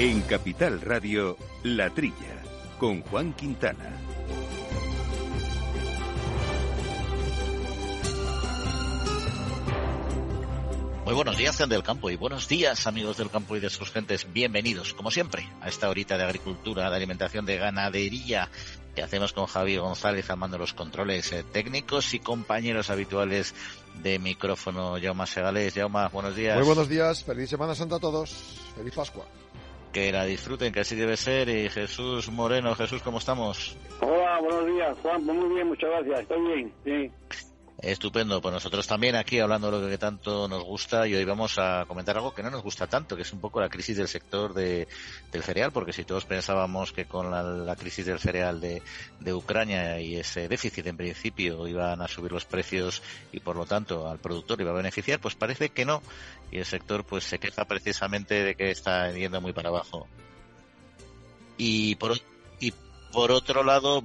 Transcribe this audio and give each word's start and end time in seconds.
En 0.00 0.20
Capital 0.22 0.80
Radio, 0.80 1.36
La 1.64 1.90
Trilla, 1.90 2.40
con 2.78 3.02
Juan 3.02 3.32
Quintana. 3.32 3.98
Muy 11.04 11.14
buenos 11.14 11.36
días, 11.36 11.56
gente 11.56 11.74
del 11.74 11.82
campo, 11.82 12.10
y 12.10 12.16
buenos 12.16 12.46
días, 12.46 12.86
amigos 12.86 13.16
del 13.16 13.28
campo 13.28 13.56
y 13.56 13.60
de 13.60 13.70
sus 13.70 13.90
gentes. 13.90 14.32
Bienvenidos, 14.32 14.94
como 14.94 15.10
siempre, 15.10 15.48
a 15.60 15.68
esta 15.68 15.90
horita 15.90 16.16
de 16.16 16.22
agricultura, 16.22 16.88
de 16.90 16.94
alimentación, 16.94 17.44
de 17.44 17.56
ganadería 17.56 18.48
que 18.94 19.02
hacemos 19.02 19.32
con 19.32 19.46
Javi 19.46 19.78
González 19.78 20.30
armando 20.30 20.58
los 20.58 20.74
controles 20.74 21.32
eh, 21.32 21.42
técnicos 21.42 22.14
y 22.14 22.20
compañeros 22.20 22.90
habituales 22.90 23.52
de 24.00 24.20
micrófono, 24.20 24.96
Jaume 25.02 25.26
Segales. 25.26 25.74
Jaume, 25.74 26.06
buenos 26.12 26.36
días. 26.36 26.56
Muy 26.56 26.66
buenos 26.66 26.88
días, 26.88 27.24
feliz 27.24 27.50
Semana 27.50 27.74
Santa 27.74 27.96
a 27.96 27.98
todos, 27.98 28.30
feliz 28.76 28.94
Pascua 28.94 29.26
que 29.92 30.12
la 30.12 30.24
disfruten, 30.24 30.72
que 30.72 30.80
así 30.80 30.96
debe 30.96 31.16
ser. 31.16 31.48
Y 31.48 31.68
Jesús 31.68 32.30
Moreno, 32.30 32.74
Jesús, 32.74 33.02
¿cómo 33.02 33.18
estamos? 33.18 33.76
Hola, 34.00 34.40
buenos 34.40 34.66
días, 34.66 34.98
Juan. 35.02 35.24
Muy 35.24 35.54
bien, 35.54 35.68
muchas 35.68 35.90
gracias. 35.90 36.20
Estoy 36.20 36.42
bien, 36.46 36.74
sí. 36.84 37.12
Estupendo, 37.80 38.42
pues 38.42 38.52
nosotros 38.52 38.88
también 38.88 39.14
aquí 39.14 39.38
hablando 39.38 39.70
de 39.70 39.80
lo 39.80 39.88
que 39.88 39.98
tanto 39.98 40.48
nos 40.48 40.64
gusta 40.64 41.06
y 41.06 41.14
hoy 41.14 41.24
vamos 41.24 41.60
a 41.60 41.84
comentar 41.86 42.16
algo 42.16 42.34
que 42.34 42.42
no 42.42 42.50
nos 42.50 42.64
gusta 42.64 42.88
tanto, 42.88 43.14
que 43.14 43.22
es 43.22 43.32
un 43.32 43.40
poco 43.40 43.60
la 43.60 43.68
crisis 43.68 43.96
del 43.96 44.08
sector 44.08 44.52
de, 44.52 44.88
del 45.30 45.44
cereal, 45.44 45.70
porque 45.70 45.92
si 45.92 46.02
todos 46.02 46.24
pensábamos 46.24 46.90
que 46.90 47.04
con 47.04 47.30
la, 47.30 47.76
crisis 47.76 48.06
del 48.06 48.18
cereal 48.18 48.60
de, 48.60 48.82
de, 49.20 49.32
Ucrania 49.32 50.00
y 50.00 50.16
ese 50.16 50.48
déficit 50.48 50.88
en 50.88 50.96
principio 50.96 51.68
iban 51.68 52.02
a 52.02 52.08
subir 52.08 52.32
los 52.32 52.44
precios 52.44 53.00
y 53.30 53.38
por 53.38 53.54
lo 53.54 53.64
tanto 53.64 54.08
al 54.08 54.18
productor 54.18 54.60
iba 54.60 54.72
a 54.72 54.74
beneficiar, 54.74 55.20
pues 55.20 55.36
parece 55.36 55.68
que 55.68 55.84
no 55.84 56.02
y 56.50 56.58
el 56.58 56.66
sector 56.66 57.04
pues 57.04 57.22
se 57.22 57.38
queja 57.38 57.64
precisamente 57.64 58.42
de 58.42 58.54
que 58.56 58.72
está 58.72 59.12
yendo 59.12 59.40
muy 59.40 59.52
para 59.52 59.68
abajo. 59.68 60.08
Y 61.56 61.94
por, 61.94 62.18
y 62.58 62.72
por 63.12 63.30
otro 63.30 63.62
lado, 63.62 64.02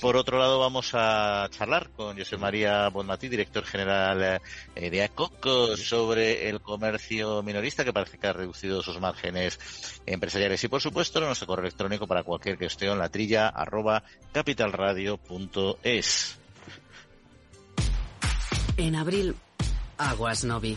por 0.00 0.16
otro 0.16 0.38
lado, 0.38 0.58
vamos 0.58 0.90
a 0.94 1.48
charlar 1.50 1.90
con 1.90 2.18
José 2.18 2.36
María 2.36 2.88
Bonmatí, 2.88 3.28
director 3.28 3.64
general 3.64 4.40
eh, 4.74 4.90
de 4.90 5.02
ACOC, 5.02 5.76
sobre 5.76 6.48
el 6.48 6.60
comercio 6.60 7.42
minorista 7.42 7.84
que 7.84 7.92
parece 7.92 8.18
que 8.18 8.26
ha 8.26 8.32
reducido 8.32 8.82
sus 8.82 9.00
márgenes 9.00 9.58
empresariales. 10.06 10.62
Y 10.64 10.68
por 10.68 10.80
supuesto, 10.80 11.20
nuestro 11.20 11.46
correo 11.46 11.66
electrónico 11.66 12.06
para 12.06 12.22
cualquier 12.22 12.58
cuestión, 12.58 12.98
la 12.98 13.08
trilla 13.08 13.48
arroba 13.48 14.02
capitalradio.es. 14.32 16.38
En 18.76 18.94
abril, 18.94 19.34
Aguas 19.96 20.44
Novi. 20.44 20.76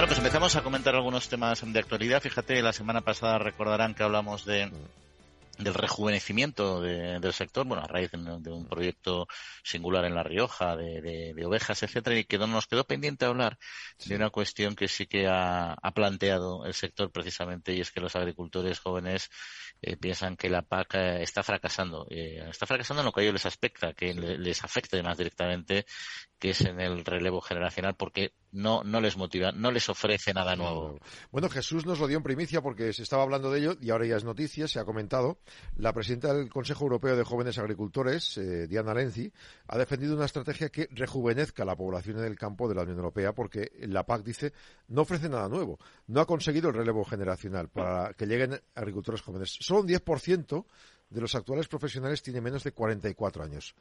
Bueno, 0.00 0.08
pues 0.08 0.18
empezamos 0.20 0.56
a 0.56 0.62
comentar 0.62 0.94
algunos 0.94 1.28
temas 1.28 1.62
de 1.62 1.78
actualidad. 1.78 2.22
Fíjate, 2.22 2.62
la 2.62 2.72
semana 2.72 3.02
pasada 3.02 3.38
recordarán 3.38 3.94
que 3.94 4.02
hablamos 4.02 4.46
de 4.46 4.72
del 5.58 5.74
rejuvenecimiento 5.74 6.80
del 6.80 7.32
sector, 7.32 7.66
bueno, 7.66 7.82
a 7.82 7.86
raíz 7.86 8.10
de, 8.10 8.50
un 8.50 8.66
proyecto 8.66 9.26
singular 9.62 10.06
en 10.06 10.14
La 10.14 10.22
Rioja, 10.22 10.74
de, 10.76 11.34
ovejas, 11.44 11.82
etcétera, 11.82 12.18
y 12.18 12.24
que 12.24 12.38
nos 12.38 12.66
quedó 12.66 12.84
pendiente 12.84 13.26
hablar 13.26 13.58
de 14.06 14.16
una 14.16 14.30
cuestión 14.30 14.74
que 14.74 14.88
sí 14.88 15.06
que 15.06 15.26
ha, 15.28 15.76
planteado 15.94 16.64
el 16.64 16.74
sector 16.74 17.10
precisamente, 17.12 17.74
y 17.74 17.80
es 17.80 17.90
que 17.90 18.00
los 18.00 18.16
agricultores 18.16 18.78
jóvenes 18.78 19.28
eh, 19.82 19.96
piensan 19.96 20.36
que 20.36 20.48
la 20.48 20.62
PAC 20.62 20.94
eh, 20.94 21.22
está 21.22 21.42
fracasando. 21.42 22.06
Eh, 22.10 22.42
está 22.48 22.66
fracasando 22.66 23.02
en 23.02 23.06
lo 23.06 23.12
que 23.12 23.20
a 23.20 23.24
ellos 23.24 23.34
les 23.34 23.46
afecta, 23.46 23.92
que 23.92 24.14
les 24.14 24.64
afecta 24.64 25.02
más 25.02 25.18
directamente, 25.18 25.84
que 26.40 26.50
es 26.50 26.62
en 26.62 26.80
el 26.80 27.04
relevo 27.04 27.40
generacional, 27.40 27.94
porque 27.94 28.32
no, 28.50 28.82
no 28.82 29.00
les 29.00 29.16
motiva, 29.16 29.52
no 29.52 29.70
les 29.70 29.88
ofrece 29.88 30.34
nada 30.34 30.56
nuevo. 30.56 30.98
Bueno, 31.30 31.48
Jesús 31.48 31.86
nos 31.86 32.00
lo 32.00 32.08
dio 32.08 32.16
en 32.16 32.24
primicia 32.24 32.62
porque 32.62 32.92
se 32.92 33.02
estaba 33.02 33.22
hablando 33.22 33.52
de 33.52 33.60
ello 33.60 33.76
y 33.80 33.90
ahora 33.90 34.06
ya 34.06 34.16
es 34.16 34.24
noticia, 34.24 34.66
se 34.66 34.80
ha 34.80 34.84
comentado. 34.84 35.38
La 35.76 35.92
presidenta 35.92 36.34
del 36.34 36.48
Consejo 36.48 36.84
Europeo 36.84 37.14
de 37.14 37.24
Jóvenes 37.24 37.58
Agricultores, 37.58 38.40
Diana 38.68 38.94
Lenzi, 38.94 39.30
ha 39.68 39.78
defendido 39.78 40.16
una 40.16 40.24
estrategia 40.24 40.70
que 40.70 40.88
rejuvenezca 40.90 41.64
la 41.64 41.76
población 41.76 42.18
en 42.18 42.24
el 42.24 42.36
campo 42.36 42.68
de 42.68 42.74
la 42.74 42.82
Unión 42.82 42.96
Europea 42.96 43.32
porque 43.32 43.70
la 43.82 44.04
PAC, 44.04 44.24
dice, 44.24 44.52
no 44.88 45.02
ofrece 45.02 45.28
nada 45.28 45.48
nuevo. 45.48 45.78
No 46.06 46.20
ha 46.20 46.26
conseguido 46.26 46.70
el 46.70 46.74
relevo 46.74 47.04
generacional 47.04 47.68
para 47.68 48.14
que 48.14 48.26
lleguen 48.26 48.60
agricultores 48.74 49.20
jóvenes 49.20 49.50
Solo 49.60 49.80
un 49.80 49.88
10% 49.88 50.64
de 51.10 51.20
los 51.20 51.34
actuales 51.34 51.68
profesionales 51.68 52.22
tiene 52.22 52.40
menos 52.40 52.62
de 52.64 52.72
44 52.72 53.42
años. 53.42 53.74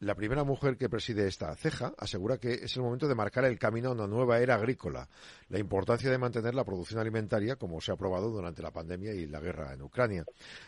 La 0.00 0.16
primera 0.16 0.42
mujer 0.42 0.76
que 0.76 0.88
preside 0.88 1.28
esta 1.28 1.54
ceja 1.54 1.94
asegura 1.96 2.38
que 2.38 2.52
es 2.52 2.76
el 2.76 2.82
momento 2.82 3.06
de 3.06 3.14
marcar 3.14 3.44
el 3.44 3.58
camino 3.58 3.90
a 3.90 3.92
una 3.92 4.08
nueva 4.08 4.40
era 4.40 4.56
agrícola, 4.56 5.08
la 5.48 5.58
importancia 5.58 6.10
de 6.10 6.18
mantener 6.18 6.54
la 6.54 6.64
producción 6.64 7.00
alimentaria 7.00 7.56
como 7.56 7.80
se 7.80 7.92
ha 7.92 7.96
probado 7.96 8.28
durante 8.30 8.60
la 8.60 8.72
pandemia 8.72 9.14
y 9.14 9.26
la 9.26 9.40
guerra 9.40 9.72
en 9.72 9.82
Ucrania. 9.82 10.24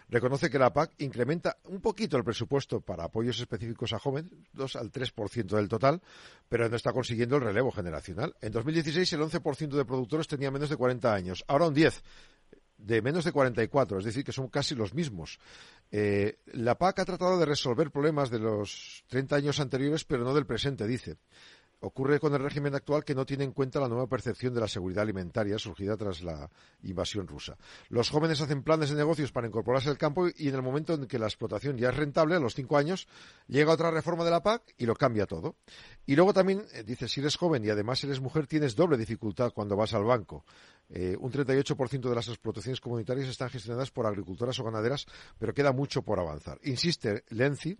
Reconoce 0.09 0.48
que 0.48 0.60
la 0.60 0.72
PAC 0.72 0.92
incrementa 0.98 1.56
un 1.65 1.81
poquito 1.81 2.16
el 2.16 2.25
presupuesto 2.25 2.81
para 2.81 3.04
apoyos 3.04 3.41
específicos 3.41 3.92
a 3.92 3.98
jóvenes, 3.98 4.31
2 4.53 4.76
al 4.76 4.92
3% 4.92 5.56
del 5.56 5.69
total, 5.69 6.00
pero 6.48 6.69
no 6.69 6.76
está 6.76 6.92
consiguiendo 6.92 7.36
el 7.36 7.42
relevo 7.42 7.72
generacional. 7.72 8.36
En 8.41 8.53
2016 8.53 9.12
el 9.12 9.20
11% 9.22 9.70
de 9.70 9.84
productores 9.84 10.28
tenía 10.28 10.53
menos 10.53 10.70
de 10.70 10.76
40 10.76 11.12
años, 11.12 11.44
ahora 11.48 11.66
un 11.66 11.75
10 11.75 12.03
de 12.78 13.03
menos 13.03 13.25
de 13.25 13.32
44, 13.32 13.98
es 13.98 14.04
decir, 14.04 14.25
que 14.25 14.32
son 14.32 14.48
casi 14.48 14.75
los 14.75 14.94
mismos. 14.94 15.38
Eh, 15.91 16.38
la 16.47 16.76
PAC 16.76 17.00
ha 17.00 17.04
tratado 17.04 17.38
de 17.38 17.47
resolver 17.47 17.91
problemas 17.91 18.31
de 18.31 18.38
los 18.38 19.04
30 19.09 19.37
años 19.37 19.60
anteriores, 19.60 20.04
pero 20.04 20.25
no 20.25 20.34
del 20.34 20.47
presente, 20.47 20.86
dice. 20.86 21.16
Ocurre 21.81 22.19
con 22.19 22.32
el 22.34 22.42
régimen 22.42 22.75
actual 22.75 23.04
que 23.04 23.14
no 23.14 23.26
tiene 23.26 23.44
en 23.44 23.53
cuenta 23.53 23.81
la 23.81 23.88
nueva 23.88 24.06
percepción 24.06 24.54
de 24.54 24.60
la 24.60 24.69
seguridad 24.69 25.03
alimentaria 25.03 25.59
surgida 25.59 25.97
tras 25.97 26.22
la 26.22 26.50
invasión 26.82 27.26
rusa. 27.26 27.56
Los 27.91 28.09
jóvenes 28.09 28.41
hacen 28.41 28.62
planes 28.62 28.91
de 28.91 28.97
negocios 28.97 29.31
para 29.31 29.47
incorporarse 29.47 29.91
al 29.91 29.98
campo 29.98 30.26
y 30.28 30.48
en 30.48 30.54
el 30.54 30.62
momento 30.62 30.94
en 30.94 31.06
que 31.06 31.19
la 31.19 31.26
explotación 31.26 31.76
ya 31.76 31.91
es 31.91 31.97
rentable, 31.97 32.34
a 32.34 32.41
los 32.41 32.54
cinco 32.54 32.78
años, 32.78 33.06
llega 33.47 33.72
otra 33.72 33.91
reforma 33.91 34.25
de 34.25 34.31
la 34.31 34.42
PAC 34.42 34.75
y 34.78 34.86
lo 34.86 34.94
cambia 34.94 35.26
todo. 35.26 35.56
Y 36.06 36.16
luego 36.16 36.32
también, 36.32 36.65
eh, 36.72 36.82
dice, 36.82 37.09
si 37.09 37.20
eres 37.20 37.36
joven 37.36 37.65
y 37.65 37.69
además 37.69 38.03
eres 38.04 38.20
mujer, 38.20 38.47
tienes 38.47 38.75
doble 38.75 38.97
dificultad 38.97 39.53
cuando 39.53 39.76
vas 39.76 39.92
al 39.92 40.04
banco. 40.04 40.44
Eh, 40.88 41.16
un 41.19 41.32
38% 41.32 42.09
de 42.09 42.15
las 42.15 42.28
explotaciones 42.28 42.81
comunitarias 42.81 43.28
están 43.28 43.50
gestionadas 43.50 43.91
por 43.91 44.06
agricultoras 44.06 44.59
o 44.60 44.65
ganaderas, 44.65 45.06
pero 45.38 45.53
queda 45.53 45.72
mucho 45.72 46.03
por 46.03 46.20
avanzar. 46.20 46.59
Insiste 46.62 47.25
Lenzi 47.31 47.76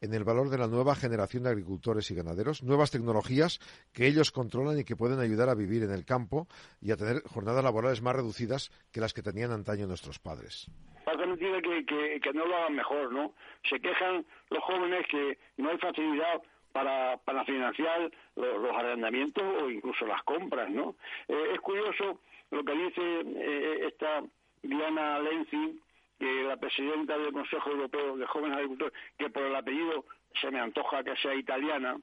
en 0.00 0.14
el 0.14 0.24
valor 0.24 0.50
de 0.50 0.58
la 0.58 0.66
nueva 0.66 0.94
generación 0.94 1.44
de 1.44 1.50
agricultores 1.50 2.10
y 2.10 2.14
ganaderos, 2.14 2.62
nuevas 2.62 2.90
tecnologías 2.90 3.58
que 3.92 4.06
ellos 4.06 4.30
controlan 4.30 4.78
y 4.78 4.84
que 4.84 4.96
pueden 4.96 5.20
ayudar 5.20 5.48
a 5.48 5.54
vivir 5.54 5.82
en 5.82 5.90
el 5.90 6.04
campo 6.04 6.46
y 6.80 6.92
a 6.92 6.96
tener 6.96 7.22
jornadas 7.22 7.64
laborales 7.64 8.02
más 8.02 8.16
reducidas 8.16 8.70
que 8.92 9.00
las 9.00 9.14
que 9.14 9.22
tenían 9.22 9.52
antaño 9.52 9.86
nuestros 9.86 10.18
padres. 10.18 10.70
no 11.06 11.36
tiene 11.36 11.62
que, 11.62 12.20
que, 12.20 12.32
no 12.32 12.46
lo 12.46 12.56
hagan 12.56 12.74
mejor, 12.74 13.12
¿no? 13.12 13.34
Se 13.68 13.80
quejan 13.80 14.24
los 14.50 14.62
jóvenes 14.64 15.06
que 15.10 15.38
no 15.56 15.70
hay 15.70 15.78
facilidad 15.78 16.42
para, 16.72 17.16
para 17.18 17.44
financiar 17.44 18.10
los, 18.34 18.76
arrendamientos 18.76 19.44
o 19.62 19.70
incluso 19.70 20.06
las 20.06 20.22
compras, 20.24 20.68
¿no? 20.70 20.96
Eh, 21.28 21.52
es 21.54 21.60
curioso 21.60 22.20
lo 22.50 22.64
que 22.64 22.72
dice 22.72 23.00
eh, 23.00 23.86
esta 23.88 24.22
Diana 24.62 25.20
Lenzi, 25.20 25.80
que 26.24 26.42
la 26.44 26.56
presidenta 26.56 27.18
del 27.18 27.34
Consejo 27.34 27.70
Europeo 27.70 28.16
de 28.16 28.26
Jóvenes 28.26 28.56
Agricultores, 28.56 28.94
que 29.18 29.28
por 29.28 29.42
el 29.42 29.54
apellido 29.54 30.06
se 30.40 30.50
me 30.50 30.58
antoja 30.58 31.04
que 31.04 31.14
sea 31.16 31.34
italiana, 31.34 31.98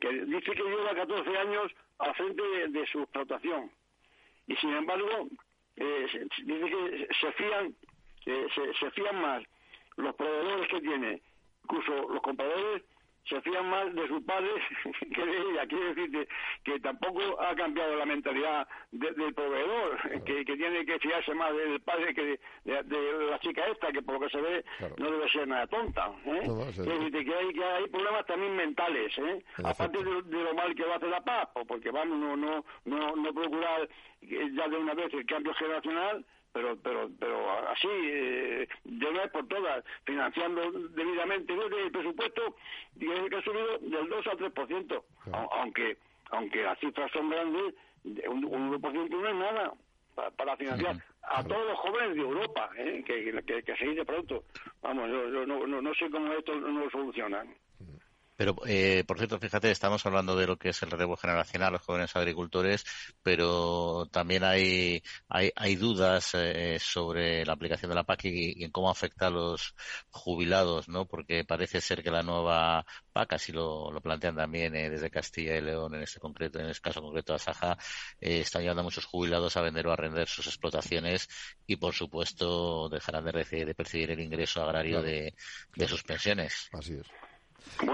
que 0.00 0.10
dice 0.10 0.52
que 0.52 0.64
lleva 0.64 0.92
14 0.92 1.38
años 1.38 1.70
al 1.98 2.12
frente 2.16 2.42
de, 2.68 2.86
su 2.88 3.00
explotación. 3.00 3.70
Y 4.48 4.56
sin 4.56 4.70
embargo, 4.70 5.28
eh, 5.76 6.26
dice 6.42 6.64
que 6.64 7.08
se 7.20 7.32
fían, 7.32 7.72
se, 8.24 8.74
se 8.74 8.90
fían 8.90 9.20
más 9.20 9.44
los 9.96 10.16
proveedores 10.16 10.66
que 10.66 10.80
tiene, 10.80 11.22
incluso 11.62 12.08
los 12.08 12.22
compradores 12.22 12.82
se 13.28 13.40
fían 13.42 13.68
más 13.68 13.94
de 13.94 14.08
sus 14.08 14.22
padres 14.24 14.54
que 15.14 15.24
de 15.24 15.36
ella. 15.38 15.66
Quiere 15.66 15.94
decir 15.94 16.28
que, 16.64 16.80
tampoco 16.80 17.40
ha 17.40 17.54
cambiado 17.54 17.96
la 17.96 18.06
mentalidad 18.06 18.66
del 18.90 19.34
proveedor, 19.34 20.24
que, 20.24 20.44
tiene 20.44 20.84
que 20.84 20.98
fiarse 20.98 21.34
más 21.34 21.54
del 21.54 21.80
padre 21.80 22.14
que 22.14 22.40
de, 22.64 23.28
la 23.30 23.38
chica 23.40 23.66
esta, 23.66 23.92
que 23.92 24.02
por 24.02 24.14
lo 24.14 24.20
que 24.20 24.30
se 24.30 24.40
ve 24.40 24.64
no 24.98 25.10
debe 25.10 25.28
ser 25.30 25.46
nada 25.46 25.66
tonta. 25.66 26.10
¿eh? 26.24 26.48
decir, 26.76 27.24
que 27.24 27.34
hay, 27.34 27.52
que 27.52 27.64
hay 27.64 27.88
problemas 27.88 28.26
también 28.26 28.56
mentales, 28.56 29.16
¿eh? 29.18 29.44
aparte 29.64 29.98
de, 29.98 30.42
lo 30.42 30.54
mal 30.54 30.74
que 30.74 30.84
va 30.84 30.94
a 30.94 30.96
hacer 30.96 31.08
la 31.08 31.22
paz, 31.22 31.48
porque 31.66 31.90
vamos, 31.90 32.18
no, 32.18 32.36
no, 32.36 32.64
no, 32.84 33.16
no 33.16 33.34
procurar 33.34 33.88
ya 34.22 34.68
de 34.68 34.76
una 34.76 34.94
vez 34.94 35.12
el 35.14 35.26
cambio 35.26 35.54
generacional, 35.54 36.24
pero 36.52 36.76
pero 36.82 37.08
pero 37.18 37.68
así 37.68 37.88
eh, 37.88 38.68
de 38.84 39.06
una 39.06 39.22
vez 39.22 39.30
por 39.30 39.46
todas 39.48 39.84
financiando 40.04 40.70
debidamente 40.90 41.52
el 41.52 41.90
presupuesto 41.92 42.56
que 42.98 43.36
ha 43.36 43.42
subido 43.42 43.78
del 43.78 44.08
2 44.08 44.26
al 44.26 44.38
3% 44.38 45.02
aunque 45.52 45.96
aunque 46.30 46.62
las 46.62 46.78
cifras 46.78 47.10
son 47.12 47.30
grandes 47.30 47.74
un, 48.04 48.44
un 48.44 48.80
1% 48.80 49.08
no 49.08 49.28
es 49.28 49.34
nada 49.34 49.72
para, 50.36 50.56
financiar 50.56 50.96
a 51.22 51.44
todos 51.44 51.66
los 51.66 51.78
jóvenes 51.78 52.14
de 52.14 52.22
Europa 52.22 52.70
¿eh? 52.76 53.02
que, 53.06 53.42
que, 53.42 53.62
que, 53.62 53.76
se 53.76 53.86
dice 53.86 54.04
pronto. 54.04 54.44
Vamos 54.82 55.08
yo, 55.08 55.46
no, 55.46 55.66
no, 55.66 55.80
no 55.80 55.94
sé 55.94 56.10
cómo 56.10 56.32
esto 56.32 56.54
no 56.54 56.80
lo 56.80 56.90
solucionan 56.90 57.54
pero, 58.40 58.56
eh, 58.66 59.04
por 59.06 59.18
cierto, 59.18 59.38
fíjate, 59.38 59.70
estamos 59.70 60.06
hablando 60.06 60.34
de 60.34 60.46
lo 60.46 60.56
que 60.56 60.70
es 60.70 60.82
el 60.82 60.90
relevo 60.90 61.14
generacional, 61.14 61.74
los 61.74 61.82
jóvenes 61.82 62.16
agricultores, 62.16 62.86
pero 63.22 64.06
también 64.10 64.44
hay, 64.44 65.02
hay, 65.28 65.52
hay 65.54 65.76
dudas 65.76 66.30
eh, 66.32 66.78
sobre 66.80 67.44
la 67.44 67.52
aplicación 67.52 67.90
de 67.90 67.96
la 67.96 68.04
PAC 68.04 68.24
y, 68.24 68.64
en 68.64 68.70
cómo 68.70 68.88
afecta 68.88 69.26
a 69.26 69.30
los 69.30 69.74
jubilados, 70.08 70.88
¿no? 70.88 71.06
Porque 71.06 71.44
parece 71.44 71.82
ser 71.82 72.02
que 72.02 72.10
la 72.10 72.22
nueva 72.22 72.86
PAC, 73.12 73.34
así 73.34 73.52
lo, 73.52 73.92
lo 73.92 74.00
plantean 74.00 74.36
también 74.36 74.74
eh, 74.74 74.88
desde 74.88 75.10
Castilla 75.10 75.58
y 75.58 75.60
León, 75.60 75.94
en 75.96 76.02
este 76.02 76.18
concreto, 76.18 76.60
en 76.60 76.70
este 76.70 76.80
caso 76.80 77.02
concreto 77.02 77.34
de 77.34 77.36
Asaja, 77.36 77.76
eh, 78.22 78.40
están 78.40 78.62
llevando 78.62 78.80
a 78.80 78.84
muchos 78.84 79.04
jubilados 79.04 79.54
a 79.58 79.60
vender 79.60 79.86
o 79.86 79.92
a 79.92 79.96
render 79.96 80.28
sus 80.28 80.46
explotaciones 80.46 81.28
y, 81.66 81.76
por 81.76 81.92
supuesto, 81.92 82.88
dejarán 82.88 83.26
de, 83.26 83.32
recibir, 83.32 83.66
de 83.66 83.74
percibir 83.74 84.12
el 84.12 84.20
ingreso 84.20 84.62
agrario 84.62 85.02
de, 85.02 85.34
de 85.76 85.88
sus 85.88 86.02
pensiones. 86.02 86.70
Así 86.72 86.94
es. 86.94 87.29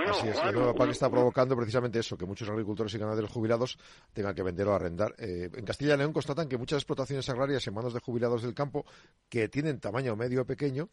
Así 0.09 0.29
es, 0.29 0.37
la 0.37 0.53
nueva 0.53 0.75
PAC 0.75 0.91
está 0.91 1.11
provocando 1.11 1.57
precisamente 1.57 1.99
eso, 1.99 2.17
que 2.17 2.27
muchos 2.27 2.49
agricultores 2.49 2.95
y 2.95 2.99
ganaderos 2.99 3.31
jubilados 3.31 3.79
tengan 4.13 4.35
que 4.35 4.43
vender 4.43 4.67
o 4.69 4.75
arrendar. 4.75 5.15
Eh, 5.19 5.51
en 5.53 5.65
Castilla 5.65 5.95
y 5.95 5.99
León 5.99 6.13
constatan 6.13 6.49
que 6.49 6.59
muchas 6.59 6.79
explotaciones 6.79 7.29
agrarias 7.29 7.67
en 7.67 7.75
manos 7.75 7.93
de 7.93 8.01
jubilados 8.01 8.43
del 8.43 8.55
campo 8.55 8.85
que 9.29 9.49
tienen 9.49 9.81
tamaño 9.81 10.17
medio 10.17 10.43
o 10.43 10.47
pequeño 10.47 10.89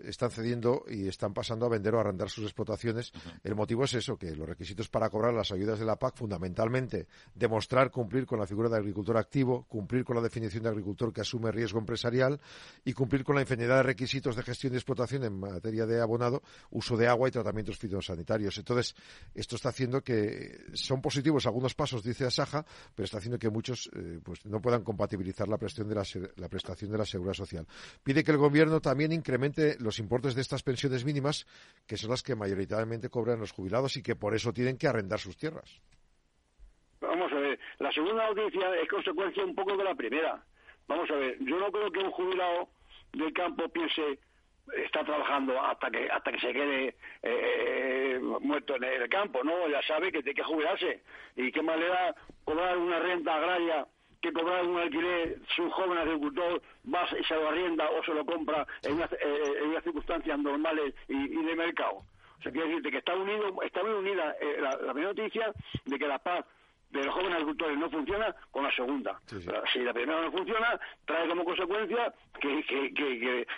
están 0.00 0.30
cediendo 0.30 0.84
y 0.88 1.08
están 1.08 1.32
pasando 1.32 1.66
a 1.66 1.68
vender 1.68 1.94
o 1.94 2.00
arrendar 2.00 2.28
sus 2.28 2.44
explotaciones. 2.44 3.12
El 3.42 3.54
motivo 3.54 3.84
es 3.84 3.94
eso, 3.94 4.16
que 4.16 4.34
los 4.34 4.48
requisitos 4.48 4.88
para 4.88 5.08
cobrar 5.08 5.32
las 5.34 5.52
ayudas 5.52 5.78
de 5.78 5.84
la 5.84 5.96
PAC, 5.96 6.16
fundamentalmente, 6.16 7.06
demostrar 7.34 7.90
cumplir 7.90 8.26
con 8.26 8.38
la 8.38 8.46
figura 8.46 8.68
de 8.68 8.76
agricultor 8.76 9.16
activo, 9.16 9.64
cumplir 9.68 10.04
con 10.04 10.16
la 10.16 10.22
definición 10.22 10.64
de 10.64 10.70
agricultor 10.70 11.12
que 11.12 11.20
asume 11.20 11.52
riesgo 11.52 11.78
empresarial 11.78 12.40
y 12.84 12.92
cumplir 12.92 13.24
con 13.24 13.36
la 13.36 13.42
infinidad 13.42 13.76
de 13.76 13.82
requisitos 13.84 14.36
de 14.36 14.42
gestión 14.42 14.72
y 14.72 14.76
explotación 14.76 15.24
en 15.24 15.38
materia 15.38 15.86
de 15.86 16.00
abonado, 16.00 16.42
uso 16.70 16.96
de 16.96 17.06
agua 17.06 17.28
y 17.28 17.30
tratamientos 17.30 17.78
fitosanitarios. 17.78 18.13
Entonces, 18.58 18.94
esto 19.34 19.56
está 19.56 19.70
haciendo 19.70 20.02
que 20.02 20.58
son 20.74 21.00
positivos 21.00 21.46
algunos 21.46 21.74
pasos, 21.74 22.02
dice 22.02 22.24
Asaja, 22.24 22.64
pero 22.94 23.04
está 23.04 23.18
haciendo 23.18 23.38
que 23.38 23.50
muchos 23.50 23.90
eh, 23.94 24.20
pues 24.22 24.44
no 24.46 24.60
puedan 24.60 24.82
compatibilizar 24.82 25.48
la 25.48 25.58
prestación, 25.58 25.88
de 25.88 25.94
la, 25.94 26.04
la 26.36 26.48
prestación 26.48 26.90
de 26.90 26.98
la 26.98 27.04
seguridad 27.04 27.34
social. 27.34 27.66
Pide 28.02 28.24
que 28.24 28.30
el 28.30 28.38
Gobierno 28.38 28.80
también 28.80 29.12
incremente 29.12 29.76
los 29.80 29.98
importes 29.98 30.34
de 30.34 30.40
estas 30.40 30.62
pensiones 30.62 31.04
mínimas, 31.04 31.46
que 31.86 31.96
son 31.96 32.10
las 32.10 32.22
que 32.22 32.34
mayoritariamente 32.34 33.08
cobran 33.08 33.40
los 33.40 33.52
jubilados 33.52 33.96
y 33.96 34.02
que 34.02 34.16
por 34.16 34.34
eso 34.34 34.52
tienen 34.52 34.78
que 34.78 34.88
arrendar 34.88 35.18
sus 35.18 35.36
tierras. 35.36 35.80
Vamos 37.00 37.30
a 37.32 37.36
ver, 37.36 37.58
la 37.78 37.92
segunda 37.92 38.28
noticia 38.28 38.74
es 38.80 38.88
consecuencia 38.88 39.44
un 39.44 39.54
poco 39.54 39.76
de 39.76 39.84
la 39.84 39.94
primera. 39.94 40.42
Vamos 40.86 41.10
a 41.10 41.14
ver, 41.14 41.38
yo 41.40 41.58
no 41.58 41.70
creo 41.70 41.90
que 41.90 42.00
un 42.00 42.10
jubilado 42.10 42.68
del 43.12 43.32
campo 43.32 43.68
piense 43.68 44.18
está 44.72 45.04
trabajando 45.04 45.60
hasta 45.60 45.90
que 45.90 46.08
hasta 46.10 46.32
que 46.32 46.40
se 46.40 46.52
quede 46.52 46.96
eh, 47.22 48.18
muerto 48.40 48.76
en 48.76 48.84
el 48.84 49.08
campo, 49.08 49.42
¿no? 49.44 49.68
Ya 49.68 49.82
sabe 49.82 50.10
que 50.10 50.22
tiene 50.22 50.36
que 50.36 50.42
jubilarse. 50.42 51.02
¿Y 51.36 51.52
qué 51.52 51.62
manera 51.62 52.14
cobrar 52.44 52.76
una 52.78 52.98
renta 52.98 53.34
agraria 53.34 53.86
que 54.20 54.32
cobrar 54.32 54.64
un 54.64 54.78
alquiler 54.78 55.36
si 55.54 55.60
un 55.60 55.70
joven 55.70 55.98
agricultor 55.98 56.62
va 56.92 57.06
y 57.18 57.24
se 57.24 57.34
lo 57.34 57.48
arrienda 57.48 57.90
o 57.90 58.02
se 58.04 58.14
lo 58.14 58.24
compra 58.24 58.66
en, 58.82 58.98
eh, 59.00 59.62
unas 59.64 59.84
circunstancias 59.84 60.38
normales 60.38 60.94
y, 61.08 61.28
de 61.28 61.54
mercado? 61.54 62.04
O 62.38 62.42
sea, 62.42 62.50
quiere 62.52 62.68
decirte 62.68 62.90
que 62.90 62.98
está 62.98 63.14
unido, 63.14 63.62
está 63.62 63.82
muy 63.82 63.92
unida 63.92 64.34
eh, 64.40 64.56
la, 64.60 64.76
la 64.76 64.92
noticia 64.94 65.52
de 65.84 65.98
que 65.98 66.06
la 66.06 66.18
paz 66.18 66.44
de 66.94 67.04
los 67.04 67.14
jóvenes 67.14 67.34
agricultores 67.34 67.76
no 67.76 67.90
funciona 67.90 68.34
con 68.52 68.62
la 68.62 68.70
segunda. 68.70 69.20
Si 69.72 69.80
la 69.80 69.92
primera 69.92 70.22
no 70.22 70.30
funciona, 70.30 70.78
trae 71.04 71.28
como 71.28 71.44
consecuencia 71.44 72.14
que, 72.40 72.64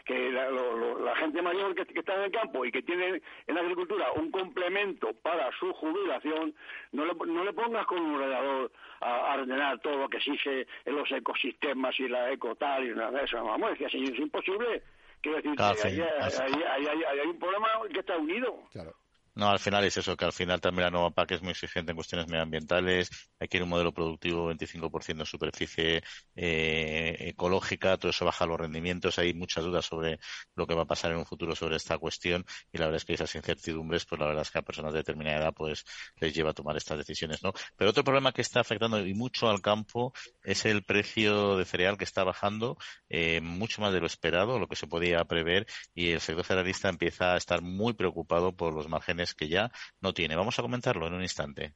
que, 0.06 0.30
la, 0.30 1.16
gente 1.16 1.42
mayor 1.42 1.74
que, 1.74 1.82
está 1.82 2.14
en 2.14 2.22
el 2.22 2.32
campo 2.32 2.64
y 2.64 2.72
que 2.72 2.82
tiene 2.82 3.20
en 3.46 3.54
la 3.54 3.60
agricultura 3.60 4.10
un 4.12 4.30
complemento 4.30 5.12
para 5.22 5.50
su 5.58 5.70
jubilación, 5.74 6.54
no 6.92 7.04
le, 7.04 7.12
no 7.26 7.44
le 7.44 7.52
pongas 7.52 7.86
con 7.86 8.00
un 8.00 8.14
ordenador 8.14 8.72
a, 9.00 9.34
ordenar 9.34 9.80
todo 9.80 9.98
lo 9.98 10.08
que 10.08 10.16
exige 10.16 10.66
en 10.86 10.96
los 10.96 11.10
ecosistemas 11.12 11.98
y 12.00 12.08
la 12.08 12.32
ecotal 12.32 12.84
y 12.84 12.94
nada 12.94 13.10
de 13.10 13.24
eso. 13.24 13.44
Vamos, 13.44 13.72
es 13.72 13.78
que 13.78 13.84
es 13.84 14.18
imposible. 14.18 14.82
Quiero 15.20 15.36
decir, 15.36 15.60
hay, 15.60 17.20
un 17.26 17.38
problema 17.38 17.68
que 17.92 18.00
está 18.00 18.16
unido. 18.16 18.62
Claro. 18.72 18.94
No, 19.36 19.50
al 19.50 19.58
final 19.58 19.84
es 19.84 19.94
eso, 19.98 20.16
que 20.16 20.24
al 20.24 20.32
final 20.32 20.62
también 20.62 20.84
la 20.84 20.90
nueva 20.90 21.10
PAC 21.10 21.32
es 21.32 21.42
muy 21.42 21.50
exigente 21.50 21.92
en 21.92 21.96
cuestiones 21.96 22.26
medioambientales, 22.26 23.10
hay 23.38 23.48
que 23.48 23.58
ir 23.58 23.64
un 23.64 23.68
modelo 23.68 23.92
productivo 23.92 24.46
25% 24.46 25.24
de 25.24 25.26
superficie 25.26 26.02
eh, 26.34 27.16
ecológica, 27.20 27.98
todo 27.98 28.10
eso 28.12 28.24
baja 28.24 28.46
los 28.46 28.58
rendimientos, 28.58 29.18
hay 29.18 29.34
muchas 29.34 29.62
dudas 29.62 29.84
sobre 29.84 30.18
lo 30.54 30.66
que 30.66 30.74
va 30.74 30.84
a 30.84 30.86
pasar 30.86 31.10
en 31.12 31.18
un 31.18 31.26
futuro 31.26 31.54
sobre 31.54 31.76
esta 31.76 31.98
cuestión 31.98 32.46
y 32.72 32.78
la 32.78 32.86
verdad 32.86 32.96
es 32.96 33.04
que 33.04 33.12
esas 33.12 33.34
incertidumbres, 33.34 34.06
pues 34.06 34.18
la 34.18 34.26
verdad 34.26 34.40
es 34.40 34.50
que 34.50 34.58
a 34.58 34.62
personas 34.62 34.94
de 34.94 35.00
determinada 35.00 35.36
edad 35.36 35.52
pues 35.54 35.84
les 36.18 36.34
lleva 36.34 36.52
a 36.52 36.54
tomar 36.54 36.74
estas 36.78 36.96
decisiones, 36.96 37.42
¿no? 37.42 37.52
Pero 37.76 37.90
otro 37.90 38.04
problema 38.04 38.32
que 38.32 38.40
está 38.40 38.60
afectando 38.60 39.06
y 39.06 39.12
mucho 39.12 39.50
al 39.50 39.60
campo 39.60 40.14
es 40.44 40.64
el 40.64 40.82
precio 40.82 41.58
de 41.58 41.66
cereal 41.66 41.98
que 41.98 42.04
está 42.04 42.24
bajando 42.24 42.78
eh, 43.10 43.42
mucho 43.42 43.82
más 43.82 43.92
de 43.92 44.00
lo 44.00 44.06
esperado, 44.06 44.58
lo 44.58 44.66
que 44.66 44.76
se 44.76 44.86
podía 44.86 45.22
prever 45.26 45.66
y 45.94 46.12
el 46.12 46.20
sector 46.22 46.44
cerealista 46.46 46.88
empieza 46.88 47.34
a 47.34 47.36
estar 47.36 47.60
muy 47.60 47.92
preocupado 47.92 48.56
por 48.56 48.72
los 48.74 48.88
márgenes 48.88 49.25
que 49.34 49.48
ya 49.48 49.70
no 50.00 50.12
tiene. 50.12 50.36
Vamos 50.36 50.58
a 50.58 50.62
comentarlo 50.62 51.06
en 51.06 51.14
un 51.14 51.22
instante. 51.22 51.74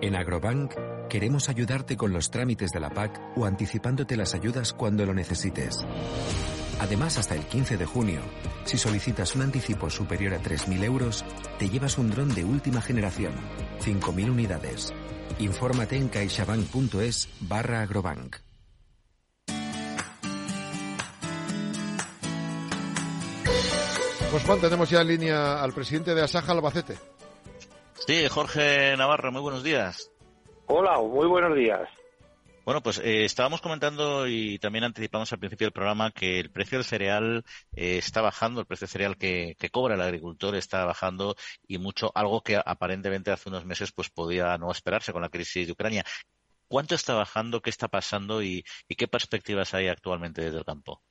En 0.00 0.14
Agrobank 0.14 0.74
queremos 1.08 1.48
ayudarte 1.48 1.96
con 1.96 2.12
los 2.12 2.30
trámites 2.30 2.70
de 2.70 2.80
la 2.80 2.90
PAC 2.90 3.20
o 3.36 3.46
anticipándote 3.46 4.16
las 4.16 4.34
ayudas 4.34 4.72
cuando 4.72 5.04
lo 5.04 5.14
necesites. 5.14 5.84
Además, 6.80 7.18
hasta 7.18 7.34
el 7.34 7.44
15 7.44 7.76
de 7.76 7.86
junio, 7.86 8.20
si 8.64 8.78
solicitas 8.78 9.34
un 9.34 9.42
anticipo 9.42 9.90
superior 9.90 10.34
a 10.34 10.40
3.000 10.40 10.84
euros, 10.84 11.24
te 11.58 11.68
llevas 11.68 11.98
un 11.98 12.10
dron 12.10 12.32
de 12.34 12.44
última 12.44 12.80
generación, 12.80 13.34
5.000 13.80 14.30
unidades. 14.30 14.94
Infórmate 15.40 15.96
en 15.96 16.08
caixabank.es 16.08 17.28
barra 17.40 17.82
agrobank. 17.82 18.47
Pues 24.30 24.44
Juan, 24.44 24.60
tenemos 24.60 24.90
ya 24.90 25.00
en 25.00 25.08
línea 25.08 25.62
al 25.62 25.72
presidente 25.72 26.14
de 26.14 26.22
Asaja 26.22 26.52
Albacete. 26.52 26.98
Sí, 28.06 28.28
Jorge 28.28 28.94
Navarro, 28.98 29.32
muy 29.32 29.40
buenos 29.40 29.62
días. 29.62 30.10
Hola, 30.66 30.98
muy 30.98 31.26
buenos 31.26 31.56
días. 31.56 31.88
Bueno, 32.66 32.82
pues 32.82 32.98
eh, 32.98 33.24
estábamos 33.24 33.62
comentando 33.62 34.28
y 34.28 34.58
también 34.58 34.84
anticipamos 34.84 35.32
al 35.32 35.38
principio 35.38 35.66
del 35.66 35.72
programa 35.72 36.10
que 36.10 36.38
el 36.40 36.50
precio 36.50 36.76
del 36.76 36.84
cereal 36.84 37.42
eh, 37.72 37.96
está 37.96 38.20
bajando, 38.20 38.60
el 38.60 38.66
precio 38.66 38.84
del 38.84 38.92
cereal 38.92 39.16
que, 39.16 39.56
cobra 39.72 39.94
el 39.94 40.02
agricultor 40.02 40.54
está 40.56 40.84
bajando 40.84 41.34
y 41.66 41.78
mucho, 41.78 42.12
algo 42.14 42.42
que 42.42 42.60
aparentemente 42.62 43.30
hace 43.30 43.48
unos 43.48 43.64
meses 43.64 43.92
pues 43.92 44.10
podía 44.10 44.58
no 44.58 44.70
esperarse 44.70 45.14
con 45.14 45.22
la 45.22 45.30
crisis 45.30 45.66
de 45.66 45.72
Ucrania. 45.72 46.04
¿Cuánto 46.68 46.94
está 46.94 47.14
bajando? 47.14 47.62
¿Qué 47.62 47.70
está 47.70 47.88
pasando? 47.88 48.42
y 48.42 48.62
qué 48.86 49.08
perspectivas 49.08 49.72
hay 49.72 49.88
actualmente 49.88 50.42
desde 50.42 50.58
el 50.58 50.66
campo? 50.66 51.02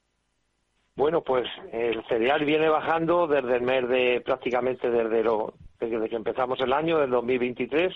Bueno, 0.97 1.21
pues 1.21 1.47
el 1.71 2.03
cereal 2.07 2.43
viene 2.43 2.69
bajando 2.69 3.27
desde 3.27 3.57
el 3.57 3.61
mes 3.61 3.87
de 3.87 4.19
prácticamente 4.25 4.89
desde, 4.89 5.23
lo, 5.23 5.53
desde 5.79 6.09
que 6.09 6.15
empezamos 6.15 6.59
el 6.59 6.73
año, 6.73 6.97
del 6.97 7.11
2023, 7.11 7.95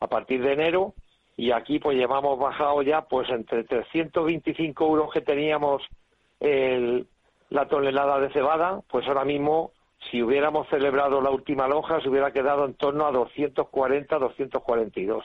a 0.00 0.08
partir 0.08 0.42
de 0.42 0.54
enero, 0.54 0.92
y 1.36 1.52
aquí 1.52 1.78
pues 1.78 1.96
llevamos 1.96 2.40
bajado 2.40 2.82
ya 2.82 3.02
pues 3.02 3.30
entre 3.30 3.62
325 3.62 4.84
euros 4.84 5.12
que 5.12 5.20
teníamos 5.20 5.80
el, 6.40 7.06
la 7.50 7.68
tonelada 7.68 8.18
de 8.18 8.32
cebada, 8.32 8.80
pues 8.90 9.06
ahora 9.06 9.24
mismo 9.24 9.70
si 10.10 10.20
hubiéramos 10.20 10.66
celebrado 10.70 11.20
la 11.20 11.30
última 11.30 11.68
lonja 11.68 12.00
se 12.00 12.08
hubiera 12.08 12.32
quedado 12.32 12.64
en 12.64 12.74
torno 12.74 13.06
a 13.06 13.12
240, 13.12 14.18
242. 14.18 15.24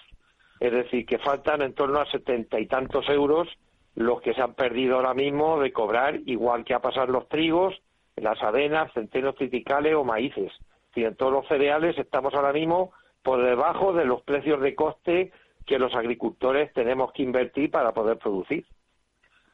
Es 0.60 0.72
decir, 0.72 1.08
que 1.08 1.18
faltan 1.18 1.64
en 1.64 1.74
torno 1.74 2.00
a 2.00 2.06
setenta 2.06 2.60
y 2.60 2.68
tantos 2.68 3.10
euros 3.10 3.48
los 3.96 4.22
que 4.22 4.34
se 4.34 4.42
han 4.42 4.54
perdido 4.54 4.98
ahora 4.98 5.14
mismo 5.14 5.60
de 5.60 5.72
cobrar, 5.72 6.20
igual 6.26 6.66
que 6.66 6.74
ha 6.74 6.80
pasado 6.80 7.08
los 7.08 7.28
trigos, 7.30 7.74
las 8.16 8.42
avenas, 8.44 8.92
centenos 8.94 9.36
triticales 9.36 9.96
o 9.96 10.04
maíces. 10.04 10.52
Si 10.94 11.04
en 11.04 11.16
todos 11.16 11.32
los 11.32 11.48
cereales 11.48 11.98
estamos 11.98 12.34
ahora 12.34 12.54
mismo 12.54 12.92
por 13.24 13.44
debajo 13.44 13.94
de 13.94 14.06
los 14.06 14.22
precios 14.22 14.62
de 14.62 14.76
coste 14.76 15.32
que 15.66 15.80
los 15.80 15.94
agricultores 15.96 16.72
tenemos 16.74 17.12
que 17.12 17.24
invertir 17.24 17.72
para 17.72 17.94
poder 17.94 18.18
producir. 18.18 18.66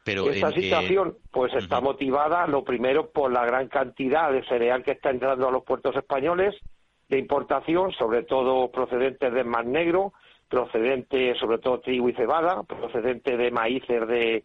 Pero 0.04 0.30
Esta 0.30 0.52
situación, 0.52 1.18
pues, 1.32 1.54
está 1.54 1.80
motivada, 1.80 2.48
lo 2.48 2.64
primero, 2.64 3.12
por 3.12 3.32
la 3.32 3.46
gran 3.46 3.68
cantidad 3.68 4.32
de 4.32 4.44
cereal 4.46 4.84
que 4.84 4.92
está 4.92 5.12
entrando 5.12 5.48
a 5.48 5.52
los 5.52 5.64
puertos 5.64 5.96
españoles 5.96 6.56
de 7.08 7.20
importación, 7.20 7.92
sobre 7.92 8.24
todo 8.24 8.72
procedentes 8.72 9.32
del 9.32 9.46
Mar 9.46 9.66
Negro, 9.66 10.14
procedente 10.52 11.34
sobre 11.36 11.60
todo 11.60 11.80
trigo 11.80 12.10
y 12.10 12.14
cebada, 12.14 12.62
procedente 12.64 13.38
de 13.38 13.52
maíces 13.52 14.06
de, 14.06 14.44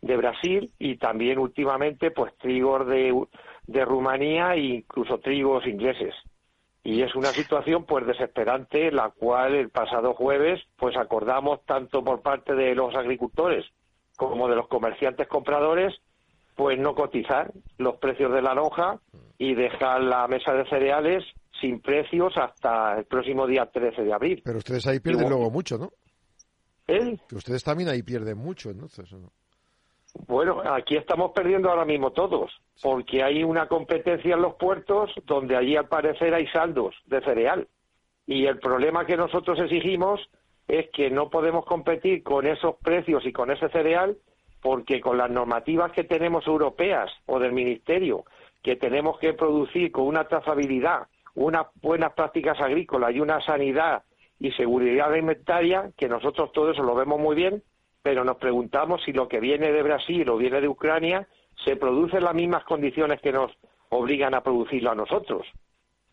de 0.00 0.16
Brasil 0.16 0.70
y 0.78 0.96
también 0.96 1.40
últimamente 1.40 2.12
pues 2.12 2.32
trigos 2.38 2.86
de, 2.86 3.12
de 3.66 3.84
Rumanía 3.84 4.54
e 4.54 4.60
incluso 4.60 5.18
trigos 5.18 5.66
ingleses. 5.66 6.14
Y 6.84 7.02
es 7.02 7.14
una 7.16 7.28
situación 7.28 7.84
pues 7.84 8.06
desesperante 8.06 8.92
la 8.92 9.10
cual 9.10 9.56
el 9.56 9.70
pasado 9.70 10.14
jueves 10.14 10.62
pues 10.76 10.96
acordamos 10.96 11.66
tanto 11.66 12.04
por 12.04 12.22
parte 12.22 12.54
de 12.54 12.76
los 12.76 12.94
agricultores 12.94 13.66
como 14.16 14.48
de 14.48 14.54
los 14.54 14.68
comerciantes 14.68 15.26
compradores 15.26 15.92
pues 16.54 16.78
no 16.78 16.94
cotizar 16.94 17.50
los 17.78 17.96
precios 17.96 18.32
de 18.32 18.42
la 18.42 18.54
lonja 18.54 19.00
y 19.38 19.54
dejar 19.54 20.02
la 20.02 20.26
mesa 20.28 20.52
de 20.52 20.68
cereales 20.68 21.24
sin 21.60 21.80
precios 21.80 22.36
hasta 22.36 22.98
el 22.98 23.04
próximo 23.04 23.46
día 23.46 23.66
13 23.66 24.02
de 24.02 24.12
abril. 24.12 24.42
Pero 24.44 24.58
ustedes 24.58 24.86
ahí 24.86 25.00
pierden 25.00 25.28
luego 25.28 25.50
mucho, 25.50 25.78
¿no? 25.78 25.92
¿Eh? 26.86 27.18
Que 27.28 27.36
ustedes 27.36 27.62
también 27.62 27.88
ahí 27.88 28.02
pierden 28.02 28.38
mucho, 28.38 28.70
entonces, 28.70 29.12
¿no? 29.12 29.30
Bueno, 30.26 30.62
aquí 30.64 30.96
estamos 30.96 31.32
perdiendo 31.32 31.70
ahora 31.70 31.84
mismo 31.84 32.12
todos, 32.12 32.50
porque 32.82 33.22
hay 33.22 33.44
una 33.44 33.68
competencia 33.68 34.34
en 34.34 34.42
los 34.42 34.54
puertos 34.54 35.10
donde 35.26 35.56
allí 35.56 35.76
al 35.76 35.88
parecer 35.88 36.34
hay 36.34 36.46
saldos 36.48 36.94
de 37.06 37.20
cereal. 37.20 37.68
Y 38.26 38.46
el 38.46 38.58
problema 38.58 39.06
que 39.06 39.16
nosotros 39.16 39.58
exigimos 39.60 40.20
es 40.66 40.90
que 40.92 41.10
no 41.10 41.30
podemos 41.30 41.64
competir 41.64 42.22
con 42.22 42.46
esos 42.46 42.76
precios 42.76 43.24
y 43.26 43.32
con 43.32 43.50
ese 43.50 43.68
cereal 43.68 44.16
porque 44.60 45.00
con 45.00 45.18
las 45.18 45.30
normativas 45.30 45.92
que 45.92 46.04
tenemos 46.04 46.46
europeas 46.46 47.10
o 47.26 47.38
del 47.38 47.52
Ministerio, 47.52 48.24
que 48.62 48.76
tenemos 48.76 49.18
que 49.18 49.34
producir 49.34 49.92
con 49.92 50.04
una 50.04 50.24
trazabilidad, 50.24 51.06
unas 51.38 51.66
buenas 51.80 52.12
prácticas 52.14 52.60
agrícolas 52.60 53.14
y 53.14 53.20
una 53.20 53.40
sanidad 53.40 54.02
y 54.40 54.50
seguridad 54.52 55.12
alimentaria, 55.12 55.90
que 55.96 56.08
nosotros 56.08 56.52
todo 56.52 56.70
eso 56.72 56.82
lo 56.82 56.94
vemos 56.94 57.20
muy 57.20 57.36
bien, 57.36 57.62
pero 58.02 58.24
nos 58.24 58.36
preguntamos 58.36 59.02
si 59.04 59.12
lo 59.12 59.28
que 59.28 59.40
viene 59.40 59.72
de 59.72 59.82
Brasil 59.82 60.28
o 60.28 60.36
viene 60.36 60.60
de 60.60 60.68
Ucrania 60.68 61.28
se 61.64 61.76
produce 61.76 62.18
en 62.18 62.24
las 62.24 62.34
mismas 62.34 62.64
condiciones 62.64 63.20
que 63.20 63.32
nos 63.32 63.52
obligan 63.88 64.34
a 64.34 64.42
producirlo 64.42 64.90
a 64.90 64.94
nosotros. 64.94 65.46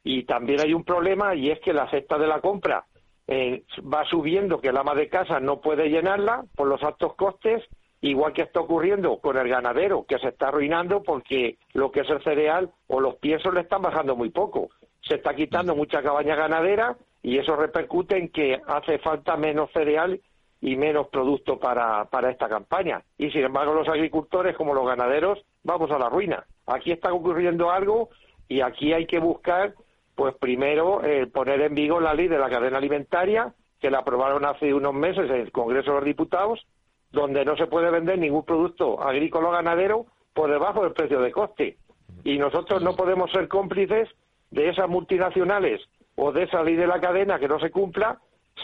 Y 0.04 0.24
también 0.24 0.62
hay 0.62 0.74
un 0.74 0.84
problema 0.84 1.36
y 1.36 1.50
es 1.50 1.60
que 1.60 1.74
la 1.74 1.90
cesta 1.90 2.18
de 2.18 2.28
la 2.28 2.42
compra 2.42 2.86
eh, 3.28 3.64
va 3.82 4.06
subiendo, 4.06 4.60
que 4.60 4.70
el 4.70 4.78
ama 4.78 4.94
de 4.94 5.10
casa 5.10 5.40
no 5.40 5.60
puede 5.60 5.90
llenarla 5.90 6.46
por 6.56 6.68
los 6.68 6.84
altos 6.84 7.16
costes, 7.16 7.64
igual 8.02 8.34
que 8.34 8.44
está 8.44 8.60
ocurriendo 8.60 9.18
con 9.18 9.38
el 9.38 9.48
ganadero, 9.48 10.06
que 10.08 10.20
se 10.20 10.30
está 10.30 10.50
arruinando 10.50 11.02
porque 11.02 11.58
lo 11.74 11.92
que 11.92 12.02
es 12.02 12.10
el 12.10 12.24
cereal 12.24 12.70
o 12.88 13.00
los 13.00 13.16
piensos 13.16 13.54
le 13.54 13.62
están 13.62 13.82
bajando 13.82 14.16
muy 14.16 14.30
poco. 14.30 14.70
Se 15.08 15.16
está 15.16 15.36
quitando 15.36 15.76
mucha 15.76 16.02
cabaña 16.02 16.36
ganadera 16.36 16.98
y 17.22 17.38
eso 17.38 17.56
repercute 17.56 18.18
en 18.18 18.30
que 18.30 18.60
hace 18.68 19.00
falta 19.00 19.38
menos 19.38 19.72
cereal 19.72 20.20
y 20.62 20.76
menos 20.76 21.08
producto 21.10 21.60
para, 21.60 22.06
para 22.06 22.32
esta 22.32 22.50
campaña. 22.50 23.04
Y 23.18 23.30
sin 23.30 23.44
embargo 23.44 23.74
los 23.74 23.88
agricultores 23.88 24.56
como 24.56 24.74
los 24.74 24.86
ganaderos 24.86 25.44
vamos 25.64 25.92
a 25.92 26.00
la 26.00 26.10
ruina. 26.10 26.46
Aquí 26.66 26.92
está 26.92 27.14
ocurriendo 27.14 27.70
algo 27.72 28.10
y 28.48 28.62
aquí 28.62 28.94
hay 28.94 29.06
que 29.06 29.20
buscar, 29.20 29.74
pues 30.16 30.34
primero, 30.36 31.04
eh, 31.04 31.28
poner 31.28 31.62
en 31.62 31.76
vigor 31.76 32.02
la 32.02 32.14
ley 32.14 32.28
de 32.28 32.40
la 32.40 32.50
cadena 32.50 32.78
alimentaria, 32.78 33.54
que 33.80 33.92
la 33.92 34.00
aprobaron 34.00 34.46
hace 34.46 34.74
unos 34.74 34.94
meses 34.94 35.30
en 35.30 35.42
el 35.42 35.52
Congreso 35.52 35.92
de 35.92 35.98
los 35.98 36.06
Diputados, 36.06 36.66
donde 37.12 37.46
no 37.46 37.56
se 37.58 37.68
puede 37.68 37.92
vender 37.92 38.18
ningún 38.18 38.44
producto 38.44 39.02
agrícola 39.02 39.50
o 39.50 39.52
ganadero 39.52 40.06
por 40.34 40.50
debajo 40.50 40.84
del 40.84 40.94
precio 40.94 41.22
de 41.22 41.32
coste. 41.32 41.78
Y 42.24 42.38
nosotros 42.38 42.82
no 42.82 42.96
podemos 42.96 43.32
ser 43.32 43.48
cómplices 43.48 44.10
de 44.56 44.70
esas 44.70 44.88
multinacionales 44.88 45.82
o 46.16 46.32
de 46.32 46.44
esa 46.44 46.64
ley 46.64 46.76
de 46.76 46.88
la 46.88 47.02
cadena 47.02 47.38
que 47.38 47.48
no 47.48 47.60
se 47.60 47.72
cumpla 47.72 48.20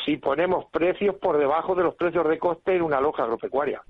si 0.05 0.15
ponemos 0.15 0.65
precios 0.71 1.15
por 1.17 1.37
debajo 1.37 1.75
de 1.75 1.83
los 1.83 1.95
precios 1.95 2.27
de 2.29 2.39
coste 2.39 2.77
en 2.77 2.81
una 2.81 3.01
loja 3.01 3.23
agropecuaria. 3.23 3.81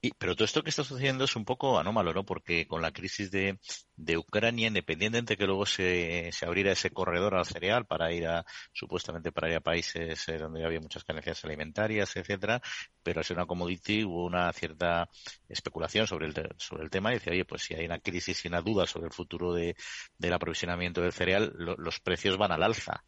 Y, 0.00 0.12
pero 0.12 0.34
todo 0.36 0.44
esto 0.44 0.62
que 0.62 0.70
está 0.70 0.84
sucediendo 0.84 1.24
es 1.24 1.34
un 1.34 1.44
poco 1.44 1.78
anómalo, 1.78 2.12
¿no? 2.14 2.24
Porque 2.24 2.68
con 2.68 2.80
la 2.82 2.92
crisis 2.92 3.32
de, 3.32 3.58
de 3.96 4.16
Ucrania, 4.16 4.68
independientemente 4.68 5.32
de 5.32 5.36
que 5.36 5.46
luego 5.46 5.66
se, 5.66 6.30
se, 6.32 6.46
abriera 6.46 6.70
ese 6.70 6.90
corredor 6.90 7.34
al 7.34 7.44
cereal 7.46 7.84
para 7.84 8.12
ir 8.12 8.28
a, 8.28 8.44
supuestamente 8.72 9.32
para 9.32 9.50
ir 9.50 9.56
a 9.56 9.60
países 9.60 10.28
eh, 10.28 10.38
donde 10.38 10.64
había 10.64 10.80
muchas 10.80 11.02
carencias 11.02 11.44
alimentarias, 11.44 12.14
etcétera, 12.16 12.62
pero 13.02 13.18
al 13.18 13.24
ser 13.24 13.36
una 13.38 13.46
commodity 13.46 14.04
hubo 14.04 14.24
una 14.24 14.52
cierta 14.52 15.08
especulación 15.48 16.06
sobre 16.06 16.26
el, 16.28 16.34
sobre 16.58 16.84
el 16.84 16.90
tema 16.90 17.10
y 17.10 17.14
decía, 17.14 17.32
oye, 17.32 17.44
pues 17.44 17.62
si 17.62 17.74
hay 17.74 17.86
una 17.86 17.98
crisis 17.98 18.44
y 18.44 18.48
una 18.48 18.60
duda 18.62 18.86
sobre 18.86 19.06
el 19.06 19.12
futuro 19.12 19.52
de, 19.52 19.74
del 20.16 20.32
aprovisionamiento 20.32 21.00
del 21.00 21.12
cereal, 21.12 21.52
los 21.56 21.98
precios 22.00 22.36
van 22.38 22.52
al 22.52 22.62
alza. 22.62 23.04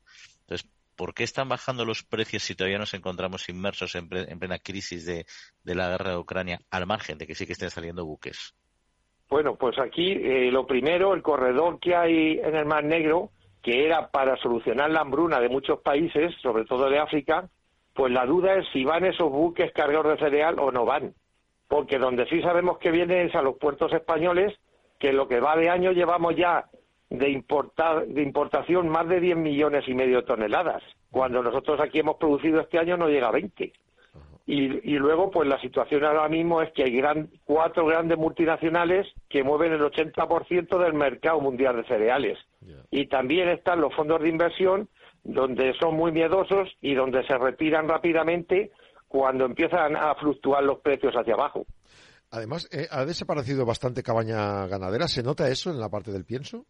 ¿Por 1.01 1.15
qué 1.15 1.25
están 1.25 1.49
bajando 1.49 1.87
los 1.87 2.03
precios 2.03 2.43
si 2.43 2.55
todavía 2.55 2.77
nos 2.77 2.93
encontramos 2.93 3.49
inmersos 3.49 3.95
en, 3.95 4.07
plena 4.07 4.59
crisis 4.59 5.07
de, 5.07 5.25
la 5.65 5.89
guerra 5.89 6.11
de 6.11 6.19
Ucrania, 6.19 6.59
al 6.71 6.87
margen 6.87 7.17
de 7.17 7.27
que 7.27 7.35
sí 7.35 7.47
que 7.47 7.55
estén 7.55 7.71
saliendo 7.71 8.05
buques? 8.05 8.55
Bueno, 9.31 9.55
pues 9.55 9.79
aquí 9.79 10.13
eh, 10.13 10.51
lo 10.53 10.67
primero, 10.67 11.15
el 11.15 11.23
corredor 11.23 11.81
que 11.81 11.97
hay 11.97 12.39
en 12.45 12.55
el 12.55 12.67
Mar 12.67 12.85
Negro, 12.85 13.31
que 13.63 13.87
era 13.87 14.11
para 14.11 14.37
solucionar 14.43 14.91
la 14.91 15.01
hambruna 15.01 15.41
de 15.41 15.49
muchos 15.49 15.81
países, 15.81 16.35
sobre 16.43 16.67
todo 16.67 16.91
de 16.91 16.99
África, 16.99 17.49
pues 17.95 18.13
la 18.13 18.27
duda 18.27 18.57
es 18.57 18.67
si 18.71 18.85
van 18.85 19.07
esos 19.07 19.31
buques 19.31 19.73
cargados 19.73 20.13
de 20.13 20.27
cereal 20.27 20.57
o 20.59 20.71
no 20.71 20.85
van. 20.85 21.15
Porque 21.67 21.97
donde 21.97 22.27
sí 22.27 22.43
sabemos 22.43 22.77
que 22.77 22.91
vienen 22.91 23.29
es 23.29 23.35
a 23.35 23.41
los 23.41 23.57
puertos 23.57 23.91
españoles, 23.95 24.53
que 24.99 25.09
en 25.09 25.17
lo 25.17 25.27
que 25.29 25.41
va 25.41 25.57
de 25.57 25.71
año 25.71 25.93
llevamos 25.93 26.37
ya 26.37 26.67
de, 27.11 27.29
importar, 27.29 28.07
de 28.07 28.23
importación 28.23 28.89
más 28.89 29.09
de 29.09 29.21
10 29.21 29.37
millones 29.37 29.85
y 29.89 29.95
medio 29.95 30.19
de 30.19 30.23
toneladas, 30.23 30.83
cuando 31.11 31.43
nosotros 31.43 31.81
aquí 31.81 31.99
hemos 31.99 32.17
producido 32.17 32.61
este 32.61 32.79
año 32.79 32.97
no 32.97 33.09
llega 33.09 33.29
a 33.29 33.33
20. 33.33 33.73
Y, 34.47 34.95
y 34.95 34.99
luego, 34.99 35.31
pues 35.31 35.49
la 35.49 35.61
situación 35.61 36.05
ahora 36.05 36.29
mismo 36.29 36.63
es 36.63 36.73
que 36.73 36.85
hay 36.85 36.93
gran, 36.97 37.29
cuatro 37.45 37.87
grandes 37.87 38.19
multinacionales 38.19 39.07
que 39.29 39.45
mueven 39.45 39.73
el 39.73 39.81
80% 39.81 40.79
del 40.83 40.95
mercado 40.95 41.41
mundial 41.41 41.77
de 41.77 41.85
cereales. 41.85 42.39
Y 42.91 43.07
también 43.07 43.49
están 43.49 43.81
los 43.81 43.95
fondos 43.95 44.21
de 44.21 44.29
inversión, 44.29 44.89
donde 45.23 45.75
son 45.79 45.95
muy 45.95 46.11
miedosos 46.11 46.69
y 46.81 46.95
donde 46.95 47.25
se 47.27 47.37
retiran 47.39 47.89
rápidamente 47.89 48.73
cuando 49.07 49.45
empiezan 49.45 49.97
a 49.97 50.15
fluctuar 50.15 50.65
los 50.65 50.81
precios 50.81 51.15
hacia 51.15 51.35
abajo. 51.35 51.67
Además, 52.31 52.69
eh, 52.73 52.87
ha 52.91 53.05
desaparecido 53.05 53.67
bastante 53.67 54.03
cabaña 54.03 54.67
ganadera. 54.67 55.09
¿Se 55.09 55.23
nota 55.23 55.49
eso 55.49 55.71
en 55.71 55.81
la 55.81 55.89
parte 55.89 56.13
del 56.13 56.25
pienso? 56.25 56.67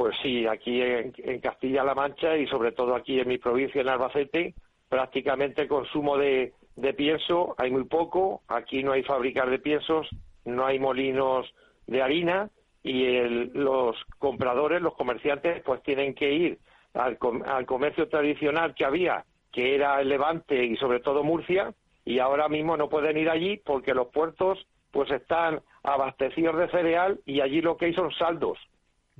Pues 0.00 0.16
sí, 0.22 0.46
aquí 0.46 0.80
en, 0.80 1.12
Castilla-La 1.42 1.94
Mancha 1.94 2.34
y 2.34 2.46
sobre 2.46 2.72
todo 2.72 2.94
aquí 2.94 3.20
en 3.20 3.28
mi 3.28 3.36
provincia, 3.36 3.82
en 3.82 3.88
Albacete, 3.90 4.54
prácticamente 4.88 5.60
el 5.60 5.68
consumo 5.68 6.16
de, 6.16 6.54
pienso 6.96 7.54
hay 7.58 7.70
muy 7.70 7.84
poco. 7.84 8.40
Aquí 8.48 8.82
no 8.82 8.92
hay 8.92 9.02
fábricas 9.02 9.50
de 9.50 9.58
piensos, 9.58 10.08
no 10.46 10.64
hay 10.64 10.78
molinos 10.78 11.52
de 11.86 12.00
harina 12.00 12.48
y 12.82 13.20
los 13.52 13.94
compradores, 14.16 14.80
los 14.80 14.94
comerciantes, 14.94 15.62
pues 15.64 15.82
tienen 15.82 16.14
que 16.14 16.32
ir 16.32 16.58
al, 16.94 17.18
al 17.44 17.66
comercio 17.66 18.08
tradicional 18.08 18.74
que 18.74 18.86
había, 18.86 19.26
que 19.52 19.74
era 19.74 20.00
el 20.00 20.08
Levante 20.08 20.64
y 20.64 20.78
sobre 20.78 21.00
todo 21.00 21.24
Murcia, 21.24 21.74
y 22.06 22.20
ahora 22.20 22.48
mismo 22.48 22.74
no 22.78 22.88
pueden 22.88 23.18
ir 23.18 23.28
allí 23.28 23.58
porque 23.58 23.92
los 23.92 24.08
puertos 24.08 24.66
pues 24.92 25.10
están 25.10 25.60
abastecidos 25.82 26.56
de 26.56 26.70
cereal 26.70 27.20
y 27.26 27.42
allí 27.42 27.60
lo 27.60 27.76
que 27.76 27.84
hay 27.84 27.92
son 27.92 28.10
saldos 28.12 28.56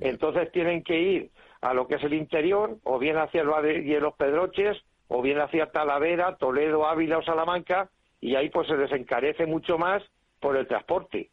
entonces 0.01 0.51
tienen 0.51 0.83
que 0.83 0.99
ir 0.99 1.31
a 1.61 1.73
lo 1.73 1.87
que 1.87 1.95
es 1.95 2.03
el 2.03 2.13
interior, 2.13 2.77
o 2.83 2.99
bien 2.99 3.17
hacia 3.17 3.41
el 3.41 3.99
los 4.01 4.15
Pedroches, 4.15 4.77
o 5.07 5.21
bien 5.21 5.39
hacia 5.39 5.71
Talavera, 5.71 6.35
Toledo, 6.37 6.87
Ávila 6.87 7.19
o 7.19 7.23
Salamanca, 7.23 7.89
y 8.19 8.35
ahí 8.35 8.49
pues 8.49 8.67
se 8.67 8.77
les 8.77 8.91
encarece 8.91 9.45
mucho 9.45 9.77
más 9.77 10.03
por 10.39 10.57
el 10.57 10.67
transporte. 10.67 11.29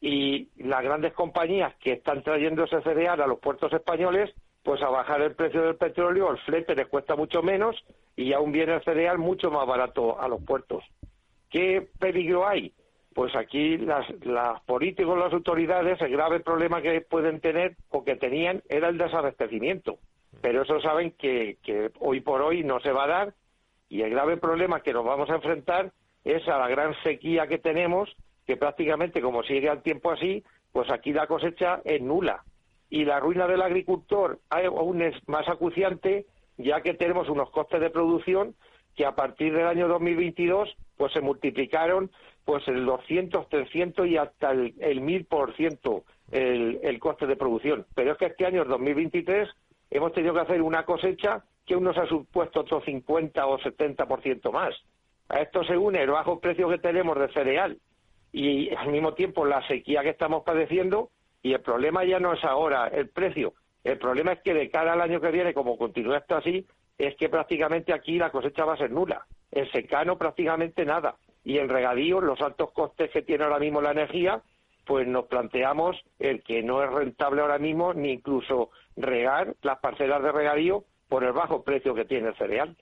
Y 0.00 0.48
las 0.56 0.82
grandes 0.82 1.12
compañías 1.14 1.74
que 1.76 1.92
están 1.92 2.22
trayendo 2.22 2.64
ese 2.64 2.82
cereal 2.82 3.20
a 3.20 3.26
los 3.26 3.38
puertos 3.38 3.72
españoles, 3.72 4.30
pues 4.62 4.82
a 4.82 4.90
bajar 4.90 5.22
el 5.22 5.34
precio 5.34 5.62
del 5.62 5.76
petróleo, 5.76 6.30
el 6.30 6.38
flete 6.38 6.74
les 6.74 6.88
cuesta 6.88 7.16
mucho 7.16 7.42
menos 7.42 7.76
y 8.16 8.32
aún 8.34 8.52
viene 8.52 8.74
el 8.74 8.84
cereal 8.84 9.18
mucho 9.18 9.50
más 9.50 9.66
barato 9.66 10.20
a 10.20 10.28
los 10.28 10.42
puertos. 10.42 10.84
¿Qué 11.50 11.88
peligro 11.98 12.46
hay? 12.46 12.72
Pues 13.14 13.34
aquí 13.34 13.76
las, 13.78 14.06
las 14.24 14.60
políticos, 14.62 15.18
las 15.18 15.32
autoridades, 15.32 16.00
el 16.00 16.12
grave 16.12 16.40
problema 16.40 16.80
que 16.80 17.00
pueden 17.00 17.40
tener 17.40 17.76
o 17.90 18.04
que 18.04 18.16
tenían 18.16 18.62
era 18.68 18.88
el 18.88 18.98
desabastecimiento. 18.98 19.98
Pero 20.40 20.62
eso 20.62 20.80
saben 20.80 21.12
que, 21.12 21.58
que 21.62 21.90
hoy 21.98 22.20
por 22.20 22.40
hoy 22.40 22.62
no 22.62 22.80
se 22.80 22.92
va 22.92 23.04
a 23.04 23.08
dar 23.08 23.34
y 23.88 24.02
el 24.02 24.10
grave 24.10 24.36
problema 24.36 24.80
que 24.80 24.92
nos 24.92 25.04
vamos 25.04 25.28
a 25.30 25.34
enfrentar 25.34 25.92
es 26.24 26.46
a 26.48 26.58
la 26.58 26.68
gran 26.68 26.94
sequía 27.02 27.46
que 27.48 27.58
tenemos, 27.58 28.08
que 28.46 28.56
prácticamente 28.56 29.20
como 29.20 29.42
sigue 29.42 29.68
el 29.68 29.82
tiempo 29.82 30.12
así, 30.12 30.44
pues 30.72 30.90
aquí 30.90 31.12
la 31.12 31.26
cosecha 31.26 31.80
es 31.84 32.00
nula. 32.00 32.44
Y 32.88 33.04
la 33.04 33.20
ruina 33.20 33.46
del 33.46 33.62
agricultor 33.62 34.38
aún 34.48 35.02
es 35.02 35.16
más 35.28 35.48
acuciante, 35.48 36.26
ya 36.56 36.80
que 36.82 36.94
tenemos 36.94 37.28
unos 37.28 37.50
costes 37.50 37.80
de 37.80 37.90
producción 37.90 38.54
que 38.96 39.06
a 39.06 39.14
partir 39.14 39.54
del 39.54 39.66
año 39.66 39.88
2022 39.88 40.76
pues 40.96 41.12
se 41.12 41.20
multiplicaron 41.20 42.10
pues 42.50 42.66
el 42.66 42.84
200, 42.84 43.48
300 43.48 44.08
y 44.08 44.16
hasta 44.16 44.50
el, 44.50 44.74
el 44.80 45.00
1000% 45.02 46.02
el, 46.32 46.80
el 46.82 46.98
coste 46.98 47.28
de 47.28 47.36
producción. 47.36 47.86
Pero 47.94 48.10
es 48.10 48.18
que 48.18 48.26
este 48.26 48.44
año, 48.44 48.62
el 48.62 48.68
2023, 48.68 49.48
hemos 49.88 50.12
tenido 50.12 50.34
que 50.34 50.40
hacer 50.40 50.60
una 50.60 50.84
cosecha 50.84 51.44
que 51.64 51.76
unos 51.76 51.96
ha 51.96 52.06
supuesto 52.06 52.62
otro 52.62 52.80
50 52.80 53.46
o 53.46 53.56
70% 53.60 54.50
más. 54.50 54.74
A 55.28 55.42
esto 55.42 55.62
se 55.62 55.76
une 55.76 56.02
el 56.02 56.10
bajo 56.10 56.40
precio 56.40 56.68
que 56.68 56.78
tenemos 56.78 57.16
de 57.20 57.28
cereal 57.28 57.78
y 58.32 58.74
al 58.74 58.88
mismo 58.88 59.14
tiempo 59.14 59.44
la 59.44 59.64
sequía 59.68 60.02
que 60.02 60.10
estamos 60.10 60.42
padeciendo 60.42 61.10
y 61.44 61.52
el 61.52 61.60
problema 61.60 62.04
ya 62.04 62.18
no 62.18 62.32
es 62.32 62.42
ahora 62.42 62.88
el 62.88 63.10
precio, 63.10 63.54
el 63.84 63.96
problema 63.96 64.32
es 64.32 64.40
que 64.42 64.54
de 64.54 64.68
cara 64.70 64.94
al 64.94 65.00
año 65.02 65.20
que 65.20 65.30
viene, 65.30 65.54
como 65.54 65.78
continúa 65.78 66.18
esto 66.18 66.34
así, 66.34 66.66
es 66.98 67.14
que 67.14 67.28
prácticamente 67.28 67.92
aquí 67.92 68.18
la 68.18 68.32
cosecha 68.32 68.64
va 68.64 68.74
a 68.74 68.78
ser 68.78 68.90
nula. 68.90 69.24
En 69.52 69.70
secano 69.70 70.18
prácticamente 70.18 70.84
nada. 70.84 71.14
Y 71.44 71.58
en 71.58 71.68
regadío, 71.68 72.20
los 72.20 72.40
altos 72.40 72.72
costes 72.72 73.10
que 73.10 73.22
tiene 73.22 73.44
ahora 73.44 73.58
mismo 73.58 73.80
la 73.80 73.92
energía, 73.92 74.42
pues 74.86 75.06
nos 75.06 75.26
planteamos 75.26 75.96
el 76.18 76.42
que 76.42 76.62
no 76.62 76.82
es 76.82 76.90
rentable 76.90 77.40
ahora 77.40 77.58
mismo 77.58 77.94
ni 77.94 78.12
incluso 78.12 78.70
regar 78.96 79.54
las 79.62 79.78
parcelas 79.78 80.22
de 80.22 80.32
regadío 80.32 80.84
por 81.08 81.24
el 81.24 81.32
bajo 81.32 81.62
precio 81.62 81.94
que 81.94 82.04
tiene 82.04 82.28
el 82.28 82.36
cereal. 82.36 82.76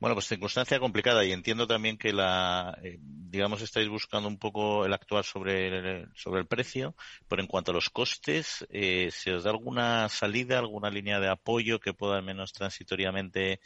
Bueno, 0.00 0.14
pues 0.14 0.26
circunstancia 0.26 0.80
complicada 0.80 1.24
y 1.24 1.32
entiendo 1.32 1.66
también 1.66 1.98
que 1.98 2.12
la, 2.12 2.78
eh, 2.82 2.98
digamos, 3.00 3.60
estáis 3.60 3.88
buscando 3.88 4.26
un 4.26 4.38
poco 4.38 4.86
el 4.86 4.92
actuar 4.92 5.24
sobre 5.24 5.68
el, 5.68 6.08
sobre 6.14 6.40
el 6.40 6.46
precio, 6.46 6.94
pero 7.28 7.42
en 7.42 7.48
cuanto 7.48 7.72
a 7.72 7.74
los 7.74 7.90
costes, 7.90 8.66
eh, 8.70 9.10
¿se 9.10 9.34
os 9.34 9.44
da 9.44 9.50
alguna 9.50 10.08
salida, 10.08 10.58
alguna 10.58 10.90
línea 10.90 11.20
de 11.20 11.28
apoyo 11.28 11.78
que 11.78 11.92
pueda 11.92 12.16
al 12.16 12.24
menos 12.24 12.52
transitoriamente 12.52 13.60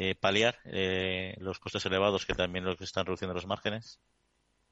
eh, 0.00 0.14
paliar 0.14 0.56
eh, 0.64 1.34
los 1.40 1.58
costes 1.58 1.84
elevados 1.86 2.24
que 2.24 2.34
también 2.34 2.64
los 2.64 2.76
que 2.76 2.84
están 2.84 3.04
reduciendo 3.04 3.34
los 3.34 3.46
márgenes? 3.46 4.00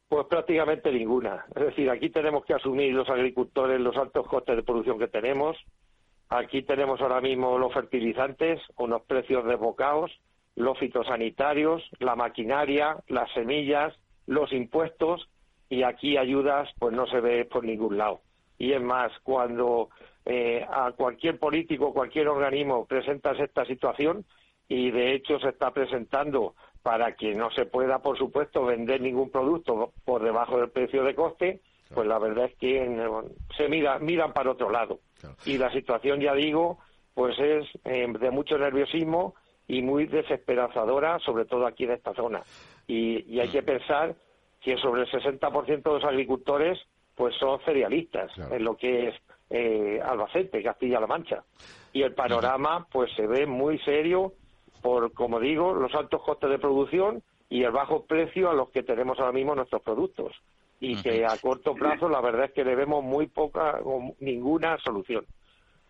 Pues 0.09 0.27
prácticamente 0.29 0.93
ninguna. 0.93 1.45
Es 1.55 1.67
decir, 1.67 1.91
aquí 1.91 2.11
tenemos 2.11 2.45
que 2.45 2.55
asumir 2.55 2.95
los 2.95 3.09
agricultores 3.09 3.81
los 3.81 3.97
altos 3.97 4.27
costes 4.29 4.55
de 4.55 4.63
producción 4.63 4.99
que 4.99 5.09
tenemos, 5.09 5.57
Aquí 6.29 6.63
tenemos 6.63 7.01
ahora 7.01 7.21
mismo 7.21 7.57
los 7.57 7.73
fertilizantes, 7.73 8.61
unos 8.77 9.03
precios 9.03 9.45
desbocados, 9.45 10.11
los 10.57 10.77
fitosanitarios, 10.79 11.83
la 12.01 12.17
maquinaria, 12.17 12.97
las 13.07 13.31
semillas, 13.33 13.95
los 14.27 14.53
impuestos 14.53 15.29
y 15.69 15.85
aquí 15.85 16.17
ayudas 16.17 16.69
pues 16.79 16.95
no 16.95 17.07
se 17.07 17.21
ve 17.21 17.45
por 17.45 17.65
ningún 17.65 17.97
lado. 17.99 18.23
Y 18.59 18.73
es 18.73 18.83
más, 18.83 19.13
cuando 19.23 19.91
eh, 20.25 20.67
a 20.69 20.91
cualquier 20.93 21.39
político, 21.39 21.93
cualquier 21.93 22.27
organismo 22.29 22.87
presentas 22.87 23.39
esta 23.39 23.65
situación 23.65 24.25
y 24.69 24.91
de 24.91 25.15
hecho 25.15 25.39
se 25.39 25.51
está 25.51 25.73
presentando 25.73 26.55
para 26.83 27.17
que 27.17 27.35
no 27.35 27.51
se 27.51 27.67
pueda, 27.67 27.99
por 28.01 28.17
supuesto, 28.17 28.65
vender 28.65 29.01
ningún 29.01 29.31
producto 29.31 29.93
por 30.05 30.23
debajo 30.23 30.59
del 30.59 30.71
precio 30.71 31.03
de 31.03 31.15
coste, 31.15 31.61
pues 31.93 32.07
la 32.07 32.19
verdad 32.19 32.47
es 32.47 32.55
que 32.57 33.25
se 33.57 33.69
mira, 33.69 33.99
miran 33.99 34.33
para 34.33 34.53
otro 34.53 34.71
lado. 34.71 35.01
Y 35.45 35.59
la 35.59 35.71
situación, 35.73 36.21
ya 36.21 36.35
digo, 36.35 36.79
pues 37.15 37.39
es 37.39 37.67
eh, 37.85 38.07
de 38.09 38.31
mucho 38.31 38.59
nerviosismo 38.59 39.35
y 39.67 39.83
muy 39.83 40.07
desesperanzadora, 40.07 41.19
sobre 41.21 41.45
todo 41.45 41.67
aquí 41.67 41.85
en 41.85 41.93
esta 41.93 42.15
zona. 42.15 42.43
Y, 42.87 43.41
hay 43.41 43.49
que 43.49 43.63
mm. 43.63 43.65
pensar 43.65 44.15
que 44.61 44.77
sobre 44.79 45.03
el 45.03 45.09
60% 45.09 45.83
de 45.83 45.91
los 45.91 46.05
agricultores 46.05 46.79
pues 47.15 47.35
son 47.37 47.59
cerealistas, 47.65 48.31
en 48.37 48.63
lo 48.63 48.77
que 48.77 49.09
es 49.09 49.15
eh, 49.49 50.01
Albacete, 50.05 50.63
Castilla-La 50.63 51.07
Mancha. 51.07 51.43
Y 51.93 52.03
el 52.03 52.15
panorama 52.15 52.87
pues 52.93 53.11
se 53.17 53.27
ve 53.27 53.47
muy 53.47 53.79
serio 53.79 54.35
por, 54.87 55.13
como 55.15 55.41
digo, 55.41 55.75
los 55.75 55.93
altos 55.97 56.23
costes 56.23 56.49
de 56.49 56.61
producción 56.61 57.21
y 57.49 57.65
el 57.65 57.73
bajo 57.73 58.05
precio 58.05 58.49
a 58.49 58.55
los 58.55 58.71
que 58.71 58.85
tenemos 58.85 59.19
ahora 59.19 59.33
mismo 59.33 59.53
nuestros 59.53 59.83
productos 59.83 60.33
y 60.79 61.03
que 61.03 61.27
a 61.27 61.37
corto 61.43 61.75
plazo 61.75 62.09
la 62.09 62.21
verdad 62.21 62.45
es 62.45 62.53
que 62.53 62.65
le 62.65 62.77
vemos 62.77 63.03
muy 63.03 63.27
poca 63.27 63.81
o 63.83 64.15
ninguna 64.21 64.79
solución. 64.79 65.27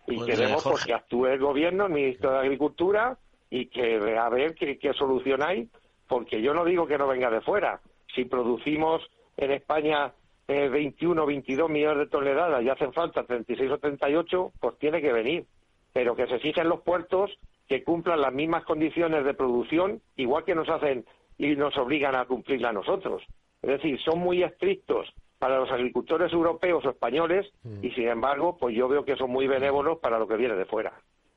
Y 0.07 0.15
pues, 0.15 0.29
queremos 0.35 0.63
pues, 0.63 0.83
que 0.83 0.95
actúe 0.95 1.27
el 1.27 1.39
gobierno, 1.39 1.85
el 1.85 1.91
ministro 1.91 2.31
de 2.31 2.39
Agricultura, 2.39 3.19
y 3.51 3.67
que 3.67 4.17
a 4.17 4.29
ver 4.29 4.55
qué, 4.55 4.91
solución 4.97 5.43
hay, 5.43 5.69
porque 6.07 6.41
yo 6.41 6.55
no 6.55 6.65
digo 6.65 6.87
que 6.87 6.97
no 6.97 7.05
venga 7.05 7.29
de 7.29 7.41
fuera. 7.41 7.79
Si 8.15 8.25
producimos 8.25 9.07
en 9.35 9.51
España 9.51 10.11
eh, 10.47 10.69
21 10.69 11.23
22 11.23 11.69
millones 11.69 11.99
de 11.99 12.07
toneladas 12.07 12.63
y 12.63 12.69
hacen 12.69 12.93
falta 12.93 13.27
36 13.27 13.73
o 13.73 13.77
38, 13.77 14.53
pues 14.59 14.79
tiene 14.79 15.03
que 15.03 15.13
venir. 15.13 15.45
Pero 15.93 16.15
que 16.15 16.25
se 16.25 16.39
fijen 16.39 16.67
los 16.67 16.81
puertos 16.81 17.37
que 17.67 17.83
cumplan 17.83 18.21
las 18.21 18.33
mismas 18.33 18.63
condiciones 18.63 19.25
de 19.25 19.33
producción, 19.33 20.01
igual 20.15 20.45
que 20.45 20.55
nos 20.55 20.69
hacen 20.69 21.05
y 21.37 21.55
nos 21.55 21.77
obligan 21.77 22.15
a 22.15 22.25
cumplirla 22.25 22.69
a 22.69 22.73
nosotros. 22.73 23.23
Es 23.61 23.69
decir, 23.69 23.99
son 24.01 24.19
muy 24.19 24.43
estrictos 24.43 25.13
para 25.39 25.59
los 25.59 25.69
agricultores 25.71 26.31
europeos 26.33 26.85
o 26.85 26.89
españoles 26.89 27.45
mm. 27.63 27.83
y, 27.83 27.91
sin 27.91 28.07
embargo, 28.07 28.57
pues 28.57 28.75
yo 28.75 28.87
veo 28.87 29.05
que 29.05 29.15
son 29.15 29.29
muy 29.29 29.47
benévolos 29.47 29.99
para 29.99 30.17
lo 30.17 30.27
que 30.27 30.35
viene 30.35 30.55
de 30.55 30.65
fuera. 30.65 30.93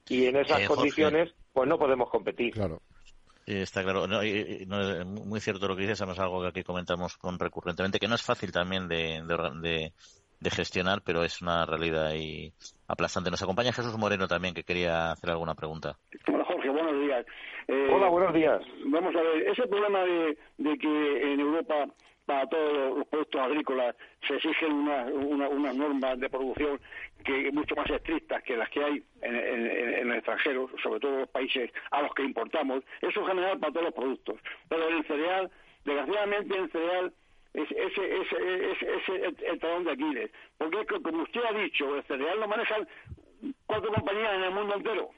Y 0.09 0.27
en 0.27 0.37
esas 0.37 0.63
eh, 0.63 0.67
condiciones, 0.67 1.33
pues 1.53 1.69
no 1.69 1.79
podemos 1.79 2.09
competir. 2.11 2.53
Claro. 2.53 2.81
está 3.47 3.83
claro. 3.83 4.07
No, 4.07 4.21
muy 5.07 5.41
cierto 5.41 5.69
lo 5.69 5.77
que 5.77 5.83
dices, 5.83 6.01
es 6.01 6.19
algo 6.19 6.43
que 6.43 6.49
aquí 6.49 6.63
comentamos 6.63 7.17
con 7.17 7.39
recurrentemente, 7.39 7.99
que 7.99 8.09
no 8.09 8.15
es 8.15 8.23
fácil 8.23 8.53
también 8.53 8.89
de, 8.89 9.23
de, 9.61 9.93
gestionar, 10.49 11.03
pero 11.05 11.23
es 11.23 11.43
una 11.43 11.67
realidad 11.67 12.15
y 12.15 12.55
aplastante. 12.89 13.31
Nos 13.31 13.43
acompaña 13.43 13.73
Jesús 13.73 13.99
Moreno 13.99 14.27
también, 14.27 14.55
que 14.55 14.65
quería 14.65 15.11
hacer 15.11 15.31
alguna 15.31 15.55
pregunta. 15.55 15.97
Hola 16.27 16.45
Jorge, 16.45 16.71
buenos 16.71 16.99
días. 17.03 17.27
Eh, 17.69 17.89
Hola, 17.93 18.09
buenos 18.09 18.33
días. 18.33 18.63
Vamos 18.87 19.15
a 19.15 19.21
ver, 19.21 19.49
ese 19.49 19.67
problema 19.67 20.01
de, 20.05 20.39
de 20.57 20.79
que 20.79 21.33
en 21.33 21.41
Europa 21.41 21.87
para 22.31 22.47
todos 22.47 22.97
los 22.97 23.09
productos 23.09 23.41
agrícolas 23.41 23.97
se 24.29 24.37
exigen 24.37 24.73
unas 24.73 25.75
normas 25.75 26.21
de 26.21 26.31
producción 26.31 26.81
que 27.25 27.51
mucho 27.51 27.75
más 27.75 27.91
estrictas 27.91 28.41
que 28.45 28.57
las 28.57 28.71
que 28.71 28.85
hay 28.85 29.03
en, 29.21 29.35
el 29.35 30.13
extranjero, 30.13 30.71
sobre 30.81 31.01
todo 31.01 31.19
los 31.19 31.29
países 31.31 31.73
a 31.91 32.03
los 32.03 32.15
que 32.15 32.23
importamos. 32.23 32.85
Eso 33.03 33.21
es 33.21 33.27
general 33.27 33.59
para 33.59 33.73
todos 33.73 33.87
los 33.87 33.95
productos. 33.95 34.37
Pero 34.69 34.89
el 34.89 35.05
cereal, 35.09 35.51
desgraciadamente 35.85 36.57
el 36.57 36.71
cereal 36.71 37.13
es 37.55 37.71
ese, 37.71 38.21
ese, 38.21 38.95
ese, 38.97 39.47
el 39.47 39.59
talón 39.59 39.85
de 39.85 39.93
Aquiles. 39.93 40.31
Porque 40.59 41.01
como 41.03 41.23
usted 41.23 41.45
ha 41.45 41.53
dicho, 41.53 41.97
el 41.97 42.05
cereal 42.05 42.41
lo 42.41 42.49
manejan 42.49 42.89
cuatro 43.67 43.93
compañías 43.93 44.35
en 44.35 44.43
el 44.45 44.51
mundo 44.53 44.75
entero. 44.75 45.11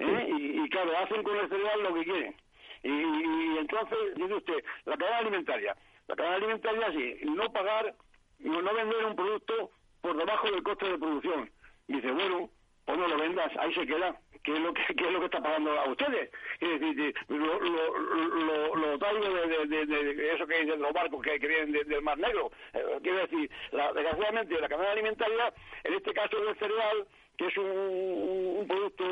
¿eh? 0.00 0.28
Y, 0.38 0.60
y, 0.60 0.68
claro, 0.68 0.96
hacen 0.98 1.22
con 1.22 1.36
el 1.36 1.48
cereal 1.48 1.82
lo 1.82 1.94
que 1.94 2.04
quieren. 2.04 2.34
Y, 2.82 2.88
y 2.88 3.58
entonces, 3.58 3.98
dice 4.16 4.34
usted, 4.34 4.64
la 4.84 4.96
cadena 4.96 5.18
alimentaria 5.18 5.76
la 6.06 6.16
cadena 6.16 6.36
alimentaria 6.36 6.92
sí, 6.92 7.16
no 7.24 7.52
pagar, 7.52 7.94
no, 8.40 8.62
no 8.62 8.74
vender 8.74 9.04
un 9.06 9.16
producto 9.16 9.70
por 10.00 10.16
debajo 10.16 10.50
del 10.50 10.62
coste 10.62 10.86
de 10.86 10.98
producción. 10.98 11.50
Dice, 11.88 12.10
bueno, 12.10 12.50
pues 12.84 12.98
no 12.98 13.08
lo 13.08 13.16
vendas, 13.18 13.52
ahí 13.58 13.72
se 13.74 13.86
queda. 13.86 14.16
¿Qué 14.42 14.52
es 14.52 14.60
lo 14.60 14.74
que, 14.74 14.82
qué 14.94 15.06
es 15.06 15.10
lo 15.10 15.20
que 15.20 15.24
está 15.24 15.42
pagando 15.42 15.70
a 15.72 15.88
ustedes? 15.88 16.30
Es 16.60 16.80
decir, 16.80 17.14
lo, 17.28 17.58
lo, 17.60 17.98
lo, 17.98 18.76
lo 18.76 18.98
de, 18.98 19.66
de, 19.66 19.86
de, 19.86 20.34
eso 20.34 20.46
que 20.46 20.60
dicen 20.60 20.82
los 20.82 20.92
barcos 20.92 21.22
que, 21.22 21.40
que 21.40 21.46
vienen 21.48 21.72
del 21.72 22.02
Mar 22.02 22.18
Negro. 22.18 22.52
Eh, 22.74 22.84
quiero 23.02 23.20
decir, 23.20 23.50
la, 23.72 23.90
desgraciadamente 23.94 24.60
la 24.60 24.68
cadena 24.68 24.92
alimentaria, 24.92 25.54
en 25.84 25.94
este 25.94 26.12
caso 26.12 26.38
del 26.44 26.54
cereal, 26.58 27.06
que 27.36 27.46
es 27.46 27.56
un, 27.56 28.66
producto 28.68 29.04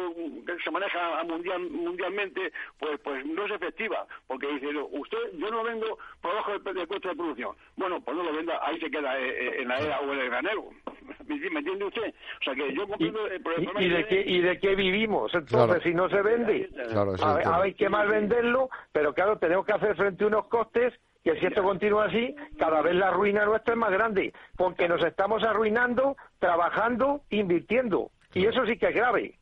que 0.47 0.63
se 0.63 0.71
maneja 0.71 1.23
mundial, 1.25 1.61
mundialmente, 1.71 2.53
pues 2.79 2.99
pues 3.01 3.25
no 3.27 3.45
es 3.47 3.53
efectiva, 3.53 4.07
porque 4.27 4.47
dice, 4.49 4.69
usted, 4.91 5.19
yo 5.35 5.51
no 5.51 5.63
vendo 5.63 5.99
por 6.21 6.31
debajo 6.33 6.59
del, 6.59 6.89
coste 6.89 7.09
de 7.09 7.17
producción. 7.17 7.57
Bueno, 7.77 8.01
pues 8.01 8.17
no 8.17 8.23
lo 8.23 8.33
venda, 8.33 8.59
ahí 8.63 8.79
se 8.81 8.91
queda 8.91 9.19
eh, 9.19 9.29
eh, 9.29 9.63
en 9.63 9.69
la 9.69 9.79
era 9.79 10.01
o 10.01 10.13
en 10.13 10.19
el 10.21 10.31
granero. 10.31 10.71
¿Me 11.27 11.59
entiende 11.59 11.85
usted? 11.85 12.15
O 12.41 12.45
sea 12.45 12.55
que 12.55 12.75
yo 12.75 12.87
comprendo 12.87 13.27
el 13.27 13.43
problema. 13.43 13.83
¿Y, 13.83 13.89
de, 13.89 14.07
qué, 14.07 14.25
¿Y 14.27 14.41
de 14.41 14.59
qué 14.59 14.75
vivimos? 14.75 15.35
Entonces, 15.35 15.83
si 15.83 15.95
no 15.95 16.09
se 16.09 16.23
vende, 16.23 16.71
claro, 16.91 17.15
hay 17.63 17.75
que 17.75 17.89
mal 17.89 18.09
venderlo, 18.09 18.71
pero 18.93 19.13
claro, 19.13 19.39
tenemos 19.39 19.67
que 19.67 19.73
hacer 19.73 19.97
frente 19.97 20.25
a 20.25 20.29
unos 20.29 20.47
costes 20.47 20.95
que 21.23 21.39
si 21.39 21.47
esto 21.47 21.63
continúa 21.63 22.07
así, 22.07 22.35
cada 22.59 22.83
vez 22.83 22.95
la 22.95 23.11
ruina 23.11 23.45
nuestra 23.45 23.75
es 23.75 23.79
más 23.79 23.91
grande, 23.91 24.33
porque 24.57 24.89
nos 24.89 25.05
estamos 25.05 25.43
arruinando, 25.45 26.17
trabajando, 26.39 27.23
invirtiendo. 27.31 28.11
Y 28.35 28.47
eso 28.47 28.65
sí 28.67 28.77
que 28.77 28.89
es 28.89 28.95
grave. 28.95 29.39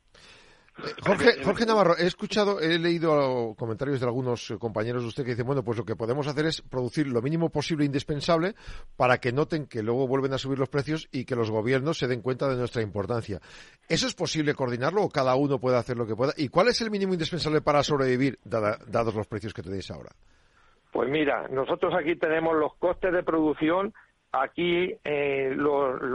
Jorge, 1.03 1.43
Jorge 1.43 1.65
Navarro, 1.65 1.97
he 1.97 2.07
escuchado, 2.07 2.59
he 2.59 2.79
leído 2.79 3.53
comentarios 3.55 3.99
de 3.99 4.05
algunos 4.05 4.53
compañeros 4.57 5.03
de 5.03 5.09
usted 5.09 5.23
que 5.23 5.31
dicen, 5.31 5.45
bueno, 5.45 5.63
pues 5.63 5.77
lo 5.77 5.85
que 5.85 5.95
podemos 5.95 6.27
hacer 6.27 6.45
es 6.45 6.61
producir 6.61 7.07
lo 7.07 7.21
mínimo 7.21 7.49
posible 7.49 7.85
indispensable 7.85 8.55
para 8.95 9.19
que 9.19 9.31
noten 9.31 9.67
que 9.67 9.83
luego 9.83 10.07
vuelven 10.07 10.33
a 10.33 10.37
subir 10.37 10.57
los 10.57 10.69
precios 10.69 11.07
y 11.11 11.25
que 11.25 11.35
los 11.35 11.51
gobiernos 11.51 11.97
se 11.97 12.07
den 12.07 12.21
cuenta 12.21 12.47
de 12.47 12.55
nuestra 12.55 12.81
importancia. 12.81 13.39
¿Eso 13.87 14.07
es 14.07 14.15
posible 14.15 14.55
coordinarlo 14.55 15.03
o 15.03 15.09
cada 15.09 15.35
uno 15.35 15.59
puede 15.59 15.77
hacer 15.77 15.97
lo 15.97 16.07
que 16.07 16.15
pueda? 16.15 16.33
¿Y 16.37 16.47
cuál 16.47 16.69
es 16.69 16.81
el 16.81 16.89
mínimo 16.89 17.13
indispensable 17.13 17.61
para 17.61 17.83
sobrevivir, 17.83 18.39
dados 18.43 19.13
los 19.13 19.27
precios 19.27 19.53
que 19.53 19.61
tenéis 19.61 19.91
ahora? 19.91 20.11
Pues 21.01 21.09
mira, 21.09 21.47
nosotros 21.49 21.95
aquí 21.95 22.15
tenemos 22.15 22.55
los 22.55 22.75
costes 22.75 23.11
de 23.11 23.23
producción, 23.23 23.91
aquí, 24.31 24.95
eh, 25.03 25.57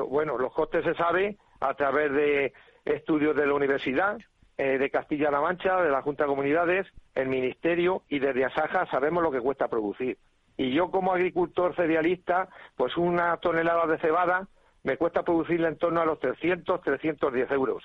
bueno, 0.08 0.38
los 0.38 0.52
costes 0.52 0.84
se 0.84 0.94
saben 0.94 1.36
a 1.58 1.74
través 1.74 2.12
de 2.12 2.52
estudios 2.84 3.34
de 3.34 3.46
la 3.46 3.54
universidad, 3.54 4.16
eh, 4.56 4.78
de 4.78 4.88
Castilla-La 4.88 5.40
Mancha, 5.40 5.82
de 5.82 5.90
la 5.90 6.02
Junta 6.02 6.22
de 6.22 6.28
Comunidades, 6.28 6.86
el 7.16 7.26
Ministerio 7.26 8.02
y 8.08 8.20
desde 8.20 8.44
Asaja 8.44 8.86
sabemos 8.86 9.24
lo 9.24 9.32
que 9.32 9.40
cuesta 9.40 9.66
producir. 9.66 10.18
Y 10.56 10.70
yo 10.70 10.92
como 10.92 11.12
agricultor 11.12 11.74
cerealista, 11.74 12.48
pues 12.76 12.96
una 12.96 13.36
tonelada 13.38 13.88
de 13.88 13.98
cebada 13.98 14.46
me 14.84 14.96
cuesta 14.96 15.24
producirla 15.24 15.66
en 15.66 15.78
torno 15.78 16.00
a 16.00 16.06
los 16.06 16.20
300, 16.20 16.80
310 16.80 17.50
euros. 17.50 17.82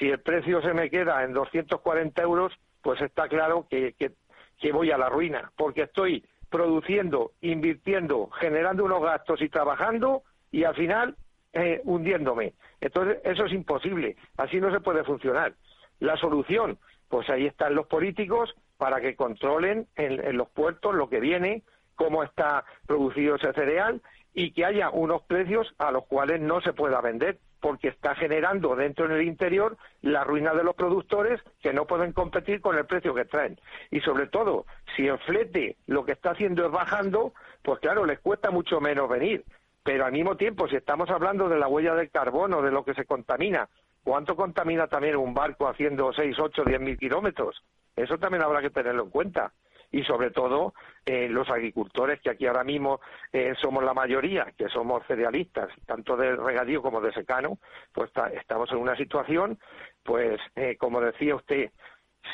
Si 0.00 0.08
el 0.08 0.18
precio 0.18 0.60
se 0.60 0.74
me 0.74 0.90
queda 0.90 1.22
en 1.22 1.34
240 1.34 2.20
euros, 2.20 2.52
pues 2.82 3.00
está 3.00 3.28
claro 3.28 3.68
que 3.70 3.94
voy 4.72 4.90
a 4.90 4.98
la 4.98 5.08
ruina, 5.08 5.52
porque 5.56 5.82
estoy 5.82 6.24
produciendo, 6.52 7.32
invirtiendo, 7.40 8.28
generando 8.38 8.84
unos 8.84 9.02
gastos 9.02 9.42
y 9.42 9.48
trabajando 9.48 10.22
y 10.52 10.62
al 10.62 10.76
final 10.76 11.16
eh, 11.52 11.80
hundiéndome. 11.84 12.52
Entonces, 12.80 13.18
eso 13.24 13.46
es 13.46 13.52
imposible. 13.52 14.16
Así 14.36 14.60
no 14.60 14.70
se 14.70 14.80
puede 14.80 15.02
funcionar. 15.02 15.54
La 15.98 16.16
solución, 16.16 16.78
pues 17.08 17.28
ahí 17.30 17.46
están 17.46 17.74
los 17.74 17.86
políticos 17.86 18.54
para 18.76 19.00
que 19.00 19.16
controlen 19.16 19.86
en, 19.96 20.36
los 20.36 20.48
puertos 20.50 20.94
lo 20.94 21.08
que 21.08 21.20
viene, 21.20 21.62
cómo 21.96 22.22
está 22.22 22.64
producido 22.86 23.36
ese 23.36 23.52
cereal 23.52 24.02
y 24.34 24.52
que 24.52 24.64
haya 24.64 24.90
unos 24.90 25.22
precios 25.22 25.74
a 25.78 25.90
los 25.90 26.06
cuales 26.06 26.40
no 26.40 26.60
se 26.60 26.72
pueda 26.72 27.00
vender 27.00 27.38
porque 27.62 27.88
está 27.88 28.16
generando 28.16 28.74
dentro 28.74 29.06
en 29.06 29.12
el 29.12 29.22
interior 29.22 29.76
la 30.02 30.24
ruina 30.24 30.52
de 30.52 30.64
los 30.64 30.74
productores 30.74 31.40
que 31.62 31.72
no 31.72 31.86
pueden 31.86 32.12
competir 32.12 32.60
con 32.60 32.76
el 32.76 32.86
precio 32.86 33.14
que 33.14 33.24
traen. 33.24 33.58
Y 33.92 34.00
sobre 34.00 34.26
todo, 34.26 34.66
si 34.96 35.06
en 35.06 35.16
flete 35.20 35.76
lo 35.86 36.04
que 36.04 36.10
está 36.10 36.32
haciendo 36.32 36.66
es 36.66 36.72
bajando, 36.72 37.32
pues 37.62 37.78
claro, 37.78 38.04
les 38.04 38.18
cuesta 38.18 38.50
mucho 38.50 38.80
menos 38.80 39.08
venir. 39.08 39.44
Pero 39.84 40.04
al 40.04 40.12
mismo 40.12 40.36
tiempo, 40.36 40.66
si 40.66 40.74
estamos 40.74 41.08
hablando 41.08 41.48
de 41.48 41.58
la 41.58 41.68
huella 41.68 41.94
del 41.94 42.10
carbono, 42.10 42.62
de 42.62 42.72
lo 42.72 42.84
que 42.84 42.94
se 42.94 43.04
contamina, 43.04 43.68
¿cuánto 44.02 44.34
contamina 44.34 44.88
también 44.88 45.14
un 45.14 45.32
barco 45.32 45.68
haciendo 45.68 46.12
6, 46.12 46.36
8, 46.36 46.64
10 46.66 46.80
mil 46.80 46.98
kilómetros? 46.98 47.62
Eso 47.94 48.18
también 48.18 48.42
habrá 48.42 48.60
que 48.60 48.70
tenerlo 48.70 49.04
en 49.04 49.10
cuenta. 49.10 49.52
Y 49.92 50.02
sobre 50.04 50.30
todo, 50.30 50.74
eh, 51.04 51.28
los 51.28 51.48
agricultores, 51.50 52.20
que 52.20 52.30
aquí 52.30 52.46
ahora 52.46 52.64
mismo 52.64 53.00
eh, 53.32 53.54
somos 53.60 53.84
la 53.84 53.94
mayoría, 53.94 54.46
que 54.56 54.68
somos 54.68 55.06
cerealistas, 55.06 55.68
tanto 55.86 56.16
de 56.16 56.34
regadío 56.34 56.82
como 56.82 57.00
de 57.00 57.12
secano, 57.12 57.58
pues 57.92 58.10
estamos 58.32 58.72
en 58.72 58.78
una 58.78 58.96
situación, 58.96 59.58
pues, 60.02 60.40
eh, 60.56 60.76
como 60.78 61.00
decía 61.00 61.36
usted, 61.36 61.70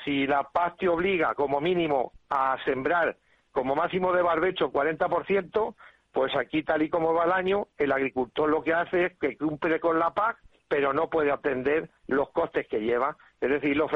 si 0.04 0.26
la 0.26 0.44
paz 0.44 0.76
te 0.76 0.88
obliga 0.88 1.34
como 1.34 1.60
mínimo 1.60 2.12
a 2.30 2.56
sembrar 2.64 3.16
como 3.50 3.74
máximo 3.74 4.12
de 4.12 4.22
barbecho 4.22 4.70
40%, 4.70 5.74
pues 6.12 6.34
aquí, 6.36 6.62
tal 6.62 6.82
y 6.82 6.90
como 6.90 7.12
va 7.12 7.24
el 7.24 7.32
año, 7.32 7.68
el 7.76 7.92
agricultor 7.92 8.48
lo 8.48 8.62
que 8.62 8.72
hace 8.72 9.06
es 9.06 9.18
que 9.18 9.36
cumple 9.36 9.80
con 9.80 9.98
la 9.98 10.14
PAC, 10.14 10.38
pero 10.68 10.92
no 10.92 11.08
puede 11.08 11.30
atender 11.30 11.90
los 12.06 12.30
costes 12.30 12.66
que 12.68 12.80
lleva. 12.80 13.16
Es 13.40 13.50
decir, 13.50 13.76
los, 13.76 13.90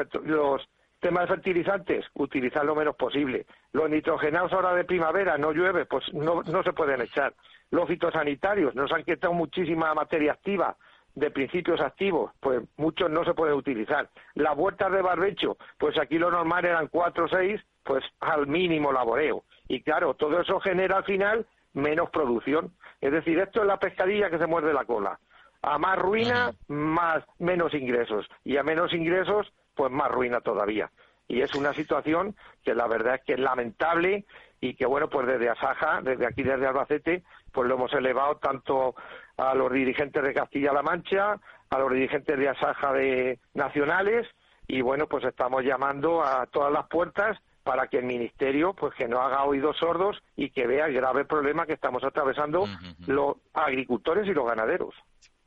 temas 1.03 1.23
de 1.23 1.35
fertilizantes, 1.35 2.05
utilizar 2.15 2.65
lo 2.65 2.75
menos 2.75 2.95
posible. 2.95 3.45
Los 3.73 3.89
nitrogenados 3.89 4.53
ahora 4.53 4.73
de 4.73 4.85
primavera, 4.85 5.37
no 5.37 5.51
llueve, 5.51 5.85
pues 5.85 6.05
no, 6.13 6.41
no 6.43 6.63
se 6.63 6.73
pueden 6.73 7.01
echar. 7.01 7.33
Los 7.69 7.87
fitosanitarios, 7.87 8.73
nos 8.73 8.91
han 8.91 9.03
quitado 9.03 9.33
muchísima 9.33 9.93
materia 9.93 10.31
activa 10.31 10.75
de 11.15 11.29
principios 11.29 11.81
activos, 11.81 12.31
pues 12.39 12.61
muchos 12.77 13.11
no 13.11 13.23
se 13.23 13.33
pueden 13.33 13.55
utilizar. 13.55 14.09
Las 14.33 14.55
vueltas 14.55 14.91
de 14.91 15.01
barbecho, 15.01 15.57
pues 15.77 15.97
aquí 15.99 16.17
lo 16.17 16.31
normal 16.31 16.65
eran 16.65 16.87
cuatro 16.87 17.25
o 17.25 17.27
seis, 17.27 17.61
pues 17.83 18.03
al 18.21 18.47
mínimo 18.47 18.91
laboreo. 18.91 19.43
Y 19.67 19.81
claro, 19.81 20.13
todo 20.15 20.39
eso 20.39 20.59
genera 20.61 20.97
al 20.97 21.03
final 21.03 21.45
menos 21.73 22.09
producción. 22.09 22.71
Es 23.01 23.11
decir, 23.11 23.37
esto 23.39 23.61
es 23.61 23.67
la 23.67 23.77
pescadilla 23.77 24.29
que 24.29 24.39
se 24.39 24.47
muerde 24.47 24.73
la 24.73 24.85
cola. 24.85 25.19
A 25.61 25.77
más 25.77 25.99
ruina, 25.99 26.51
más 26.67 27.23
menos 27.39 27.73
ingresos. 27.73 28.25
Y 28.43 28.57
a 28.57 28.63
menos 28.63 28.93
ingresos, 28.93 29.51
pues 29.75 29.91
más 29.91 30.11
ruina 30.11 30.41
todavía. 30.41 30.91
Y 31.27 31.41
es 31.41 31.55
una 31.55 31.73
situación 31.73 32.35
que 32.63 32.75
la 32.75 32.87
verdad 32.87 33.15
es 33.15 33.21
que 33.21 33.33
es 33.33 33.39
lamentable 33.39 34.25
y 34.59 34.75
que, 34.75 34.85
bueno, 34.85 35.09
pues 35.09 35.27
desde 35.27 35.49
Asaja, 35.49 36.01
desde 36.01 36.25
aquí, 36.25 36.43
desde 36.43 36.67
Albacete, 36.67 37.23
pues 37.51 37.67
lo 37.67 37.75
hemos 37.75 37.93
elevado 37.93 38.37
tanto 38.37 38.95
a 39.37 39.53
los 39.55 39.71
dirigentes 39.71 40.23
de 40.23 40.33
Castilla-La 40.33 40.81
Mancha, 40.81 41.37
a 41.69 41.79
los 41.79 41.91
dirigentes 41.91 42.37
de 42.37 42.49
Asaja 42.49 42.93
de 42.93 43.39
nacionales, 43.53 44.27
y 44.67 44.81
bueno, 44.81 45.07
pues 45.07 45.23
estamos 45.25 45.63
llamando 45.63 46.23
a 46.23 46.45
todas 46.47 46.71
las 46.71 46.87
puertas 46.87 47.37
para 47.63 47.87
que 47.87 47.99
el 47.99 48.05
ministerio 48.05 48.73
pues 48.73 48.93
que 48.93 49.07
no 49.07 49.21
haga 49.21 49.43
oídos 49.43 49.77
sordos 49.77 50.21
y 50.35 50.49
que 50.49 50.67
vea 50.67 50.87
el 50.87 50.93
grave 50.93 51.25
problema 51.25 51.65
que 51.65 51.73
estamos 51.73 52.03
atravesando 52.03 52.65
los 53.07 53.37
agricultores 53.53 54.27
y 54.27 54.33
los 54.33 54.45
ganaderos. 54.45 54.93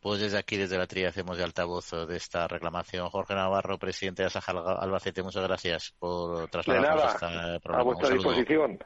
Pues 0.00 0.20
desde 0.20 0.38
aquí, 0.38 0.56
desde 0.56 0.78
la 0.78 0.86
trilla, 0.86 1.08
hacemos 1.08 1.36
de 1.36 1.44
altavoz 1.44 1.90
de 1.90 2.16
esta 2.16 2.46
reclamación. 2.46 3.08
Jorge 3.08 3.34
Navarro, 3.34 3.78
presidente 3.78 4.22
de 4.22 4.28
Asaja 4.28 4.52
Albacete, 4.52 5.22
muchas 5.22 5.42
gracias 5.42 5.94
por 5.98 6.48
trasladarnos 6.48 7.14
esta 7.14 7.58
programa. 7.60 7.80
A 7.80 7.82
vuestra 7.82 8.10
disposición. 8.10 8.78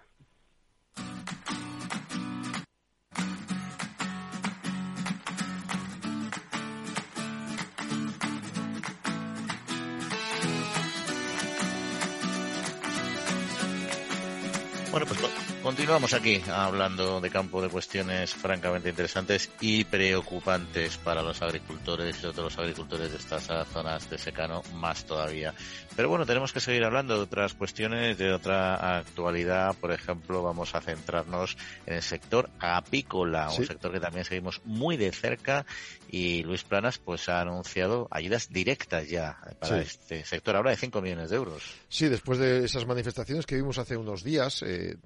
Bueno, 14.91 15.07
pues 15.07 15.50
continuamos 15.63 16.15
aquí 16.15 16.41
hablando 16.51 17.21
de 17.21 17.31
campo 17.31 17.61
de 17.61 17.69
cuestiones 17.69 18.33
francamente 18.35 18.89
interesantes 18.89 19.51
y 19.61 19.85
preocupantes 19.85 20.97
para 20.99 21.23
los 21.23 21.43
agricultores 21.43 22.23
y 22.23 22.27
otros 22.27 22.59
agricultores 22.59 23.11
de 23.11 23.19
estas 23.19 23.45
zonas 23.69 24.09
de 24.09 24.19
secano 24.19 24.63
más 24.75 25.05
todavía. 25.05 25.55
Pero 25.97 26.09
bueno, 26.09 26.25
tenemos 26.25 26.53
que 26.53 26.61
seguir 26.61 26.85
hablando 26.85 27.17
de 27.17 27.23
otras 27.23 27.55
cuestiones, 27.55 28.17
de 28.17 28.33
otra 28.33 28.99
actualidad. 28.99 29.75
Por 29.77 29.93
ejemplo, 29.93 30.43
vamos 30.43 30.75
a 30.75 30.81
centrarnos 30.81 31.57
en 31.85 31.95
el 31.95 32.03
sector 32.03 32.49
apícola, 32.59 33.51
un 33.51 33.67
sector 33.67 33.93
que 33.93 34.01
también 34.01 34.25
seguimos 34.25 34.63
muy 34.65 34.97
de 34.97 35.13
cerca 35.13 35.67
y 36.09 36.43
Luis 36.43 36.65
Planas 36.65 36.99
pues 36.99 37.29
ha 37.29 37.41
anunciado 37.41 38.09
ayudas 38.11 38.51
directas 38.51 39.09
ya 39.09 39.39
para 39.61 39.81
este 39.81 40.25
sector, 40.25 40.57
ahora 40.57 40.71
de 40.71 40.77
5 40.77 41.03
millones 41.03 41.31
de 41.31 41.37
euros. 41.37 41.63
Sí, 41.89 42.09
después 42.09 42.39
de 42.39 42.65
esas 42.65 42.87
manifestaciones 42.87 43.47
que 43.47 43.57
vimos 43.57 43.79
hace 43.79 43.97
unos 43.97 44.25
días, 44.25 44.63
eh, 44.63 44.97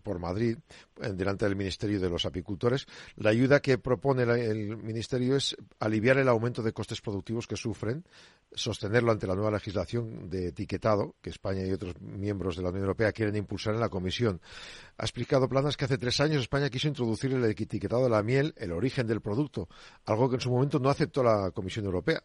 por 0.00 0.18
Madrid, 0.18 0.58
delante 0.96 1.44
del 1.44 1.56
Ministerio 1.56 2.00
de 2.00 2.10
los 2.10 2.26
Apicultores. 2.26 2.86
La 3.16 3.30
ayuda 3.30 3.60
que 3.60 3.78
propone 3.78 4.22
el 4.22 4.76
Ministerio 4.76 5.36
es 5.36 5.56
aliviar 5.78 6.18
el 6.18 6.28
aumento 6.28 6.62
de 6.62 6.72
costes 6.72 7.00
productivos 7.00 7.46
que 7.46 7.56
sufren, 7.56 8.04
sostenerlo 8.52 9.12
ante 9.12 9.26
la 9.26 9.34
nueva 9.34 9.52
legislación 9.52 10.28
de 10.28 10.48
etiquetado 10.48 11.14
que 11.20 11.30
España 11.30 11.64
y 11.64 11.72
otros 11.72 12.00
miembros 12.00 12.56
de 12.56 12.62
la 12.62 12.70
Unión 12.70 12.84
Europea 12.84 13.12
quieren 13.12 13.36
impulsar 13.36 13.74
en 13.74 13.80
la 13.80 13.88
Comisión. 13.88 14.40
Ha 14.98 15.04
explicado 15.04 15.48
Planas 15.48 15.76
que 15.76 15.84
hace 15.84 15.98
tres 15.98 16.20
años 16.20 16.42
España 16.42 16.70
quiso 16.70 16.88
introducir 16.88 17.32
el 17.32 17.44
etiquetado 17.44 18.04
de 18.04 18.10
la 18.10 18.22
miel, 18.22 18.54
el 18.56 18.72
origen 18.72 19.06
del 19.06 19.20
producto, 19.20 19.68
algo 20.06 20.28
que 20.28 20.36
en 20.36 20.40
su 20.40 20.50
momento 20.50 20.78
no 20.78 20.90
aceptó 20.90 21.22
la 21.22 21.50
Comisión 21.52 21.84
Europea. 21.84 22.22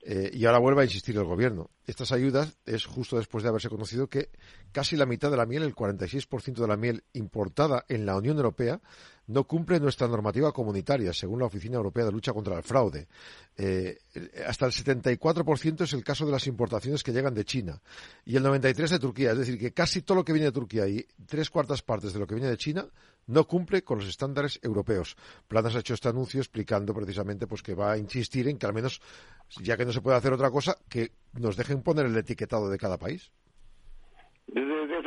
Eh, 0.00 0.30
y 0.32 0.46
ahora 0.46 0.58
vuelve 0.58 0.82
a 0.82 0.84
insistir 0.84 1.16
el 1.16 1.24
gobierno. 1.24 1.70
Estas 1.84 2.12
ayudas 2.12 2.56
es 2.64 2.86
justo 2.86 3.16
después 3.16 3.42
de 3.42 3.48
haberse 3.48 3.68
conocido 3.68 4.06
que 4.06 4.30
casi 4.70 4.96
la 4.96 5.06
mitad 5.06 5.30
de 5.30 5.36
la 5.36 5.44
miel, 5.44 5.64
el 5.64 5.74
46% 5.74 6.54
de 6.54 6.68
la 6.68 6.76
miel 6.76 7.02
importada 7.14 7.84
en 7.88 8.06
la 8.06 8.16
Unión 8.16 8.36
Europea, 8.36 8.80
no 9.26 9.44
cumple 9.44 9.80
nuestra 9.80 10.06
normativa 10.06 10.52
comunitaria, 10.52 11.12
según 11.12 11.40
la 11.40 11.46
Oficina 11.46 11.76
Europea 11.76 12.04
de 12.04 12.12
Lucha 12.12 12.32
contra 12.32 12.56
el 12.56 12.62
Fraude. 12.62 13.08
Eh, 13.56 13.98
hasta 14.46 14.66
el 14.66 14.72
74% 14.72 15.82
es 15.82 15.92
el 15.92 16.04
caso 16.04 16.24
de 16.24 16.32
las 16.32 16.46
importaciones 16.46 17.02
que 17.02 17.12
llegan 17.12 17.34
de 17.34 17.44
China 17.44 17.80
y 18.24 18.36
el 18.36 18.44
93% 18.44 18.88
de 18.88 18.98
Turquía. 18.98 19.32
Es 19.32 19.38
decir, 19.38 19.58
que 19.58 19.72
casi 19.72 20.02
todo 20.02 20.18
lo 20.18 20.24
que 20.24 20.32
viene 20.32 20.46
de 20.46 20.52
Turquía 20.52 20.86
y 20.86 21.04
tres 21.26 21.50
cuartas 21.50 21.82
partes 21.82 22.12
de 22.12 22.20
lo 22.20 22.26
que 22.26 22.34
viene 22.34 22.48
de 22.48 22.56
China 22.56 22.86
no 23.28 23.44
cumple 23.44 23.82
con 23.82 23.98
los 23.98 24.08
estándares 24.08 24.58
europeos. 24.62 25.16
Planas 25.46 25.76
ha 25.76 25.80
hecho 25.80 25.94
este 25.94 26.08
anuncio 26.08 26.40
explicando 26.40 26.92
precisamente 26.92 27.46
pues 27.46 27.62
que 27.62 27.74
va 27.74 27.92
a 27.92 27.98
insistir 27.98 28.48
en 28.48 28.58
que 28.58 28.66
al 28.66 28.74
menos, 28.74 29.00
ya 29.62 29.76
que 29.76 29.84
no 29.84 29.92
se 29.92 30.00
puede 30.00 30.16
hacer 30.16 30.32
otra 30.32 30.50
cosa, 30.50 30.76
que 30.90 31.12
nos 31.34 31.56
dejen 31.56 31.82
poner 31.82 32.06
el 32.06 32.16
etiquetado 32.16 32.68
de 32.68 32.78
cada 32.78 32.98
país 32.98 33.30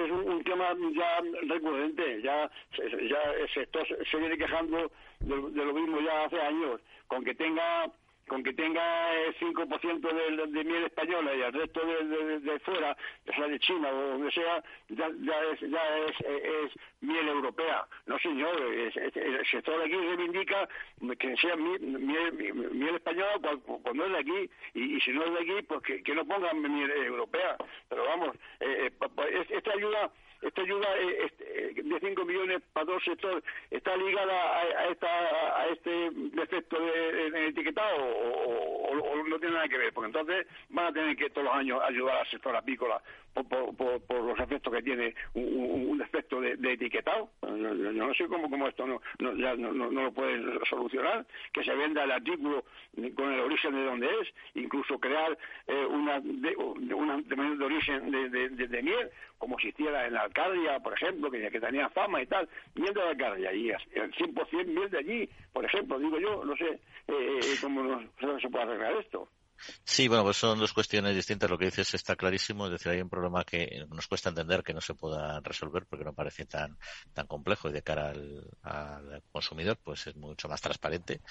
es 0.06 0.12
un, 0.12 0.44
tema 0.44 0.76
ya 0.94 1.22
recurrente, 1.48 2.22
ya, 2.22 2.50
ya 2.78 3.34
el 3.40 3.50
sector 3.50 3.86
se 3.88 4.18
viene 4.18 4.38
quejando 4.38 4.92
de, 5.20 5.36
lo 5.36 5.74
mismo 5.74 6.00
ya 6.02 6.26
hace 6.26 6.40
años, 6.40 6.82
con 7.08 7.24
que 7.24 7.36
tenga 7.36 7.90
con 8.28 8.44
que 8.44 8.54
tenga 8.54 9.14
el 9.26 9.36
5% 9.36 10.00
de, 10.00 10.48
de, 10.48 10.64
miel 10.64 10.86
española 10.86 11.36
y 11.36 11.42
el 11.42 11.52
resto 11.52 11.82
de, 11.86 12.40
de, 12.40 12.60
fuera, 12.60 12.96
ya 13.26 13.36
sea 13.36 13.48
de 13.48 13.60
China 13.60 13.90
o 13.90 14.08
donde 14.12 14.32
sea, 14.32 14.64
ya, 14.88 15.10
ya, 15.22 15.44
es, 15.52 15.60
ya 15.60 15.98
es, 15.98 16.22
es, 16.22 16.72
miel 17.02 17.28
europea. 17.28 17.51
No, 18.06 18.20
señor, 18.20 18.56
el 18.62 19.46
sector 19.50 19.78
de 19.80 19.86
aquí 19.86 19.96
reivindica 19.96 20.68
que 21.18 21.38
sea 21.38 21.56
miel, 21.56 21.80
miel, 21.82 22.96
española 22.96 23.40
cuando 23.84 24.06
es 24.06 24.12
de 24.12 24.18
aquí, 24.18 24.50
y, 24.74 25.00
si 25.02 25.12
no 25.12 25.24
es 25.26 25.34
de 25.34 25.40
aquí, 25.40 25.66
pues 25.68 26.04
que, 26.04 26.16
no 26.16 26.26
pongan 26.26 26.62
miel 26.62 26.92
europea. 26.92 27.58
Pero 27.90 28.06
vamos, 28.06 28.36
eh, 28.60 28.90
eh 28.90 29.46
esta 29.50 29.72
ayuda 29.72 30.12
esta 30.42 30.62
ayuda 30.62 30.88
eh, 30.98 31.32
eh, 31.40 31.74
de 31.84 32.00
5 32.00 32.26
millones 32.26 32.62
para 32.74 32.86
dos 32.86 33.04
sectores 33.04 33.44
está 33.70 33.96
ligada 33.96 34.60
a, 34.60 34.88
esta, 34.88 35.08
a 35.08 35.68
este 35.68 36.10
defecto 36.12 36.80
de, 36.80 37.48
etiquetado 37.48 37.98
o, 37.98 39.24
no 39.28 39.40
tiene 39.40 39.54
nada 39.54 39.70
que 39.70 39.78
ver, 39.78 39.94
porque 39.94 40.08
entonces 40.08 40.48
van 40.70 40.88
a 40.88 40.94
tener 40.94 41.16
que 41.16 41.30
todos 41.30 41.46
los 41.46 41.54
años 41.56 41.80
ayudar 41.84 42.18
al 42.18 42.30
sector 42.30 42.56
apícola 42.56 43.02
por, 43.34 44.24
los 44.24 44.40
efectos 44.40 44.74
que 44.74 44.82
tiene 44.82 45.16
un, 45.34 45.98
defecto 45.98 46.42
de, 46.42 46.54
etiquetado. 46.74 47.30
Yo, 47.42 47.74
no 47.74 48.14
sé 48.14 48.28
cómo, 48.28 48.50
cómo 48.50 48.68
esto 48.68 48.86
no, 48.88 49.02
no, 49.20 49.56
no, 49.56 49.90
lo 49.90 50.12
pueden 50.12 50.60
solucionar, 50.70 51.26
que 51.54 51.64
se 51.64 51.74
venda 51.76 52.04
el 52.04 52.12
artículo 52.12 52.66
con 53.16 53.32
el 53.32 53.40
origen 53.42 53.74
de 53.76 53.84
donde 53.84 54.08
es, 54.08 54.34
incluso 54.56 55.00
crear 55.00 55.38
eh, 55.68 55.86
una, 55.86 56.20
de, 56.20 56.56
una 56.56 57.18
de 57.18 57.66
origen 57.66 58.12
de, 58.12 58.50
de, 58.50 58.84
miel, 58.84 59.10
como 59.38 59.56
existiera 59.56 60.06
en 60.08 60.14
la 60.14 60.22
Alcadia, 60.22 60.80
por 60.80 60.94
ejemplo, 60.94 61.30
que 61.30 61.42
que 61.52 61.60
tenía 61.60 61.90
fama 61.90 62.22
y 62.22 62.28
tal, 62.28 62.48
miel 62.76 62.94
de 62.94 63.04
la 63.04 63.16
carne, 63.16 63.56
y 63.56 63.70
el 63.70 64.12
100% 64.14 64.66
miel 64.66 64.90
de 64.90 64.98
allí, 64.98 65.30
por 65.52 65.66
ejemplo, 65.66 66.00
digo 66.00 66.20
yo, 66.20 66.46
no 66.46 66.56
sé 66.56 66.80
eh, 67.08 67.40
eh 67.44 67.56
cómo 67.62 67.84
no, 67.84 68.40
se 68.40 68.50
puede 68.50 68.64
arreglar 68.64 68.98
esto. 68.98 69.28
Sí, 69.84 70.08
bueno, 70.08 70.24
pues 70.24 70.38
son 70.38 70.60
dos 70.60 70.74
cuestiones 70.74 71.16
distintas. 71.16 71.50
Lo 71.50 71.58
que 71.58 71.66
dices 71.66 71.94
está 71.94 72.16
clarísimo. 72.16 72.66
Es 72.66 72.72
decir, 72.72 72.92
hay 72.92 73.02
un 73.02 73.10
problema 73.10 73.44
que 73.44 73.86
nos 73.90 74.08
cuesta 74.08 74.30
entender 74.30 74.64
que 74.64 74.74
no 74.74 74.82
se 74.82 74.94
pueda 74.94 75.40
resolver 75.42 75.86
porque 75.86 76.06
no 76.06 76.14
parece 76.14 76.46
tan, 76.46 76.78
tan 77.14 77.28
complejo 77.28 77.70
y 77.70 77.74
de 77.74 77.82
cara 77.82 78.10
al, 78.10 78.50
al 78.64 79.24
consumidor, 79.32 79.78
pues 79.84 80.08
es 80.08 80.16
mucho 80.16 80.48
más 80.48 80.62
transparente. 80.62 81.22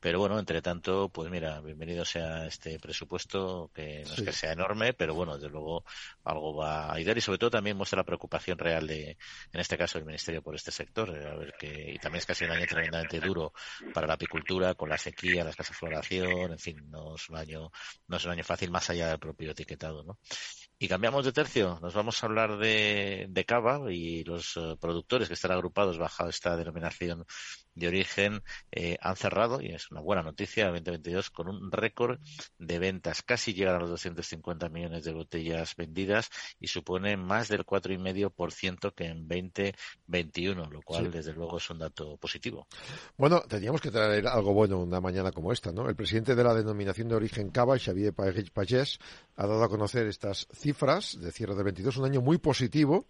Pero 0.00 0.18
bueno, 0.18 0.38
entre 0.38 0.62
tanto, 0.62 1.08
pues 1.08 1.30
mira, 1.30 1.60
bienvenido 1.60 2.04
sea 2.04 2.46
este 2.46 2.78
presupuesto, 2.78 3.70
que 3.74 4.04
no 4.06 4.14
es 4.14 4.22
que 4.22 4.32
sea 4.32 4.52
enorme, 4.52 4.92
pero 4.94 5.14
bueno, 5.14 5.34
desde 5.34 5.48
luego 5.48 5.84
algo 6.24 6.56
va 6.56 6.86
a 6.86 6.94
ayudar 6.94 7.18
y 7.18 7.20
sobre 7.20 7.38
todo 7.38 7.50
también 7.50 7.76
muestra 7.76 7.98
la 7.98 8.04
preocupación 8.04 8.58
real 8.58 8.86
de, 8.86 9.16
en 9.52 9.60
este 9.60 9.76
caso, 9.76 9.98
el 9.98 10.04
Ministerio 10.04 10.42
por 10.42 10.54
este 10.54 10.70
sector. 10.70 11.10
A 11.10 11.36
ver 11.36 11.54
que, 11.58 11.92
y 11.94 11.98
también 11.98 12.20
es 12.20 12.26
casi 12.26 12.44
un 12.44 12.52
año 12.52 12.66
tremendamente 12.66 13.20
duro 13.20 13.52
para 13.92 14.06
la 14.06 14.14
apicultura, 14.14 14.74
con 14.74 14.88
la 14.88 14.98
sequía, 14.98 15.44
la 15.44 15.50
escasa 15.50 15.74
floración, 15.74 16.52
en 16.52 16.58
fin, 16.58 16.90
no 16.90 17.14
es 17.14 17.28
un 17.28 17.36
año 17.36 17.70
no 18.08 18.16
es 18.16 18.24
un 18.24 18.32
año 18.32 18.44
fácil 18.44 18.70
más 18.70 18.90
allá 18.90 19.08
del 19.08 19.18
propio 19.18 19.50
etiquetado, 19.52 20.04
¿no? 20.04 20.18
Y 20.78 20.88
cambiamos 20.88 21.24
de 21.26 21.32
tercio, 21.32 21.78
nos 21.82 21.94
vamos 21.94 22.22
a 22.22 22.26
hablar 22.26 22.56
de, 22.58 23.26
de 23.28 23.44
cava 23.44 23.92
y 23.92 24.24
los 24.24 24.56
eh, 24.56 24.76
productores 24.80 25.28
que 25.28 25.34
están 25.34 25.52
agrupados 25.52 25.98
bajo 25.98 26.28
esta 26.28 26.56
denominación 26.56 27.24
de 27.74 27.88
origen 27.88 28.42
eh, 28.72 28.98
han 29.00 29.16
cerrado, 29.16 29.60
y 29.60 29.68
es 29.68 29.90
una 29.90 30.00
buena 30.00 30.22
noticia, 30.22 30.66
2022 30.66 31.30
con 31.30 31.48
un 31.48 31.70
récord 31.70 32.18
de 32.58 32.78
ventas. 32.78 33.22
Casi 33.22 33.54
llegan 33.54 33.76
a 33.76 33.80
los 33.80 33.90
250 33.90 34.68
millones 34.68 35.04
de 35.04 35.12
botellas 35.12 35.76
vendidas 35.76 36.30
y 36.58 36.68
supone 36.68 37.16
más 37.16 37.48
del 37.48 37.64
4,5% 37.64 38.94
que 38.94 39.04
en 39.04 39.28
2021, 39.28 40.70
lo 40.70 40.82
cual 40.82 41.10
desde 41.10 41.32
luego 41.32 41.58
es 41.58 41.70
un 41.70 41.78
dato 41.78 42.16
positivo. 42.16 42.66
Bueno, 43.16 43.42
teníamos 43.42 43.80
que 43.80 43.90
traer 43.90 44.26
algo 44.26 44.52
bueno 44.52 44.78
una 44.78 45.00
mañana 45.00 45.32
como 45.32 45.52
esta, 45.52 45.72
¿no? 45.72 45.88
El 45.88 45.96
presidente 45.96 46.34
de 46.34 46.44
la 46.44 46.54
denominación 46.54 47.08
de 47.08 47.14
origen 47.14 47.50
Cava, 47.50 47.78
Xavier 47.78 48.14
Pagés, 48.14 48.98
ha 49.36 49.46
dado 49.46 49.62
a 49.64 49.68
conocer 49.68 50.06
estas 50.06 50.46
cifras 50.52 51.18
de 51.20 51.32
cierre 51.32 51.54
de 51.54 51.62
22, 51.62 51.96
un 51.96 52.04
año 52.04 52.20
muy 52.20 52.38
positivo 52.38 53.06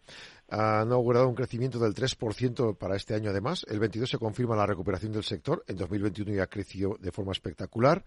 ha 0.51 0.83
inaugurado 0.85 1.29
un 1.29 1.35
crecimiento 1.35 1.79
del 1.79 1.95
3% 1.95 2.77
para 2.77 2.97
este 2.97 3.15
año 3.15 3.31
además. 3.31 3.65
El 3.69 3.79
22 3.79 4.11
se 4.11 4.19
confirma 4.19 4.57
la 4.57 4.67
recuperación 4.67 5.13
del 5.13 5.25
sector. 5.25 5.65
En 5.67 5.77
2021 5.77 6.33
ya 6.35 6.47
creció 6.47 6.97
de 7.01 7.13
forma 7.13 7.33
espectacular. 7.33 8.05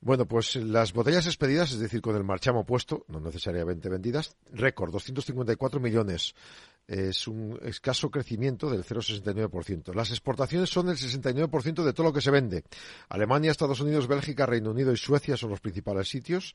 Bueno, 0.00 0.26
pues 0.26 0.56
las 0.56 0.92
botellas 0.92 1.26
expedidas, 1.26 1.72
es 1.72 1.78
decir, 1.78 2.00
con 2.00 2.16
el 2.16 2.24
marchamo 2.24 2.64
puesto, 2.64 3.04
no 3.08 3.20
necesariamente 3.20 3.88
vendidas, 3.88 4.36
récord, 4.52 4.92
254 4.92 5.80
millones 5.80 6.34
es 6.86 7.26
un 7.26 7.58
escaso 7.62 8.10
crecimiento 8.10 8.70
del 8.70 8.84
0,69%. 8.84 9.94
Las 9.94 10.10
exportaciones 10.10 10.70
son 10.70 10.88
el 10.88 10.96
69% 10.96 11.82
de 11.82 11.92
todo 11.92 12.06
lo 12.06 12.12
que 12.12 12.20
se 12.20 12.30
vende. 12.30 12.64
Alemania, 13.08 13.50
Estados 13.50 13.80
Unidos, 13.80 14.06
Bélgica, 14.06 14.46
Reino 14.46 14.70
Unido 14.70 14.92
y 14.92 14.96
Suecia 14.96 15.36
son 15.36 15.50
los 15.50 15.60
principales 15.60 16.08
sitios. 16.08 16.54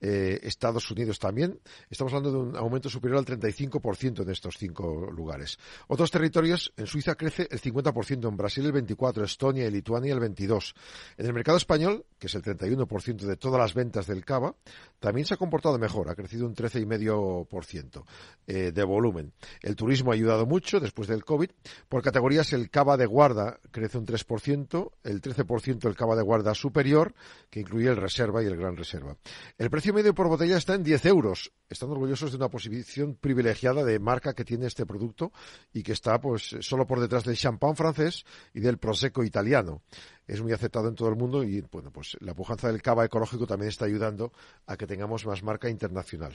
Eh, 0.00 0.40
Estados 0.42 0.90
Unidos 0.90 1.18
también. 1.18 1.60
Estamos 1.90 2.12
hablando 2.12 2.32
de 2.32 2.50
un 2.50 2.56
aumento 2.56 2.88
superior 2.88 3.18
al 3.18 3.24
35% 3.24 4.22
en 4.22 4.30
estos 4.30 4.56
cinco 4.56 5.10
lugares. 5.10 5.58
Otros 5.88 6.10
territorios, 6.10 6.72
en 6.76 6.86
Suiza 6.86 7.14
crece 7.14 7.48
el 7.50 7.60
50%, 7.60 8.28
en 8.28 8.36
Brasil 8.36 8.64
el 8.64 8.72
24%, 8.72 9.24
Estonia 9.24 9.66
y 9.66 9.70
Lituania 9.70 10.12
el 10.12 10.20
22%. 10.20 10.74
En 11.16 11.26
el 11.26 11.32
mercado 11.32 11.58
español, 11.58 12.04
que 12.18 12.28
es 12.28 12.34
el 12.34 12.42
31% 12.42 13.16
de 13.16 13.36
todas 13.36 13.60
las 13.60 13.74
ventas 13.74 14.06
del 14.06 14.24
cava, 14.24 14.54
también 15.00 15.26
se 15.26 15.34
ha 15.34 15.36
comportado 15.36 15.78
mejor, 15.78 16.08
ha 16.10 16.14
crecido 16.14 16.46
un 16.46 16.54
13,5% 16.54 18.04
eh, 18.46 18.72
de 18.72 18.84
volumen. 18.84 19.32
El 19.68 19.76
turismo 19.76 20.12
ha 20.12 20.14
ayudado 20.14 20.46
mucho 20.46 20.80
después 20.80 21.08
del 21.08 21.26
COVID. 21.26 21.50
Por 21.90 22.02
categorías, 22.02 22.54
el 22.54 22.70
cava 22.70 22.96
de 22.96 23.04
guarda 23.04 23.60
crece 23.70 23.98
un 23.98 24.06
3%, 24.06 24.92
el 25.04 25.20
13% 25.20 25.86
el 25.86 25.94
cava 25.94 26.16
de 26.16 26.22
guarda 26.22 26.54
superior, 26.54 27.12
que 27.50 27.60
incluye 27.60 27.90
el 27.90 27.98
reserva 27.98 28.42
y 28.42 28.46
el 28.46 28.56
gran 28.56 28.78
reserva. 28.78 29.18
El 29.58 29.68
precio 29.68 29.92
medio 29.92 30.14
por 30.14 30.28
botella 30.28 30.56
está 30.56 30.74
en 30.74 30.84
10 30.84 31.04
euros. 31.04 31.52
Están 31.68 31.90
orgullosos 31.90 32.30
de 32.30 32.38
una 32.38 32.48
posición 32.48 33.16
privilegiada 33.16 33.84
de 33.84 33.98
marca 33.98 34.32
que 34.32 34.46
tiene 34.46 34.64
este 34.64 34.86
producto 34.86 35.32
y 35.70 35.82
que 35.82 35.92
está 35.92 36.18
pues 36.18 36.56
solo 36.60 36.86
por 36.86 36.98
detrás 36.98 37.24
del 37.24 37.36
champán 37.36 37.76
francés 37.76 38.24
y 38.54 38.60
del 38.60 38.78
prosecco 38.78 39.22
italiano. 39.22 39.82
Es 40.26 40.40
muy 40.40 40.52
aceptado 40.52 40.88
en 40.88 40.94
todo 40.94 41.10
el 41.10 41.16
mundo 41.16 41.44
y 41.44 41.60
bueno, 41.70 41.90
pues 41.92 42.16
la 42.20 42.32
pujanza 42.32 42.68
del 42.68 42.80
cava 42.80 43.04
ecológico 43.04 43.46
también 43.46 43.68
está 43.68 43.84
ayudando 43.84 44.32
a 44.66 44.78
que 44.78 44.86
tengamos 44.86 45.26
más 45.26 45.42
marca 45.42 45.68
internacional 45.68 46.34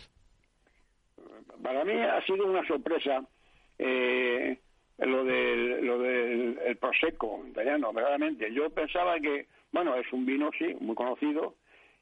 para 1.63 1.83
mí 1.85 1.93
ha 1.93 2.21
sido 2.25 2.45
una 2.45 2.65
sorpresa 2.67 3.25
eh, 3.79 4.57
lo 4.99 5.23
del, 5.23 5.85
lo 5.85 5.99
del 5.99 6.59
el 6.65 6.77
Prosecco 6.77 7.43
italiano, 7.47 7.91
verdaderamente. 7.91 8.53
Yo 8.53 8.69
pensaba 8.69 9.19
que, 9.19 9.47
bueno, 9.71 9.95
es 9.95 10.11
un 10.13 10.25
vino, 10.25 10.51
sí, 10.57 10.75
muy 10.79 10.95
conocido 10.95 11.55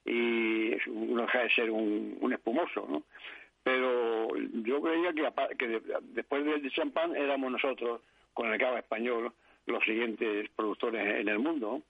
y 0.06 0.72
no 0.88 1.22
deja 1.22 1.44
de 1.44 1.50
ser 1.52 1.72
un, 1.72 2.34
espumoso, 2.34 2.88
¿no? 2.90 3.04
Pero 3.64 4.36
yo 4.36 4.82
creía 4.82 5.14
que, 5.14 5.58
que 5.58 5.82
después 6.14 6.44
del 6.44 6.72
champán 6.72 7.16
éramos 7.16 7.52
nosotros, 7.52 8.02
con 8.34 8.52
el 8.52 8.60
cava 8.60 8.80
español, 8.80 9.32
los 9.68 9.84
siguientes 9.84 10.50
productores 10.56 11.20
en 11.20 11.30
el 11.30 11.38
mundo. 11.38 11.82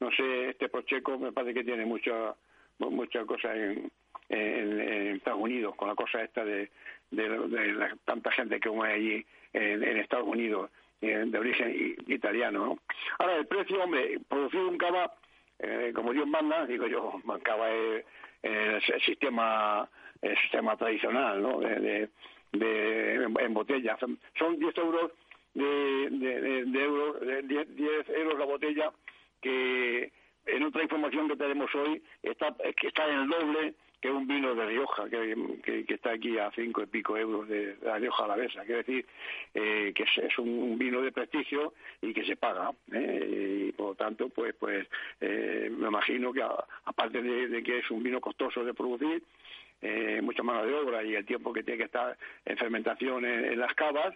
No 0.00 0.10
sé, 0.10 0.50
este 0.50 0.68
Prosecco 0.68 1.18
me 1.18 1.32
parece 1.32 1.54
que 1.54 1.64
tiene 1.64 1.86
mucha 1.86 2.34
mucha 2.78 3.24
cosa 3.26 3.54
en, 3.54 3.90
en, 4.30 5.16
Estados 5.16 5.40
Unidos, 5.40 5.74
con 5.76 5.88
la 5.88 5.94
cosa 5.94 6.22
esta 6.22 6.44
de, 6.44 6.70
de, 7.10 7.88
tanta 8.04 8.30
gente 8.32 8.60
que 8.60 8.68
hay 8.68 8.92
allí 8.92 9.26
en, 9.52 9.96
Estados 9.98 10.26
Unidos, 10.26 10.70
eh, 11.00 11.24
de 11.26 11.38
origen 11.38 11.96
italiano. 12.06 12.78
Ahora, 13.18 13.36
el 13.36 13.46
precio, 13.46 13.82
hombre, 13.82 14.18
producir 14.28 14.60
un 14.60 14.78
cava, 14.78 15.12
eh, 15.58 15.92
como 15.94 16.12
Dios 16.12 16.26
manda, 16.26 16.66
digo 16.66 16.86
yo, 16.86 17.20
cava 17.42 17.70
es 17.70 18.04
el 18.42 19.02
sistema 19.02 19.88
el 20.22 20.36
sistema 20.38 20.76
tradicional, 20.76 21.42
¿no? 21.42 21.60
De, 21.60 22.08
de, 22.52 23.14
en 23.14 23.54
botella. 23.54 23.96
Son 23.98 24.58
10 24.58 24.78
euros 24.78 25.12
de, 25.54 26.08
de, 26.10 26.64
de, 26.66 26.82
euros, 26.82 27.16
10, 27.44 27.76
10 27.76 28.08
euros 28.10 28.38
la 28.38 28.44
botella 28.44 28.92
que 29.40 30.12
en 30.46 30.62
otra 30.62 30.82
información 30.82 31.28
que 31.28 31.36
tenemos 31.36 31.74
hoy 31.74 32.02
está, 32.22 32.54
que 32.76 32.88
está 32.88 33.08
en 33.08 33.20
el 33.20 33.28
doble 33.28 33.74
que 34.00 34.10
un 34.10 34.26
vino 34.26 34.54
de 34.54 34.66
Rioja, 34.66 35.08
que, 35.10 35.84
que, 35.86 35.94
está 35.94 36.12
aquí 36.12 36.38
a 36.38 36.50
cinco 36.52 36.82
y 36.82 36.86
pico 36.86 37.16
euros 37.16 37.48
de, 37.48 37.76
la 37.82 37.98
Rioja 37.98 38.24
Alavesa. 38.24 38.64
Quiere 38.64 38.82
decir 38.82 39.06
eh, 39.54 39.92
que 39.94 40.04
es, 40.04 40.38
un, 40.38 40.78
vino 40.78 41.02
de 41.02 41.12
prestigio 41.12 41.74
y 42.00 42.14
que 42.14 42.24
se 42.24 42.36
paga. 42.36 42.72
¿eh? 42.92 43.68
Y 43.68 43.72
por 43.72 43.88
lo 43.88 43.94
tanto, 43.94 44.28
pues, 44.30 44.54
pues 44.58 44.86
eh, 45.20 45.70
me 45.70 45.88
imagino 45.88 46.32
que 46.32 46.42
aparte 46.84 47.20
de, 47.22 47.62
que 47.62 47.78
es 47.78 47.90
un 47.90 48.02
vino 48.02 48.20
costoso 48.20 48.64
de 48.64 48.74
producir, 48.74 49.22
mucha 50.22 50.42
mano 50.42 50.64
de 50.64 50.74
obra 50.74 51.02
y 51.02 51.14
el 51.14 51.24
tiempo 51.24 51.52
que 51.54 51.62
tiene 51.62 51.78
que 51.78 51.84
estar 51.84 52.16
en 52.44 52.56
fermentación 52.58 53.24
en, 53.24 53.58
las 53.58 53.74
cavas, 53.74 54.14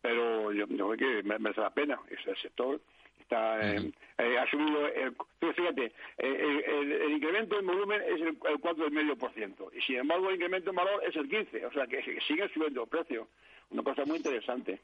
pero 0.00 0.52
yo, 0.52 0.68
creo 0.68 0.92
que 0.92 1.22
merece 1.22 1.60
la 1.60 1.70
pena. 1.70 2.00
Es 2.10 2.24
el 2.26 2.36
sector 2.36 2.80
está 3.20 3.60
eh, 3.60 3.92
eh, 4.18 4.38
ha 4.38 4.50
subido 4.50 4.86
el, 4.86 5.14
fíjate 5.54 5.92
el, 6.18 7.12
incremento 7.12 7.58
en 7.58 7.66
volumen 7.66 8.02
es 8.02 8.20
el, 8.20 8.28
el 8.28 8.60
4,5% 8.60 9.70
y 9.76 9.80
sin 9.82 9.96
embargo 9.96 10.28
el 10.28 10.34
incremento 10.36 10.70
en 10.70 10.76
valor 10.76 11.02
es 11.06 11.14
el 11.16 11.28
15 11.28 11.66
o 11.66 11.72
sea 11.72 11.86
que, 11.86 11.98
que 11.98 12.20
sigue 12.20 12.48
subiendo 12.52 12.82
el 12.82 12.88
precio 12.88 13.28
una 13.70 13.82
cosa 13.82 14.04
muy 14.04 14.18
interesante 14.18 14.80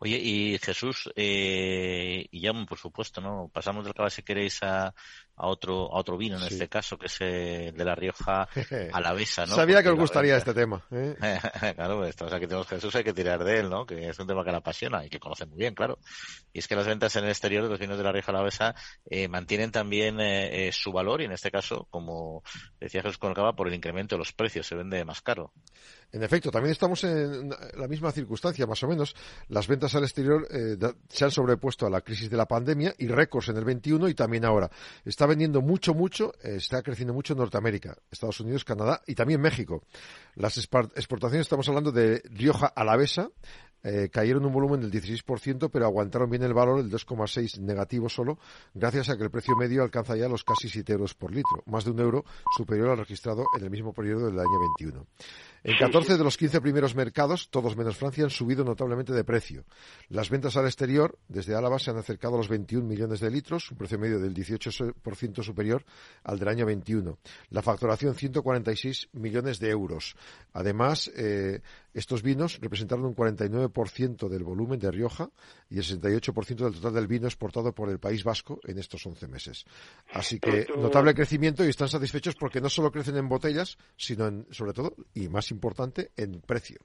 Oye, 0.00 0.16
y 0.22 0.58
Jesús, 0.58 1.10
eh, 1.16 2.24
y 2.30 2.40
ya 2.40 2.52
por 2.68 2.78
supuesto, 2.78 3.20
¿no? 3.20 3.50
Pasamos 3.52 3.84
del 3.84 3.94
cava 3.94 4.10
si 4.10 4.22
queréis 4.22 4.62
a, 4.62 4.94
a 5.38 5.46
otro 5.46 5.92
a 5.94 5.98
otro 5.98 6.16
vino 6.16 6.36
en 6.36 6.44
este 6.44 6.68
caso 6.68 6.98
que 6.98 7.06
es 7.06 7.20
el 7.20 7.76
de 7.76 7.84
la 7.84 7.94
Rioja 7.94 8.48
Alavesa 8.92 9.46
¿no? 9.46 9.54
sabía 9.54 9.82
que 9.82 9.88
os 9.88 9.98
gustaría 9.98 10.36
este 10.36 10.54
tema 10.54 10.84
¿eh? 10.90 11.16
claro 11.76 11.98
pues, 11.98 12.20
o 12.20 12.28
sea 12.28 12.40
que 12.40 12.46
tenemos 12.46 12.66
Jesús 12.66 12.94
hay 12.96 13.04
que 13.04 13.12
tirar 13.12 13.44
de 13.44 13.60
él 13.60 13.70
no 13.70 13.86
que 13.86 14.08
es 14.08 14.18
un 14.18 14.26
tema 14.26 14.44
que 14.44 14.50
le 14.50 14.56
apasiona 14.56 15.04
y 15.04 15.08
que 15.08 15.20
conoce 15.20 15.46
muy 15.46 15.58
bien 15.58 15.74
claro 15.74 15.98
y 16.52 16.58
es 16.58 16.68
que 16.68 16.76
las 16.76 16.86
ventas 16.86 17.14
en 17.16 17.24
el 17.24 17.30
exterior 17.30 17.62
de 17.62 17.70
los 17.70 17.78
vinos 17.78 17.98
de 17.98 18.04
la 18.04 18.12
Rioja 18.12 18.32
Alavesa 18.32 18.74
eh, 19.06 19.28
mantienen 19.28 19.70
también 19.70 20.20
eh, 20.20 20.68
eh, 20.68 20.72
su 20.72 20.92
valor 20.92 21.20
y 21.20 21.24
en 21.24 21.32
este 21.32 21.50
caso 21.50 21.86
como 21.90 22.42
decía 22.80 23.02
Jesús 23.02 23.18
cava 23.18 23.54
por 23.54 23.68
el 23.68 23.74
incremento 23.74 24.16
de 24.16 24.18
los 24.18 24.32
precios 24.32 24.66
se 24.66 24.74
vende 24.74 25.04
más 25.04 25.22
caro 25.22 25.52
en 26.10 26.22
efecto, 26.22 26.50
también 26.50 26.72
estamos 26.72 27.04
en 27.04 27.50
la 27.50 27.86
misma 27.86 28.10
circunstancia, 28.12 28.66
más 28.66 28.82
o 28.82 28.88
menos. 28.88 29.14
Las 29.48 29.68
ventas 29.68 29.94
al 29.94 30.04
exterior 30.04 30.48
eh, 30.50 30.78
se 31.08 31.24
han 31.24 31.30
sobrepuesto 31.30 31.86
a 31.86 31.90
la 31.90 32.00
crisis 32.00 32.30
de 32.30 32.36
la 32.38 32.46
pandemia 32.46 32.94
y 32.96 33.08
récords 33.08 33.50
en 33.50 33.58
el 33.58 33.64
21 33.66 34.08
y 34.08 34.14
también 34.14 34.46
ahora. 34.46 34.70
Está 35.04 35.26
vendiendo 35.28 35.62
mucho, 35.62 35.94
mucho, 35.94 36.32
eh, 36.42 36.56
está 36.56 36.82
creciendo 36.82 37.14
mucho 37.14 37.34
en 37.34 37.38
Norteamérica, 37.38 37.96
Estados 38.10 38.40
Unidos, 38.40 38.64
Canadá 38.64 39.02
y 39.06 39.14
también 39.14 39.40
México. 39.40 39.84
Las 40.34 40.58
exportaciones, 40.58 41.42
estamos 41.46 41.68
hablando 41.68 41.92
de 41.92 42.22
Rioja 42.30 42.66
Alavesa, 42.66 43.30
eh, 43.82 44.08
cayeron 44.12 44.44
un 44.44 44.52
volumen 44.52 44.80
del 44.80 44.90
16%, 44.90 45.70
pero 45.72 45.84
aguantaron 45.84 46.30
bien 46.30 46.42
el 46.42 46.54
valor, 46.54 46.80
el 46.80 46.90
2,6 46.90 47.60
negativo 47.60 48.08
solo, 48.08 48.38
gracias 48.74 49.08
a 49.08 49.16
que 49.16 49.24
el 49.24 49.30
precio 49.30 49.56
medio 49.56 49.82
alcanza 49.82 50.16
ya 50.16 50.28
los 50.28 50.44
casi 50.44 50.68
7 50.68 50.92
euros 50.92 51.14
por 51.14 51.32
litro, 51.32 51.62
más 51.66 51.84
de 51.84 51.90
un 51.90 52.00
euro 52.00 52.24
superior 52.56 52.90
al 52.90 52.98
registrado 52.98 53.44
en 53.56 53.64
el 53.64 53.70
mismo 53.70 53.92
periodo 53.92 54.26
del 54.26 54.38
año 54.38 54.58
21. 54.78 55.06
En 55.64 55.76
14 55.76 56.16
de 56.16 56.24
los 56.24 56.36
15 56.36 56.60
primeros 56.60 56.94
mercados, 56.94 57.50
todos 57.50 57.76
menos 57.76 57.96
Francia, 57.96 58.22
han 58.22 58.30
subido 58.30 58.64
notablemente 58.64 59.12
de 59.12 59.24
precio. 59.24 59.64
Las 60.08 60.30
ventas 60.30 60.56
al 60.56 60.66
exterior 60.66 61.18
desde 61.26 61.56
Álava 61.56 61.80
se 61.80 61.90
han 61.90 61.98
acercado 61.98 62.34
a 62.34 62.38
los 62.38 62.48
21 62.48 62.86
millones 62.86 63.20
de 63.20 63.30
litros, 63.30 63.70
un 63.72 63.76
precio 63.76 63.98
medio 63.98 64.20
del 64.20 64.34
18% 64.34 65.42
superior 65.42 65.84
al 66.22 66.38
del 66.38 66.48
año 66.48 66.64
21. 66.64 67.18
La 67.50 67.62
facturación 67.62 68.14
146 68.14 69.08
millones 69.12 69.58
de 69.58 69.70
euros. 69.70 70.14
Además, 70.52 71.10
eh, 71.16 71.60
estos 71.94 72.22
vinos 72.22 72.60
representaron 72.60 73.06
un 73.06 73.16
49% 73.16 74.28
del 74.28 74.44
volumen 74.44 74.78
de 74.78 74.90
Rioja 74.90 75.30
y 75.70 75.78
el 75.78 75.84
68% 75.84 76.56
del 76.56 76.74
total 76.74 76.94
del 76.94 77.06
vino 77.06 77.26
exportado 77.26 77.74
por 77.74 77.88
el 77.88 77.98
País 77.98 78.24
Vasco 78.24 78.60
en 78.66 78.78
estos 78.78 79.04
11 79.06 79.28
meses. 79.28 79.64
Así 80.12 80.38
que 80.38 80.66
notable 80.76 81.14
crecimiento 81.14 81.64
y 81.64 81.68
están 81.68 81.88
satisfechos 81.88 82.34
porque 82.36 82.60
no 82.60 82.68
solo 82.68 82.90
crecen 82.90 83.16
en 83.16 83.28
botellas, 83.28 83.78
sino 83.96 84.26
en, 84.26 84.46
sobre 84.50 84.72
todo, 84.72 84.94
y 85.14 85.28
más 85.28 85.50
importante, 85.50 86.10
en 86.16 86.40
precio. 86.40 86.78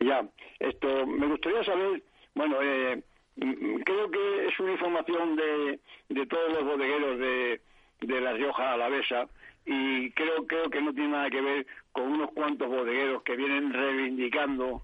Ya, 0.00 0.26
esto 0.58 1.06
me 1.06 1.26
gustaría 1.28 1.64
saber, 1.64 2.02
bueno, 2.34 2.56
eh, 2.62 3.02
creo 3.36 4.10
que 4.10 4.46
es 4.46 4.60
una 4.60 4.72
información 4.72 5.36
de, 5.36 5.80
de 6.08 6.26
todos 6.26 6.52
los 6.52 6.64
bodegueros 6.64 7.18
de, 7.18 7.60
de 8.00 8.20
La 8.20 8.32
Rioja 8.32 8.72
Alavesa 8.72 9.28
y 9.66 10.10
creo, 10.12 10.46
creo 10.46 10.70
que 10.70 10.80
no 10.80 10.92
tiene 10.92 11.10
nada 11.10 11.30
que 11.30 11.40
ver 11.40 11.66
con 11.92 12.04
unos 12.12 12.30
cuantos 12.32 12.68
bodegueros 12.68 13.22
que 13.22 13.36
vienen 13.36 13.72
reivindicando 13.72 14.82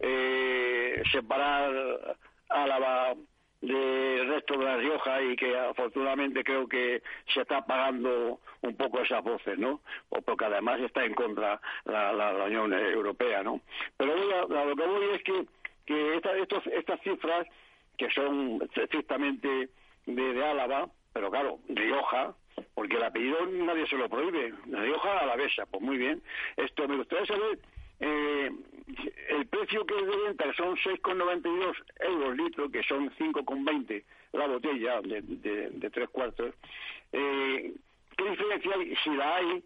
eh, 0.00 1.02
separar 1.12 2.16
Álava 2.48 3.14
del 3.60 4.28
resto 4.28 4.56
de 4.56 4.64
La 4.64 4.76
Rioja 4.76 5.22
y 5.22 5.36
que 5.36 5.56
afortunadamente 5.56 6.42
creo 6.42 6.66
que 6.66 7.02
se 7.32 7.42
está 7.42 7.58
apagando 7.58 8.40
un 8.62 8.76
poco 8.76 9.00
esas 9.00 9.22
voces, 9.22 9.58
¿no? 9.58 9.80
Porque 10.24 10.46
además 10.46 10.80
está 10.80 11.04
en 11.04 11.14
contra 11.14 11.60
la, 11.84 12.12
la, 12.12 12.44
Unión 12.44 12.72
Europea, 12.72 13.42
¿no? 13.42 13.60
Pero 13.96 14.14
a, 14.14 14.64
lo 14.64 14.76
que 14.76 14.86
voy 14.86 15.04
es 15.14 15.22
que, 15.22 15.46
que 15.84 16.16
estos, 16.16 16.66
estas 16.68 17.00
cifras, 17.02 17.46
que 17.98 18.10
son 18.10 18.66
estrictamente 18.74 19.68
de 20.06 20.44
Álava, 20.44 20.88
pero 21.12 21.30
claro, 21.30 21.58
Rioja, 21.68 22.34
porque 22.74 22.96
el 22.96 23.04
apellido 23.04 23.46
nadie 23.46 23.86
se 23.86 23.96
lo 23.96 24.08
prohíbe, 24.08 24.54
Rioja 24.66 25.26
la 25.26 25.36
Besa, 25.36 25.66
pues 25.66 25.82
muy 25.82 25.98
bien. 25.98 26.22
Esto 26.56 26.88
me 26.88 26.96
gustaría 26.96 27.26
saber 27.26 27.58
eh, 28.00 28.50
el 29.28 29.46
precio 29.46 29.84
que 29.86 29.94
es 29.98 30.06
de 30.06 30.16
venta 30.16 30.52
son 30.54 30.76
6,92 30.76 31.76
euros 32.00 32.36
litro, 32.36 32.70
que 32.70 32.82
son 32.84 33.10
5,20 33.10 34.04
la 34.32 34.46
botella 34.46 35.00
de, 35.02 35.90
tres 35.92 36.08
cuartos. 36.08 36.54
Eh, 37.12 37.72
¿Qué 38.16 38.30
diferencia 38.30 38.72
hay, 38.74 38.96
si 38.96 39.10
la 39.10 39.36
hay, 39.36 39.64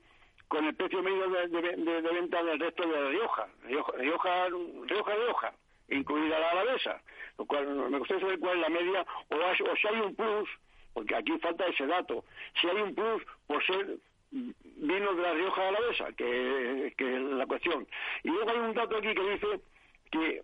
con 0.48 0.64
el 0.64 0.74
precio 0.74 1.02
medio 1.02 1.28
de, 1.28 1.48
de 1.48 2.00
venta 2.00 2.42
del 2.42 2.61
resto 2.61 2.87
de 2.87 3.00
la 3.00 3.09
Rioja? 3.11 3.48
Rioja, 3.64 3.92
Rioja, 3.98 4.48
Rioja, 4.48 5.14
Rioja 5.14 5.54
incluida 5.88 6.38
la 6.38 6.50
alavesa, 6.50 7.02
lo 7.38 7.44
cual 7.46 7.66
me 7.90 7.98
gustaría 7.98 8.22
saber 8.22 8.38
cuál 8.38 8.57
es 8.57 8.62
la 8.62 8.68
media, 8.68 9.07
o, 9.28 9.37
o 9.37 9.76
si 9.76 9.88
hay 9.88 10.00
un 10.00 10.14
plus, 10.14 10.48
porque 10.94 11.14
aquí 11.14 11.37
falta 11.38 11.66
ese 11.66 11.87
dato, 11.87 12.24
si 12.61 12.68
hay 12.68 12.80
un 12.80 12.94
plus 12.94 13.22
por 13.46 13.64
ser 13.66 13.98
vino 14.30 15.14
de 15.14 15.22
la 15.22 15.35
Rioja 15.35 15.68
Alavesa, 15.68 16.12
que, 16.12 16.94
que 16.96 17.14
es 17.14 17.20
la 17.20 17.46
cuestión. 17.46 17.87
Y 18.22 18.28
luego 18.28 18.50
hay 18.50 18.59
un 18.59 18.74
dato 18.74 18.96
aquí 18.96 19.14
que 19.14 19.30
dice 19.30 19.61
que, 20.11 20.42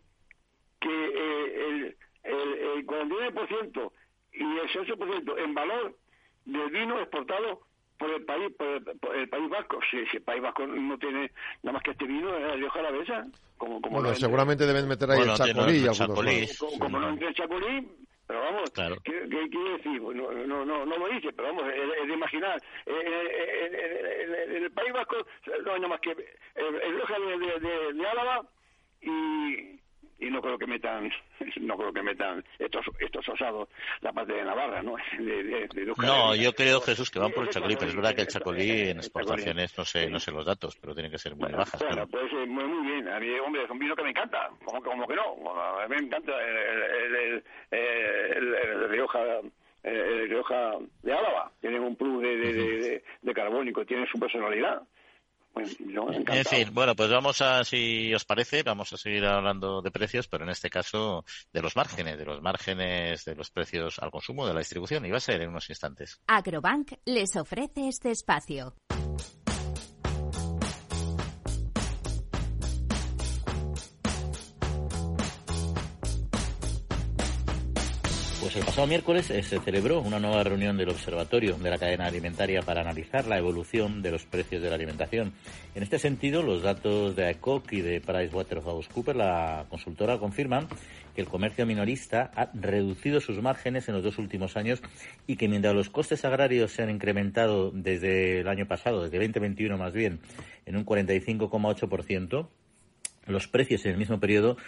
que 0.81 1.07
eh, 1.07 1.69
el, 1.69 1.97
el, 2.25 2.53
el 2.79 2.87
49% 2.87 3.93
y 4.33 4.43
el 4.43 4.69
6% 4.69 5.39
en 5.45 5.55
valor 5.55 5.97
del 6.45 6.71
vino 6.71 7.01
exportado 7.01 7.63
por 7.99 8.11
el 8.11 8.25
país 8.25 8.51
por 8.57 9.15
el, 9.15 9.29
país 9.29 9.51
vasco. 9.51 9.79
Si, 9.91 9.99
el 10.17 10.23
país 10.23 10.43
vasco 10.43 10.67
no 10.67 10.99
tiene 10.99 11.31
nada 11.63 11.75
más 11.75 11.83
que 11.83 11.91
este 11.91 12.07
vino 12.07 12.33
de 12.33 12.41
la 12.41 12.55
Rioja 12.55 12.81
Alavesa 12.81 13.27
como, 13.59 13.81
como 13.83 14.01
bueno 14.01 14.15
seguramente 14.15 14.65
deben 14.67 14.89
meter 14.89 15.11
ahí 15.11 15.21
el 15.21 15.35
chacolí, 15.35 15.85
como, 16.79 16.99
no 16.99 17.11
entra 17.11 17.29
el 17.29 17.35
chacolí 17.35 17.87
pero 18.31 18.43
vamos, 18.43 18.71
¿qué, 19.03 19.29
quiere 19.29 19.71
decir? 19.73 20.01
No, 20.01 20.13
no, 20.13 20.65
no, 20.65 20.87
no 20.87 20.99
lo 20.99 21.09
dice, 21.09 21.33
pero 21.33 21.49
vamos, 21.49 21.65
es, 21.75 22.07
de 22.07 22.15
imaginar. 22.15 22.63
En, 22.87 24.63
el 24.63 24.71
País 24.71 24.93
Vasco 24.93 25.17
no 25.65 25.73
hay 25.73 25.81
nada 25.81 25.89
más 25.89 26.01
que 26.01 26.13
el, 26.13 26.19
el 26.65 27.41
de, 27.41 27.59
de, 27.59 27.93
de 27.93 28.07
Álava 28.07 28.47
y, 29.01 29.80
y 30.21 30.31
no 30.31 30.41
creo 30.41 30.59
que 30.59 30.67
metan 30.67 31.11
no 31.61 31.77
creo 31.77 31.93
que 31.93 32.03
metan 32.03 32.45
estos 32.59 32.87
estos 32.99 33.29
osados 33.29 33.69
la 34.01 34.13
parte 34.13 34.35
de 34.35 34.45
Navarra 34.45 34.83
no 34.83 34.97
no 35.99 36.35
yo 36.35 36.53
creo 36.53 36.81
Jesús 36.81 37.11
que 37.11 37.19
van 37.19 37.33
por 37.33 37.45
el 37.45 37.51
chacolí 37.51 37.77
pero 37.77 37.91
es 37.91 37.97
verdad 37.97 38.15
que 38.15 38.23
el 38.23 38.29
chacolí 38.29 38.91
en 38.91 38.99
exportaciones 38.99 39.77
no 39.77 39.85
sé 39.85 40.09
no 40.11 40.19
sé 40.19 40.31
los 40.33 40.45
datos 40.45 40.77
pero 40.81 40.95
tienen 40.95 41.11
que 41.11 41.19
ser 41.19 41.35
muy 41.37 41.51
bajas 41.53 41.81
bueno, 41.81 42.07
pues 42.07 42.31
muy, 42.47 42.65
muy 42.65 42.93
bien. 42.93 43.09
A 43.09 43.19
mí 43.19 43.29
hombre 43.39 43.65
es 43.65 43.71
un 43.71 43.79
vino 43.79 43.97
que 43.97 44.03
me 44.03 44.11
encanta. 44.11 44.51
Como, 44.65 44.83
como 44.83 45.07
que 45.07 45.17
no. 45.17 45.61
A 45.61 45.87
mí 45.89 45.97
me 45.97 46.07
encanta 46.07 46.33
el, 46.43 47.15
el, 47.15 47.45
el, 47.71 48.55
el 48.55 48.89
Rioja 48.89 49.21
el 49.83 50.29
Rioja 50.29 50.73
de 51.03 51.13
Álava. 51.13 51.51
Tienen 51.61 51.83
un 51.83 51.97
plus 51.97 52.23
de, 52.23 52.37
de, 52.37 52.53
de, 52.53 53.05
de 53.23 53.35
carbónico 53.35 53.85
tienen 53.87 54.07
su 54.07 54.19
personalidad 54.19 54.83
en 55.55 56.45
fin, 56.45 56.69
bueno, 56.73 56.95
pues 56.95 57.11
vamos 57.11 57.41
a, 57.43 57.65
si 57.65 58.15
os 58.15 58.25
parece, 58.25 58.63
vamos 58.63 58.93
a 58.93 58.97
seguir 58.97 59.25
hablando 59.25 59.83
de 59.83 59.91
precios, 59.91 60.29
pero 60.29 60.45
en 60.45 60.51
este 60.51 60.71
caso 60.71 61.25
de 61.53 61.63
los 61.63 61.77
márgenes, 61.77 62.19
de 62.19 62.25
los 62.25 62.41
márgenes 62.41 63.25
de 63.25 63.35
los 63.35 63.51
precios 63.51 63.99
al 63.99 64.11
consumo, 64.11 64.47
de 64.47 64.55
la 64.55 64.61
distribución, 64.61 65.05
y 65.07 65.11
va 65.11 65.19
a 65.19 65.21
ser 65.21 65.41
en 65.43 65.51
unos 65.51 65.69
instantes. 65.69 66.21
Agrobank 66.27 66.93
les 67.05 67.37
ofrece 67.37 67.89
este 67.89 68.11
espacio. 68.11 68.75
El 78.61 78.67
pasado 78.67 78.87
miércoles 78.87 79.31
eh, 79.31 79.43
se 79.43 79.59
celebró 79.59 80.03
una 80.03 80.21
nueva 80.21 80.45
reunión 80.45 80.77
del 80.77 80.91
Observatorio 80.91 81.57
de 81.57 81.71
la 81.71 81.79
Cadena 81.79 82.05
Alimentaria 82.05 82.61
para 82.61 82.83
analizar 82.83 83.27
la 83.27 83.39
evolución 83.39 84.03
de 84.03 84.11
los 84.11 84.27
precios 84.27 84.61
de 84.61 84.69
la 84.69 84.75
alimentación. 84.75 85.33
En 85.75 85.83
este 85.83 85.99
sentido, 85.99 86.43
los 86.43 86.63
datos 86.63 87.17
de 87.17 87.25
AECOC 87.25 87.73
y 87.73 87.81
de 87.81 88.03
PricewaterhouseCoopers, 88.03 89.17
la 89.17 89.65
consultora, 89.71 90.19
confirman 90.19 90.69
que 91.15 91.23
el 91.23 91.27
comercio 91.27 91.65
minorista 91.65 92.31
ha 92.37 92.51
reducido 92.53 93.23
sus 93.23 93.41
márgenes 93.41 93.89
en 93.89 93.95
los 93.95 94.05
dos 94.05 94.19
últimos 94.19 94.59
años 94.59 94.83
y 95.27 95.37
que 95.37 95.49
mientras 95.49 95.75
los 95.75 95.89
costes 95.89 96.27
agrarios 96.27 96.71
se 96.73 96.83
han 96.83 96.91
incrementado 96.91 97.71
desde 97.71 98.41
el 98.41 98.49
año 98.49 98.69
pasado, 98.69 99.05
desde 99.05 99.17
2021 99.17 99.79
más 99.79 99.95
bien, 99.95 100.21
en 100.67 100.77
un 100.77 100.85
45,8%, 100.85 102.49
los 103.27 103.49
precios 103.49 103.87
en 103.87 103.93
el 103.93 103.97
mismo 103.97 104.21
periodo 104.21 104.59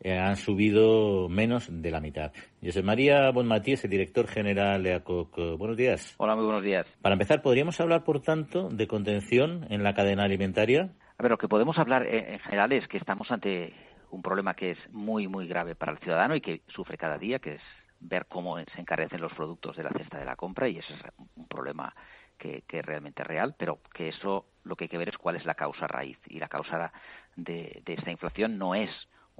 eh, 0.00 0.18
han 0.18 0.36
subido 0.36 1.28
menos 1.28 1.68
de 1.70 1.90
la 1.90 2.00
mitad. 2.00 2.32
José 2.62 2.82
María 2.82 3.30
Bonmatí 3.30 3.72
es 3.72 3.84
el 3.84 3.90
director 3.90 4.26
general 4.26 4.82
de 4.82 4.94
ACOC. 4.94 5.58
Buenos 5.58 5.76
días. 5.76 6.14
Hola, 6.16 6.34
muy 6.34 6.44
buenos 6.44 6.62
días. 6.62 6.86
Para 7.02 7.12
empezar, 7.12 7.42
¿podríamos 7.42 7.78
hablar, 7.80 8.02
por 8.04 8.20
tanto, 8.20 8.70
de 8.70 8.86
contención 8.86 9.66
en 9.68 9.82
la 9.82 9.94
cadena 9.94 10.24
alimentaria? 10.24 10.90
A 11.18 11.22
ver, 11.22 11.30
lo 11.30 11.38
que 11.38 11.48
podemos 11.48 11.78
hablar 11.78 12.06
en 12.06 12.38
general 12.38 12.72
es 12.72 12.88
que 12.88 12.96
estamos 12.96 13.30
ante 13.30 13.74
un 14.10 14.22
problema 14.22 14.54
que 14.54 14.72
es 14.72 14.78
muy, 14.90 15.28
muy 15.28 15.46
grave 15.46 15.74
para 15.74 15.92
el 15.92 15.98
ciudadano 15.98 16.34
y 16.34 16.40
que 16.40 16.62
sufre 16.68 16.96
cada 16.96 17.18
día, 17.18 17.38
que 17.38 17.54
es 17.54 17.62
ver 18.00 18.26
cómo 18.26 18.58
se 18.58 18.80
encarecen 18.80 19.20
los 19.20 19.32
productos 19.34 19.76
de 19.76 19.82
la 19.82 19.90
cesta 19.90 20.18
de 20.18 20.24
la 20.24 20.36
compra 20.36 20.68
y 20.68 20.78
ese 20.78 20.94
es 20.94 21.00
un 21.36 21.46
problema 21.46 21.94
que, 22.38 22.64
es 22.66 22.84
realmente 22.86 23.22
real, 23.22 23.54
pero 23.58 23.80
que 23.92 24.08
eso 24.08 24.46
lo 24.64 24.74
que 24.74 24.84
hay 24.84 24.88
que 24.88 24.96
ver 24.96 25.10
es 25.10 25.18
cuál 25.18 25.36
es 25.36 25.44
la 25.44 25.54
causa 25.54 25.86
raíz. 25.86 26.18
Y 26.26 26.38
la 26.38 26.48
causa 26.48 26.90
de 27.36 27.82
esta 27.84 28.10
inflación 28.10 28.56
no 28.56 28.74
es 28.74 28.90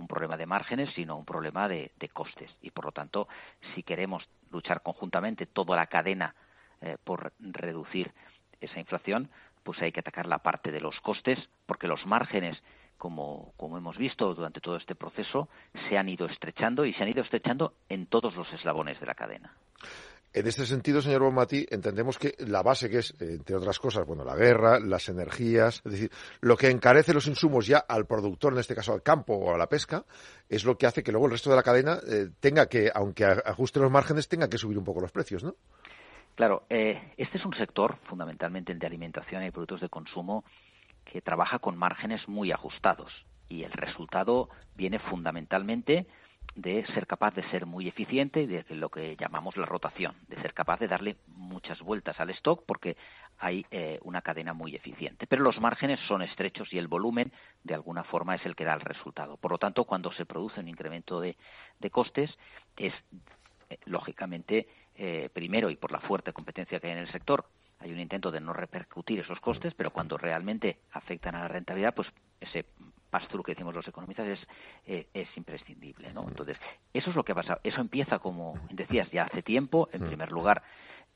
un 0.01 0.09
problema 0.09 0.37
de 0.37 0.47
márgenes, 0.47 0.91
sino 0.95 1.17
un 1.17 1.25
problema 1.25 1.69
de, 1.69 1.93
costes. 2.13 2.51
Y 2.63 2.71
por 2.71 2.87
lo 2.87 2.93
tanto, 2.93 3.29
si 3.75 3.83
queremos 3.83 4.29
luchar 4.51 4.83
conjuntamente 4.83 5.47
toda 5.47 5.77
la 5.77 5.87
cadena 5.87 6.35
eh, 6.81 6.97
por 7.05 7.33
reducir 7.39 8.13
esa 8.61 8.81
inflación, 8.81 9.31
pues 9.63 9.81
hay 9.83 9.93
que 9.93 10.01
atacar 10.01 10.27
la 10.27 10.39
parte 10.39 10.73
de 10.73 10.81
los 10.81 10.99
costes, 11.01 11.39
porque 11.67 11.87
los 11.87 12.05
márgenes, 12.07 12.63
como, 12.99 13.53
como 13.57 13.79
hemos 13.79 13.97
visto 13.97 14.35
durante 14.35 14.61
todo 14.61 14.77
este 14.77 14.95
proceso, 14.95 15.49
se 15.89 15.99
han 15.99 16.09
ido 16.09 16.27
estrechando 16.27 16.85
y 16.85 16.93
se 16.95 17.03
han 17.03 17.09
ido 17.09 17.23
estrechando 17.23 17.75
en 17.89 18.07
todos 18.07 18.35
los 18.35 18.53
eslabones 18.53 18.99
de 18.99 19.07
la 19.07 19.15
cadena. 19.15 19.55
En 20.33 20.47
este 20.47 20.65
sentido, 20.65 21.03
señor 21.03 21.23
Bonmatí, 21.23 21.67
entendemos 21.71 22.17
que 22.17 22.35
la 22.39 22.63
base 22.63 22.89
que 22.89 22.99
es, 22.99 23.15
entre 23.21 23.57
otras 23.57 23.81
cosas, 23.81 24.07
bueno, 24.07 24.25
la 24.25 24.37
guerra, 24.37 24.79
las 24.79 25.09
energías, 25.09 25.83
es 25.85 25.93
decir, 25.93 26.11
lo 26.41 26.57
que 26.57 26.71
encarece 26.71 27.13
los 27.13 27.27
insumos 27.27 27.67
ya 27.67 27.79
al 27.79 28.07
productor, 28.07 28.53
en 28.53 28.61
este 28.61 28.77
caso 28.77 28.93
al 28.93 29.03
campo 29.03 29.35
o 29.35 29.53
a 29.53 29.59
la 29.59 29.69
pesca, 29.69 30.05
es 30.49 30.65
lo 30.65 30.79
que 30.79 30.87
hace 30.87 31.03
que 31.03 31.11
luego 31.11 31.27
el 31.27 31.33
resto 31.33 31.51
de 31.51 31.57
la 31.57 31.65
cadena 31.65 31.99
eh, 32.07 32.29
tenga 32.39 32.67
que, 32.67 32.93
aunque 32.95 33.25
ajuste 33.25 33.81
los 33.81 33.91
márgenes, 33.91 34.29
tenga 34.29 34.49
que 34.49 34.57
subir 34.57 34.79
un 34.79 34.85
poco 34.85 35.01
los 35.01 35.11
precios, 35.11 35.43
¿no? 35.43 35.57
Claro, 36.37 36.63
eh, 36.71 37.13
este 37.17 37.39
es 37.39 37.45
un 37.45 37.55
sector, 37.55 37.99
fundamentalmente 38.05 38.71
el 38.71 38.79
de 38.79 38.87
alimentación 38.87 39.45
y 39.45 39.51
productos 39.51 39.81
de 39.81 39.89
consumo, 39.89 40.45
que 41.05 41.21
trabaja 41.21 41.59
con 41.59 41.77
márgenes 41.77 42.29
muy 42.29 42.53
ajustados 42.53 43.13
y 43.49 43.65
el 43.65 43.73
resultado 43.73 44.49
viene 44.77 45.01
fundamentalmente 45.01 46.07
de 46.55 46.85
ser 46.87 47.07
capaz 47.07 47.35
de 47.35 47.49
ser 47.51 47.67
muy 47.67 47.89
eficiente 47.89 48.47
de 48.47 48.65
lo 48.75 48.89
que 48.91 49.17
llamamos 49.17 49.57
la 49.57 49.67
rotación, 49.67 50.15
de 50.29 50.41
ser 50.41 50.53
capaz 50.53 50.81
de 50.81 50.89
darle 50.89 51.17
muchas 51.29 51.81
vueltas 51.81 52.19
al 52.21 52.31
stock 52.31 52.65
porque 52.67 52.97
hay 53.39 53.65
eh, 53.71 53.99
una 54.03 54.21
cadena 54.21 54.53
muy 54.53 54.75
eficiente. 54.75 55.27
Pero 55.27 55.43
los 55.43 55.61
márgenes 55.61 56.01
son 56.01 56.23
estrechos 56.23 56.73
y 56.73 56.79
el 56.79 56.89
volumen, 56.89 57.33
de 57.65 57.75
alguna 57.75 58.05
forma, 58.05 58.35
es 58.35 58.45
el 58.45 58.55
que 58.55 58.65
da 58.65 58.75
el 58.75 58.81
resultado. 58.81 59.37
Por 59.37 59.53
lo 59.53 59.59
tanto, 59.59 59.85
cuando 59.85 60.13
se 60.13 60.27
produce 60.27 60.61
un 60.61 60.69
incremento 60.69 61.21
de, 61.21 61.37
costes, 61.91 62.37
es 62.77 62.93
eh, 63.71 63.79
lógicamente, 63.87 64.69
eh, 64.97 65.31
primero 65.33 65.71
y 65.71 65.77
por 65.77 65.93
la 65.93 66.01
fuerte 66.01 66.33
competencia 66.33 66.81
que 66.81 66.89
hay 66.89 66.93
en 66.93 66.99
el 66.99 67.13
sector, 67.13 67.47
hay 67.79 67.93
un 67.93 68.01
intento 68.01 68.31
de 68.31 68.41
no 68.41 68.53
repercutir 68.53 69.21
esos 69.21 69.41
costes, 69.41 69.73
pero 69.75 69.91
cuando 69.91 70.19
realmente 70.19 70.81
afectan 70.93 71.35
a 71.35 71.41
la 71.41 71.49
rentabilidad, 71.49 71.95
pues 71.95 72.09
ese 72.41 72.67
pass-through 73.11 73.45
que 73.45 73.53
decimos 73.53 73.75
los 73.75 73.87
economistas 73.87 74.27
es, 74.27 74.49
eh, 74.87 75.07
es 75.13 75.29
imprescindible. 75.37 76.13
¿no? 76.13 76.27
Entonces, 76.29 76.57
eso 76.93 77.11
es 77.11 77.17
lo 77.17 77.25
que 77.25 77.33
ha 77.33 77.35
pasado. 77.35 77.61
Eso 77.63 77.81
empieza, 77.81 78.19
como 78.19 78.55
decías, 78.71 79.11
ya 79.11 79.25
hace 79.25 79.43
tiempo. 79.43 79.89
En 79.93 80.07
primer 80.07 80.31
lugar, 80.31 80.63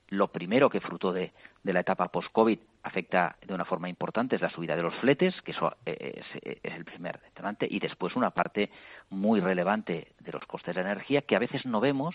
lo 0.09 0.29
primero 0.29 0.69
que 0.69 0.81
fruto 0.81 1.13
de, 1.13 1.33
la 1.63 1.81
etapa 1.81 2.09
post-COVID 2.09 2.59
afecta 2.83 3.37
de 3.47 3.55
una 3.55 3.65
forma 3.65 3.89
importante 3.89 4.37
es 4.37 4.43
la 4.43 4.51
subida 4.51 4.77
de 4.77 4.83
los 4.83 4.95
fletes, 4.97 5.41
que 5.43 5.53
eso 5.53 5.75
eh, 5.87 6.21
es, 6.21 6.59
es, 6.63 6.75
el 6.75 6.85
primer 6.85 7.21
detonante, 7.21 7.67
y 7.71 7.79
después 7.79 8.15
una 8.15 8.31
parte 8.31 8.71
muy 9.09 9.41
relevante 9.41 10.13
de 10.21 10.33
los 10.33 10.45
costes 10.47 10.75
de 10.75 10.83
energía 10.83 11.23
que 11.23 11.37
a 11.37 11.39
veces 11.39 11.65
no 11.65 11.81
vemos 11.81 12.15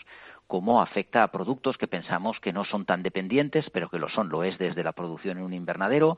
cómo 0.50 0.82
afecta 0.82 1.22
a 1.22 1.28
productos 1.28 1.78
que 1.78 1.88
pensamos 1.88 2.40
que 2.40 2.52
no 2.52 2.66
son 2.66 2.84
tan 2.84 3.04
dependientes, 3.04 3.70
pero 3.70 3.88
que 3.88 4.00
lo 4.00 4.10
son. 4.10 4.30
Lo 4.30 4.44
es 4.44 4.58
desde 4.58 4.84
la 4.84 4.94
producción 4.94 5.38
en 5.38 5.44
un 5.44 5.54
invernadero 5.54 6.18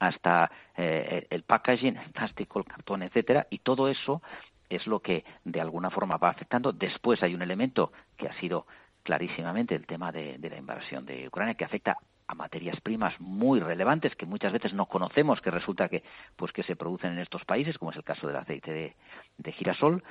hasta 0.00 0.50
eh, 0.76 1.28
el 1.30 1.44
packaging, 1.44 1.96
el 1.96 2.10
plástico, 2.10 2.58
el 2.58 2.64
cartón, 2.64 3.04
etcétera, 3.04 3.46
y 3.50 3.60
todo 3.60 3.86
eso 3.86 4.20
es 4.68 4.84
lo 4.88 4.98
que 4.98 5.24
de 5.44 5.60
alguna 5.60 5.90
forma 5.90 6.16
va 6.16 6.30
afectando. 6.30 6.72
Después 6.72 7.22
hay 7.22 7.36
un 7.36 7.42
elemento 7.42 7.92
que 8.16 8.26
ha 8.26 8.32
sido 8.40 8.66
clarísimamente 9.04 9.76
el 9.76 9.86
tema 9.86 10.10
de, 10.10 10.36
la 10.40 10.58
invasión 10.58 11.06
de 11.06 11.28
Ucrania, 11.28 11.54
que 11.54 11.64
afecta 11.64 11.98
a 12.26 12.34
materias 12.34 12.80
primas 12.80 13.14
muy 13.20 13.60
relevantes 13.60 14.16
que 14.16 14.26
muchas 14.26 14.52
veces 14.52 14.72
no 14.72 14.86
conocemos, 14.86 15.40
que 15.40 15.52
resulta 15.52 15.88
que 15.88 16.02
pues 16.34 16.50
que 16.50 16.64
se 16.64 16.74
producen 16.74 17.12
en 17.12 17.20
estos 17.20 17.44
países, 17.44 17.78
como 17.78 17.92
es 17.92 17.96
el 17.96 18.02
caso 18.02 18.26
del 18.26 18.36
aceite 18.36 18.96
de 19.36 19.52
girasol, 19.52 20.02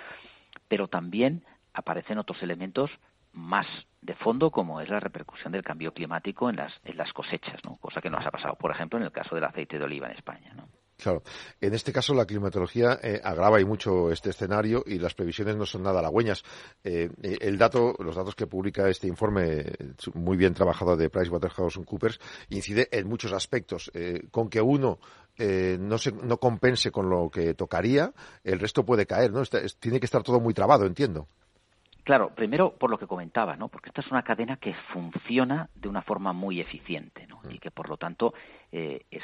pero 0.69 0.87
también 0.87 1.43
aparecen 1.73 2.17
otros 2.17 2.41
elementos 2.41 2.89
más 3.37 3.67
de 4.01 4.15
fondo 4.15 4.51
como 4.51 4.81
es 4.81 4.89
la 4.89 4.99
repercusión 4.99 5.51
del 5.51 5.63
cambio 5.63 5.93
climático 5.93 6.49
en 6.49 6.55
las, 6.55 7.13
cosechas, 7.13 7.61
cosa 7.79 8.01
que 8.01 8.09
nos 8.09 8.25
ha 8.25 8.31
pasado, 8.31 8.55
por 8.55 8.71
ejemplo, 8.71 8.97
en 8.97 9.05
el 9.05 9.11
caso 9.11 9.35
del 9.35 9.43
aceite 9.43 9.77
de 9.77 9.85
oliva 9.85 10.07
en 10.07 10.15
España. 10.15 10.53
¿no? 10.55 10.67
Claro. 10.97 11.21
En 11.61 11.73
este 11.75 11.93
caso, 11.93 12.13
la 12.15 12.25
climatología 12.25 12.99
eh, 13.03 13.21
agrava 13.23 13.61
y 13.61 13.65
mucho 13.65 14.11
este 14.11 14.31
escenario 14.31 14.83
y 14.85 14.97
las 14.97 15.13
previsiones 15.13 15.55
no 15.55 15.65
son 15.65 15.83
nada 15.83 15.99
halagüeñas. 15.99 16.43
Eh, 16.83 17.09
el 17.21 17.57
dato, 17.57 17.95
los 17.99 18.15
datos 18.15 18.33
que 18.33 18.47
publica 18.47 18.89
este 18.89 19.07
informe, 19.07 19.65
muy 20.15 20.37
bien 20.37 20.55
trabajado 20.55 20.97
de 20.97 21.09
PricewaterhouseCoopers, 21.09 22.19
incide 22.49 22.87
en 22.91 23.07
muchos 23.07 23.31
aspectos. 23.31 23.91
Eh, 23.93 24.27
con 24.31 24.49
que 24.49 24.61
uno 24.61 24.99
no, 25.39 25.99
se, 25.99 26.11
no 26.13 26.37
compense 26.39 26.89
con 26.89 27.11
lo 27.11 27.29
que 27.29 27.53
tocaría, 27.53 28.11
el 28.43 28.59
resto 28.59 28.83
puede 28.83 29.05
caer, 29.05 29.31
¿no? 29.31 29.43
tiene 29.79 29.99
que 29.99 30.07
estar 30.07 30.23
todo 30.23 30.39
muy 30.39 30.55
trabado, 30.55 30.87
entiendo. 30.87 31.27
Claro, 32.07 32.29
primero 32.33 32.71
por 32.71 32.89
lo 32.89 32.97
que 32.97 33.05
comentaba, 33.05 33.57
¿no? 33.57 33.67
Porque 33.67 33.89
esta 33.89 33.99
es 33.99 34.09
una 34.09 34.23
cadena 34.23 34.55
que 34.55 34.73
funciona 34.93 35.69
de 35.75 35.89
una 35.89 36.01
forma 36.01 36.31
muy 36.31 36.61
eficiente, 36.61 37.27
¿no? 37.27 37.41
Y 37.49 37.59
que 37.59 37.69
por 37.69 37.89
lo 37.89 37.97
tanto 37.97 38.33
eh, 38.71 39.01
es, 39.11 39.23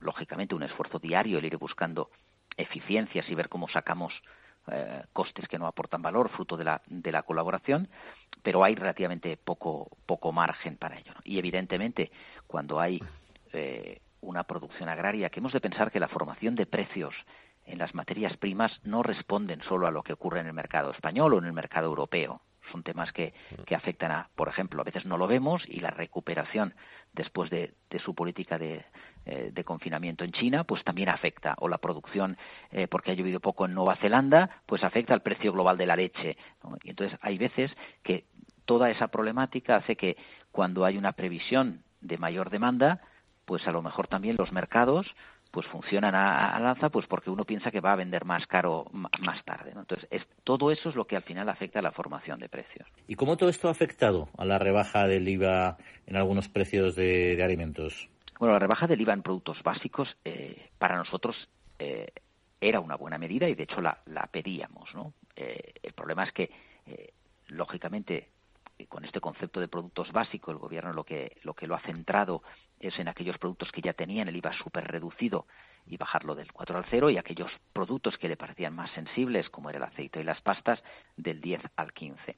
lógicamente 0.00 0.54
un 0.54 0.64
esfuerzo 0.64 0.98
diario 0.98 1.38
el 1.38 1.46
ir 1.46 1.56
buscando 1.56 2.10
eficiencias 2.58 3.26
y 3.30 3.34
ver 3.34 3.48
cómo 3.48 3.70
sacamos 3.70 4.12
eh, 4.66 5.02
costes 5.14 5.48
que 5.48 5.58
no 5.58 5.66
aportan 5.66 6.02
valor 6.02 6.28
fruto 6.28 6.58
de 6.58 6.64
la, 6.64 6.82
de 6.88 7.10
la 7.10 7.22
colaboración, 7.22 7.88
pero 8.42 8.62
hay 8.62 8.74
relativamente 8.74 9.38
poco, 9.38 9.88
poco 10.04 10.32
margen 10.32 10.76
para 10.76 10.98
ello. 10.98 11.14
Y 11.24 11.38
evidentemente, 11.38 12.10
cuando 12.46 12.78
hay 12.78 13.02
eh, 13.54 14.02
una 14.20 14.44
producción 14.44 14.90
agraria, 14.90 15.30
que 15.30 15.40
hemos 15.40 15.54
de 15.54 15.60
pensar 15.62 15.90
que 15.90 16.00
la 16.00 16.08
formación 16.08 16.54
de 16.54 16.66
precios 16.66 17.14
en 17.66 17.78
las 17.78 17.94
materias 17.94 18.36
primas 18.36 18.72
no 18.84 19.02
responden 19.02 19.60
solo 19.62 19.86
a 19.86 19.90
lo 19.90 20.02
que 20.02 20.12
ocurre 20.12 20.40
en 20.40 20.46
el 20.46 20.52
mercado 20.52 20.90
español 20.90 21.34
o 21.34 21.38
en 21.38 21.44
el 21.44 21.52
mercado 21.52 21.86
europeo. 21.86 22.40
Son 22.72 22.82
temas 22.82 23.12
que, 23.12 23.32
que 23.64 23.74
afectan 23.74 24.10
a, 24.10 24.28
por 24.34 24.48
ejemplo, 24.48 24.80
a 24.80 24.84
veces 24.84 25.04
no 25.04 25.18
lo 25.18 25.26
vemos 25.26 25.62
y 25.68 25.80
la 25.80 25.90
recuperación 25.90 26.74
después 27.12 27.48
de, 27.50 27.74
su 28.04 28.14
política 28.14 28.58
de, 28.58 28.84
eh, 29.24 29.50
de, 29.52 29.64
confinamiento 29.64 30.24
en 30.24 30.32
China, 30.32 30.64
pues 30.64 30.82
también 30.84 31.08
afecta. 31.08 31.54
O 31.58 31.68
la 31.68 31.78
producción, 31.78 32.36
eh, 32.70 32.88
porque 32.88 33.12
ha 33.12 33.14
llovido 33.14 33.40
poco 33.40 33.66
en 33.66 33.74
Nueva 33.74 33.96
Zelanda, 33.96 34.62
pues 34.66 34.84
afecta 34.84 35.14
al 35.14 35.22
precio 35.22 35.52
global 35.52 35.78
de 35.78 35.86
la 35.86 35.96
leche. 35.96 36.36
Y 36.82 36.90
entonces 36.90 37.18
hay 37.22 37.38
veces 37.38 37.70
que 38.02 38.24
toda 38.64 38.90
esa 38.90 39.08
problemática 39.08 39.76
hace 39.76 39.96
que 39.96 40.16
cuando 40.50 40.84
hay 40.84 40.98
una 40.98 41.12
previsión 41.12 41.84
de 42.00 42.18
mayor 42.18 42.50
demanda, 42.50 43.00
pues 43.44 43.66
a 43.66 43.72
lo 43.72 43.80
mejor 43.80 44.08
también 44.08 44.36
los 44.36 44.52
mercados 44.52 45.06
pues 45.56 45.66
funcionan 45.68 46.14
a, 46.14 46.60
lanza 46.60 46.90
pues 46.90 47.06
porque 47.06 47.30
uno 47.30 47.46
piensa 47.46 47.70
que 47.70 47.80
va 47.80 47.92
a 47.92 47.96
vender 47.96 48.26
más 48.26 48.46
caro 48.46 48.84
más 48.92 49.42
tarde. 49.46 49.72
Entonces, 49.74 50.06
es, 50.10 50.22
todo 50.44 50.70
eso 50.70 50.90
es 50.90 50.94
lo 50.96 51.06
que 51.06 51.16
al 51.16 51.22
final 51.22 51.48
afecta 51.48 51.78
a 51.78 51.82
la 51.82 51.92
formación 51.92 52.38
de 52.38 52.50
precios. 52.50 52.86
¿Y 53.08 53.14
cómo 53.14 53.38
todo 53.38 53.48
esto 53.48 53.68
ha 53.68 53.70
afectado 53.70 54.28
a 54.36 54.44
la 54.44 54.58
rebaja 54.58 55.06
del 55.06 55.26
IVA 55.26 55.78
en 56.06 56.16
algunos 56.16 56.50
precios 56.50 56.94
de, 56.94 57.42
alimentos? 57.42 58.10
Bueno, 58.38 58.52
la 58.52 58.58
rebaja 58.58 58.86
del 58.86 59.00
IVA 59.00 59.14
en 59.14 59.22
productos 59.22 59.62
básicos 59.62 60.14
eh, 60.26 60.68
para 60.76 60.98
nosotros 60.98 61.34
eh, 61.78 62.12
era 62.60 62.78
una 62.80 62.96
buena 62.96 63.16
medida 63.16 63.48
y 63.48 63.54
de 63.54 63.62
hecho 63.62 63.80
la, 63.80 63.98
pedíamos. 64.30 64.94
¿no? 64.94 65.14
Eh, 65.36 65.72
el 65.82 65.94
problema 65.94 66.24
es 66.24 66.32
que, 66.32 66.50
lógicamente, 67.48 68.28
con 68.90 69.06
este 69.06 69.22
concepto 69.22 69.58
de 69.58 69.68
productos 69.68 70.12
básicos, 70.12 70.52
el 70.52 70.58
gobierno 70.58 70.92
lo 70.92 71.04
que, 71.04 71.38
lo 71.44 71.54
que 71.54 71.66
lo 71.66 71.76
ha 71.76 71.80
centrado 71.80 72.42
es 72.80 72.98
en 72.98 73.08
aquellos 73.08 73.38
productos 73.38 73.72
que 73.72 73.80
ya 73.80 73.92
tenían 73.92 74.28
el 74.28 74.36
IVA 74.36 74.52
súper 74.52 74.86
reducido 74.86 75.46
y 75.86 75.96
bajarlo 75.96 76.34
del 76.34 76.52
4 76.52 76.78
al 76.78 76.84
0 76.90 77.10
y 77.10 77.18
aquellos 77.18 77.50
productos 77.72 78.18
que 78.18 78.28
le 78.28 78.36
parecían 78.36 78.74
más 78.74 78.90
sensibles, 78.90 79.48
como 79.50 79.70
era 79.70 79.78
el 79.78 79.84
aceite 79.84 80.20
y 80.20 80.24
las 80.24 80.40
pastas, 80.40 80.82
del 81.16 81.40
10 81.40 81.60
al 81.76 81.92
15. 81.92 82.36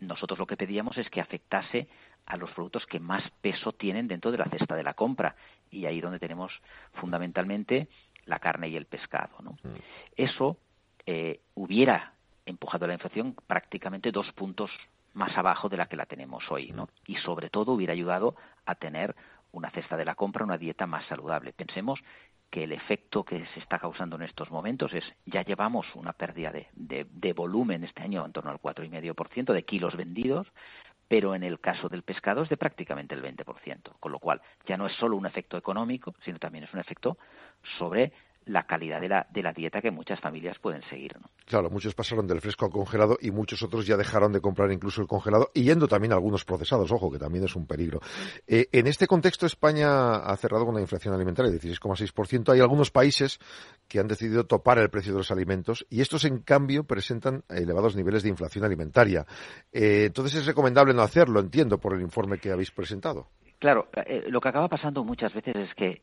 Nosotros 0.00 0.38
lo 0.38 0.46
que 0.46 0.56
pedíamos 0.56 0.96
es 0.96 1.10
que 1.10 1.20
afectase 1.20 1.88
a 2.26 2.36
los 2.36 2.50
productos 2.52 2.86
que 2.86 3.00
más 3.00 3.22
peso 3.40 3.72
tienen 3.72 4.08
dentro 4.08 4.30
de 4.30 4.38
la 4.38 4.44
cesta 4.46 4.76
de 4.76 4.82
la 4.82 4.94
compra 4.94 5.34
y 5.70 5.86
ahí 5.86 6.00
donde 6.00 6.18
tenemos 6.18 6.52
fundamentalmente 6.94 7.88
la 8.26 8.38
carne 8.38 8.68
y 8.68 8.76
el 8.76 8.86
pescado. 8.86 9.36
¿no? 9.40 9.52
Mm. 9.62 9.76
Eso 10.16 10.58
eh, 11.06 11.40
hubiera 11.54 12.12
empujado 12.44 12.86
la 12.86 12.94
inflación 12.94 13.34
prácticamente 13.46 14.12
dos 14.12 14.30
puntos 14.32 14.70
más 15.18 15.36
abajo 15.36 15.68
de 15.68 15.76
la 15.76 15.86
que 15.86 15.96
la 15.96 16.06
tenemos 16.06 16.50
hoy, 16.50 16.72
¿no? 16.72 16.88
Y 17.06 17.16
sobre 17.16 17.50
todo 17.50 17.72
hubiera 17.72 17.92
ayudado 17.92 18.36
a 18.64 18.76
tener 18.76 19.14
una 19.52 19.70
cesta 19.70 19.96
de 19.96 20.04
la 20.04 20.14
compra, 20.14 20.44
una 20.44 20.56
dieta 20.56 20.86
más 20.86 21.04
saludable. 21.06 21.52
Pensemos 21.52 22.00
que 22.50 22.64
el 22.64 22.72
efecto 22.72 23.24
que 23.24 23.44
se 23.52 23.60
está 23.60 23.78
causando 23.78 24.16
en 24.16 24.22
estos 24.22 24.50
momentos 24.50 24.94
es 24.94 25.04
ya 25.26 25.42
llevamos 25.42 25.86
una 25.94 26.12
pérdida 26.12 26.50
de, 26.50 26.68
de, 26.74 27.32
volumen 27.34 27.84
este 27.84 28.02
año 28.02 28.24
en 28.24 28.32
torno 28.32 28.50
al 28.50 28.60
4,5% 28.60 29.52
de 29.52 29.64
kilos 29.64 29.96
vendidos, 29.96 30.46
pero 31.08 31.34
en 31.34 31.42
el 31.42 31.60
caso 31.60 31.88
del 31.88 32.02
pescado 32.02 32.42
es 32.42 32.48
de 32.48 32.56
prácticamente 32.56 33.14
el 33.14 33.22
20%, 33.22 33.98
con 34.00 34.12
lo 34.12 34.18
cual 34.18 34.40
ya 34.66 34.76
no 34.76 34.86
es 34.86 34.94
solo 34.94 35.16
un 35.16 35.26
efecto 35.26 35.56
económico, 35.56 36.14
sino 36.24 36.38
también 36.38 36.64
es 36.64 36.72
un 36.72 36.80
efecto 36.80 37.18
sobre 37.78 38.12
la 38.48 38.64
calidad 38.64 39.00
de 39.00 39.08
la, 39.08 39.26
de 39.30 39.42
la 39.42 39.52
dieta 39.52 39.80
que 39.80 39.90
muchas 39.90 40.20
familias 40.20 40.58
pueden 40.58 40.82
seguir. 40.88 41.14
¿no? 41.20 41.30
Claro, 41.44 41.70
muchos 41.70 41.94
pasaron 41.94 42.26
del 42.26 42.40
fresco 42.40 42.64
al 42.64 42.70
congelado 42.70 43.16
y 43.20 43.30
muchos 43.30 43.62
otros 43.62 43.86
ya 43.86 43.96
dejaron 43.96 44.32
de 44.32 44.40
comprar 44.40 44.72
incluso 44.72 45.00
el 45.00 45.06
congelado 45.06 45.50
y 45.54 45.64
yendo 45.64 45.86
también 45.86 46.12
a 46.12 46.16
algunos 46.16 46.44
procesados, 46.44 46.90
ojo, 46.90 47.10
que 47.10 47.18
también 47.18 47.44
es 47.44 47.54
un 47.54 47.66
peligro. 47.66 48.00
Eh, 48.46 48.66
en 48.72 48.86
este 48.86 49.06
contexto, 49.06 49.46
España 49.46 50.16
ha 50.16 50.36
cerrado 50.36 50.64
con 50.64 50.74
una 50.74 50.82
inflación 50.82 51.14
alimentaria 51.14 51.52
de 51.52 51.60
16,6%. 51.60 52.52
Hay 52.52 52.60
algunos 52.60 52.90
países 52.90 53.38
que 53.86 54.00
han 54.00 54.08
decidido 54.08 54.44
topar 54.44 54.78
el 54.78 54.90
precio 54.90 55.12
de 55.12 55.18
los 55.18 55.30
alimentos 55.30 55.86
y 55.90 56.00
estos, 56.00 56.24
en 56.24 56.38
cambio, 56.38 56.84
presentan 56.84 57.44
elevados 57.48 57.96
niveles 57.96 58.22
de 58.22 58.30
inflación 58.30 58.64
alimentaria. 58.64 59.26
Eh, 59.72 60.04
entonces 60.06 60.40
es 60.40 60.46
recomendable 60.46 60.94
no 60.94 61.02
hacerlo, 61.02 61.40
entiendo, 61.40 61.78
por 61.78 61.94
el 61.94 62.00
informe 62.00 62.38
que 62.38 62.50
habéis 62.50 62.70
presentado. 62.70 63.28
Claro, 63.58 63.88
eh, 64.06 64.24
lo 64.28 64.40
que 64.40 64.48
acaba 64.48 64.68
pasando 64.68 65.02
muchas 65.04 65.34
veces 65.34 65.56
es 65.56 65.74
que 65.74 66.02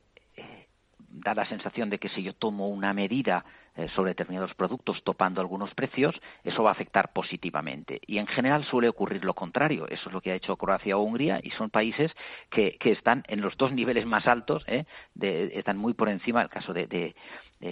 da 1.16 1.34
la 1.34 1.46
sensación 1.46 1.90
de 1.90 2.00
que 2.00 2.10
si 2.10 2.24
yo 2.24 2.34
tomo 2.34 2.70
una 2.70 2.94
medida 2.94 3.46
eh, 3.78 3.88
sobre 3.90 4.12
determinados 4.12 4.54
productos 4.54 5.04
topando 5.04 5.42
algunos 5.42 5.74
precios, 5.74 6.16
eso 6.44 6.64
va 6.64 6.70
a 6.70 6.74
afectar 6.74 7.12
positivamente. 7.12 8.00
Y 8.08 8.20
en 8.20 8.28
general 8.28 8.64
suele 8.64 8.88
ocurrir 8.88 9.26
lo 9.26 9.34
contrario. 9.34 9.88
Eso 9.90 10.10
es 10.10 10.14
lo 10.14 10.22
que 10.22 10.32
ha 10.32 10.36
hecho 10.36 10.56
Croacia 10.56 10.98
o 10.98 11.02
Hungría 11.02 11.40
y 11.44 11.52
son 11.52 11.70
países 11.70 12.12
que, 12.50 12.78
que 12.80 12.92
están 12.92 13.24
en 13.28 13.42
los 13.42 13.58
dos 13.58 13.74
niveles 13.74 14.06
más 14.06 14.28
altos, 14.28 14.64
¿eh? 14.68 14.86
están 15.20 15.78
muy 15.78 15.94
por 15.94 16.10
encima. 16.10 16.42
El 16.42 16.50
caso 16.50 16.74
de, 16.74 16.88
de, 16.88 17.16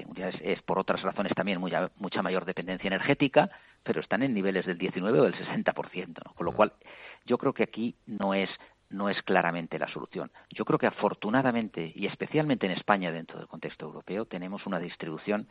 Hungría 0.05 0.29
es, 0.29 0.61
por 0.63 0.79
otras 0.79 1.01
razones 1.01 1.33
también 1.35 1.59
mucha 1.59 2.21
mayor 2.21 2.45
dependencia 2.45 2.87
energética, 2.87 3.49
pero 3.83 4.01
están 4.01 4.23
en 4.23 4.33
niveles 4.33 4.65
del 4.65 4.77
19 4.77 5.19
o 5.19 5.23
del 5.23 5.35
60%. 5.35 6.33
Con 6.35 6.45
lo 6.45 6.51
cual, 6.51 6.73
yo 7.25 7.37
creo 7.37 7.53
que 7.53 7.63
aquí 7.63 7.95
no 8.05 8.33
es 8.33 8.49
no 8.93 9.09
es 9.09 9.21
claramente 9.23 9.79
la 9.79 9.87
solución. 9.87 10.31
Yo 10.51 10.65
creo 10.65 10.79
que 10.79 10.87
afortunadamente, 10.87 11.91
y 11.95 12.05
especialmente 12.05 12.65
en 12.65 12.73
España 12.73 13.11
dentro 13.11 13.39
del 13.39 13.47
contexto 13.47 13.85
europeo, 13.85 14.25
tenemos 14.25 14.65
una 14.65 14.79
distribución 14.79 15.47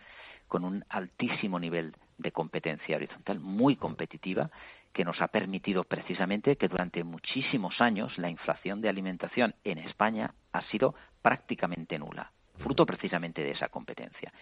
con 0.48 0.64
un 0.64 0.84
altísimo 0.88 1.58
nivel 1.58 1.94
de 2.18 2.32
competencia 2.32 2.96
horizontal, 2.96 3.40
muy 3.40 3.76
competitiva, 3.76 4.50
que 4.92 5.04
nos 5.04 5.20
ha 5.20 5.28
permitido 5.28 5.84
precisamente 5.84 6.56
que 6.56 6.68
durante 6.68 7.02
muchísimos 7.02 7.80
años 7.80 8.16
la 8.18 8.30
inflación 8.30 8.80
de 8.80 8.88
alimentación 8.88 9.54
en 9.64 9.78
España 9.78 10.34
ha 10.52 10.62
sido 10.64 10.94
prácticamente 11.22 11.98
nula, 11.98 12.30
fruto 12.58 12.84
precisamente 12.86 13.42
de 13.42 13.52
esa 13.52 13.68
competencia. 13.68 14.32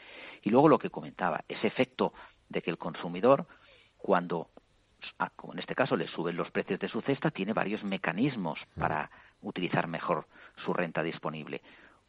Y 0.42 0.50
luego 0.50 0.68
lo 0.68 0.78
que 0.78 0.90
comentaba, 0.90 1.44
ese 1.48 1.68
efecto 1.68 2.12
de 2.48 2.62
que 2.62 2.70
el 2.70 2.78
consumidor, 2.78 3.46
cuando, 3.96 4.50
como 5.36 5.52
en 5.52 5.58
este 5.58 5.74
caso, 5.74 5.96
le 5.96 6.08
suben 6.08 6.36
los 6.36 6.50
precios 6.50 6.80
de 6.80 6.88
su 6.88 7.00
cesta, 7.02 7.30
tiene 7.30 7.52
varios 7.52 7.82
mecanismos 7.84 8.58
para 8.78 9.10
utilizar 9.42 9.86
mejor 9.86 10.26
su 10.64 10.72
renta 10.72 11.02
disponible. 11.02 11.62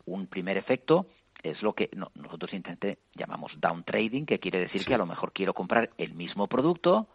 Un 0.05 0.27
primer 0.27 0.57
efecto 0.57 1.07
es 1.43 1.61
lo 1.61 1.73
que 1.73 1.89
nosotros 2.15 2.53
intente 2.53 2.99
llamamos 3.15 3.59
down 3.59 3.83
trading, 3.83 4.25
que 4.25 4.39
quiere 4.39 4.59
decir 4.59 4.85
que 4.85 4.93
a 4.93 4.97
lo 4.97 5.05
mejor 5.05 5.31
quiero 5.31 5.53
comprar 5.53 5.91
el 5.97 6.13
mismo 6.13 6.47
producto, 6.47 7.07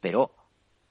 pero 0.00 0.34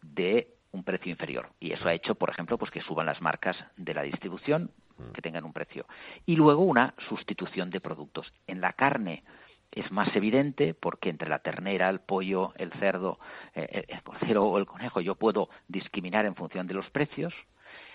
de 0.02 0.56
un 0.72 0.84
precio 0.84 1.12
inferior. 1.12 1.50
Y 1.60 1.72
eso 1.72 1.88
ha 1.88 1.94
hecho, 1.94 2.16
por 2.16 2.30
ejemplo, 2.30 2.58
pues 2.58 2.72
que 2.72 2.82
suban 2.82 3.06
las 3.06 3.22
marcas 3.22 3.58
de 3.76 3.94
la 3.94 4.04
distribución, 4.04 4.72
mm. 4.98 5.12
que 5.12 5.22
tengan 5.22 5.44
un 5.44 5.54
precio. 5.54 5.86
Y 6.26 6.36
luego 6.36 6.64
una 6.64 6.94
sustitución 7.10 7.70
de 7.70 7.82
productos. 7.82 8.32
En 8.48 8.62
la 8.62 8.74
carne 8.74 9.24
es 9.72 9.92
más 9.92 10.14
evidente 10.16 10.74
porque 10.74 11.10
entre 11.10 11.30
la 11.30 11.40
ternera, 11.40 11.90
el 11.90 12.00
pollo, 12.00 12.54
el 12.58 12.72
cerdo, 12.74 13.20
eh, 13.56 13.68
eh, 13.72 13.86
el 13.88 14.04
cordero 14.04 14.46
o 14.46 14.58
el 14.58 14.66
conejo 14.66 15.02
yo 15.02 15.16
puedo 15.16 15.50
discriminar 15.68 16.26
en 16.26 16.36
función 16.36 16.68
de 16.68 16.74
los 16.74 16.90
precios 16.90 17.34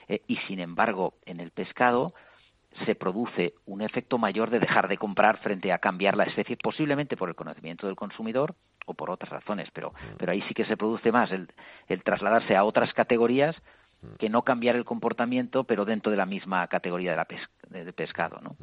eh, 0.08 0.22
y 0.26 0.36
sin 0.48 0.60
embargo 0.60 1.14
en 1.26 1.40
el 1.40 1.50
pescado 1.50 2.14
se 2.84 2.94
produce 2.94 3.54
un 3.66 3.82
efecto 3.82 4.18
mayor 4.18 4.50
de 4.50 4.58
dejar 4.58 4.88
de 4.88 4.98
comprar 4.98 5.38
frente 5.38 5.72
a 5.72 5.78
cambiar 5.78 6.16
la 6.16 6.24
especie, 6.24 6.56
posiblemente 6.56 7.16
por 7.16 7.28
el 7.28 7.36
conocimiento 7.36 7.86
del 7.86 7.94
consumidor 7.94 8.56
o 8.86 8.94
por 8.94 9.10
otras 9.10 9.30
razones, 9.30 9.68
pero, 9.72 9.94
pero 10.18 10.32
ahí 10.32 10.42
sí 10.42 10.54
que 10.54 10.64
se 10.64 10.76
produce 10.76 11.12
más 11.12 11.30
el, 11.30 11.52
el 11.86 12.02
trasladarse 12.02 12.56
a 12.56 12.64
otras 12.64 12.92
categorías. 12.92 13.56
Que 14.18 14.28
no 14.28 14.42
cambiar 14.42 14.76
el 14.76 14.84
comportamiento, 14.84 15.64
pero 15.64 15.84
dentro 15.84 16.10
de 16.10 16.16
la 16.16 16.26
misma 16.26 16.66
categoría 16.68 17.10
de, 17.12 17.16
la 17.16 17.84
de, 17.84 17.92
pescado. 17.92 18.40
¿no? 18.40 18.56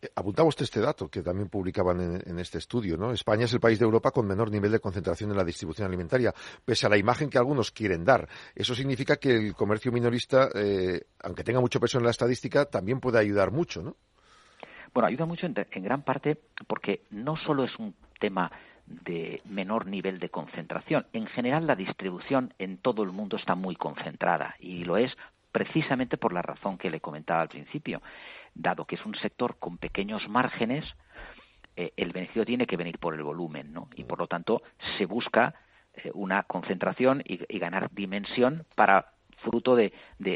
Eh, 0.00 0.08
apuntaba 0.14 0.48
usted 0.48 0.64
este 0.64 0.80
dato 0.80 1.08
que 1.08 1.22
también 1.22 1.48
publicaban 1.48 2.22
en, 2.24 2.38
este 2.38 2.58
estudio. 2.58 2.96
¿no? 2.96 3.12
España 3.12 3.44
es 3.44 3.52
el 3.52 3.60
país 3.60 3.78
de 3.78 3.84
Europa 3.84 4.10
con 4.10 4.26
menor 4.26 4.50
nivel 4.50 4.72
de 4.72 4.80
concentración 4.80 5.30
en 5.30 5.36
la 5.36 5.44
distribución 5.44 5.86
alimentaria, 5.86 6.32
pese 6.64 6.86
a 6.86 6.90
la 6.90 6.96
imagen 6.96 7.30
que 7.30 7.38
algunos 7.38 7.70
quieren 7.70 8.04
dar. 8.04 8.28
Eso 8.54 8.74
significa 8.74 9.16
que 9.16 9.36
el 9.36 9.54
comercio 9.54 9.92
minorista, 9.92 10.48
eh, 10.54 11.02
aunque 11.22 11.44
tenga 11.44 11.60
mucho 11.60 11.80
peso 11.80 11.98
en 11.98 12.04
la 12.04 12.10
estadística, 12.10 12.66
también 12.66 13.00
puede 13.00 13.18
ayudar 13.18 13.50
mucho, 13.50 13.82
¿no? 13.82 13.96
Bueno, 14.92 15.08
ayuda 15.08 15.26
mucho 15.26 15.46
en 15.46 15.82
gran 15.82 16.02
parte 16.02 16.38
porque 16.68 17.02
no 17.10 17.36
solo 17.36 17.64
es 17.64 17.76
un 17.80 17.96
tema 18.20 18.50
de 18.86 19.40
menor 19.44 19.86
nivel 19.86 20.18
de 20.18 20.28
concentración. 20.28 21.06
En 21.12 21.26
general, 21.26 21.66
la 21.66 21.76
distribución 21.76 22.52
en 22.58 22.76
todo 22.78 23.02
el 23.02 23.12
mundo 23.12 23.36
está 23.36 23.54
muy 23.54 23.76
concentrada 23.76 24.56
y 24.58 24.84
lo 24.84 24.96
es 24.96 25.16
precisamente 25.52 26.16
por 26.16 26.32
la 26.32 26.42
razón 26.42 26.78
que 26.78 26.90
le 26.90 27.00
comentaba 27.00 27.40
al 27.40 27.48
principio. 27.48 28.02
Dado 28.54 28.84
que 28.84 28.96
es 28.96 29.06
un 29.06 29.14
sector 29.14 29.56
con 29.58 29.78
pequeños 29.78 30.28
márgenes, 30.28 30.84
eh, 31.76 31.92
el 31.96 32.12
beneficio 32.12 32.44
tiene 32.44 32.66
que 32.66 32.76
venir 32.76 32.98
por 32.98 33.14
el 33.14 33.22
volumen, 33.22 33.72
¿no? 33.72 33.88
Y 33.94 34.04
por 34.04 34.18
lo 34.18 34.26
tanto 34.26 34.62
se 34.98 35.06
busca 35.06 35.54
eh, 35.94 36.10
una 36.14 36.42
concentración 36.44 37.22
y, 37.24 37.36
ganar 37.58 37.90
dimensión 37.92 38.64
para 38.74 39.12
fruto 39.38 39.76
de, 39.76 39.92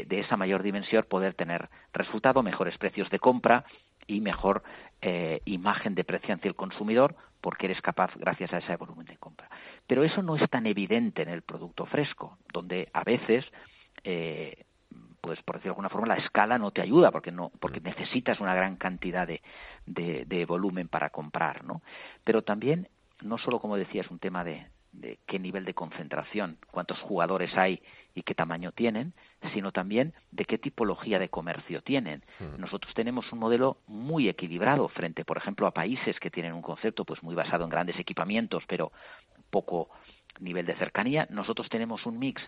esa 0.09 0.37
mayor 0.37 0.63
dimensión 0.63 1.05
poder 1.09 1.33
tener 1.33 1.69
resultado, 1.93 2.43
mejores 2.43 2.77
precios 2.77 3.09
de 3.09 3.19
compra 3.19 3.65
y 4.07 4.21
mejor 4.21 4.63
eh, 5.01 5.41
imagen 5.45 5.95
de 5.95 6.03
precio 6.03 6.33
ante 6.33 6.47
el 6.47 6.55
consumidor 6.55 7.15
porque 7.41 7.67
eres 7.67 7.81
capaz 7.81 8.11
gracias 8.15 8.53
a 8.53 8.57
ese 8.57 8.75
volumen 8.75 9.05
de 9.05 9.17
compra. 9.17 9.49
Pero 9.87 10.03
eso 10.03 10.21
no 10.21 10.35
es 10.35 10.49
tan 10.49 10.65
evidente 10.65 11.21
en 11.21 11.29
el 11.29 11.41
producto 11.41 11.85
fresco, 11.85 12.37
donde 12.53 12.89
a 12.93 13.03
veces 13.03 13.45
eh, 14.03 14.65
pues 15.21 15.41
por 15.43 15.55
decirlo 15.55 15.71
de 15.71 15.75
alguna 15.75 15.89
forma 15.89 16.07
la 16.07 16.23
escala 16.23 16.57
no 16.57 16.71
te 16.71 16.81
ayuda 16.81 17.11
porque 17.11 17.31
no 17.31 17.51
porque 17.59 17.81
necesitas 17.81 18.39
una 18.39 18.55
gran 18.55 18.77
cantidad 18.77 19.27
de, 19.27 19.41
de, 19.85 20.45
volumen 20.45 20.87
para 20.87 21.09
comprar 21.09 21.63
no 21.65 21.81
pero 22.23 22.41
también 22.43 22.87
no 23.21 23.37
solo 23.37 23.59
como 23.59 23.75
decía 23.75 24.01
es 24.01 24.09
un 24.09 24.19
tema 24.19 24.43
de, 24.43 24.67
de 24.91 25.19
qué 25.27 25.39
nivel 25.39 25.65
de 25.65 25.73
concentración 25.73 26.57
cuántos 26.71 26.99
jugadores 26.99 27.55
hay 27.57 27.81
y 28.15 28.23
qué 28.23 28.33
tamaño 28.33 28.71
tienen, 28.71 29.13
sino 29.53 29.71
también 29.71 30.13
de 30.31 30.45
qué 30.45 30.57
tipología 30.57 31.19
de 31.19 31.29
comercio 31.29 31.81
tienen. 31.81 32.23
Hmm. 32.39 32.59
Nosotros 32.59 32.93
tenemos 32.93 33.31
un 33.31 33.39
modelo 33.39 33.77
muy 33.87 34.27
equilibrado 34.27 34.87
frente, 34.89 35.23
por 35.23 35.37
ejemplo, 35.37 35.67
a 35.67 35.71
países 35.71 36.19
que 36.19 36.31
tienen 36.31 36.53
un 36.53 36.61
concepto 36.61 37.05
pues 37.05 37.21
muy 37.23 37.35
basado 37.35 37.63
en 37.63 37.69
grandes 37.69 37.99
equipamientos, 37.99 38.63
pero 38.67 38.91
poco 39.49 39.89
nivel 40.39 40.65
de 40.65 40.75
cercanía. 40.75 41.27
Nosotros 41.29 41.69
tenemos 41.69 42.05
un 42.05 42.19
mix 42.19 42.41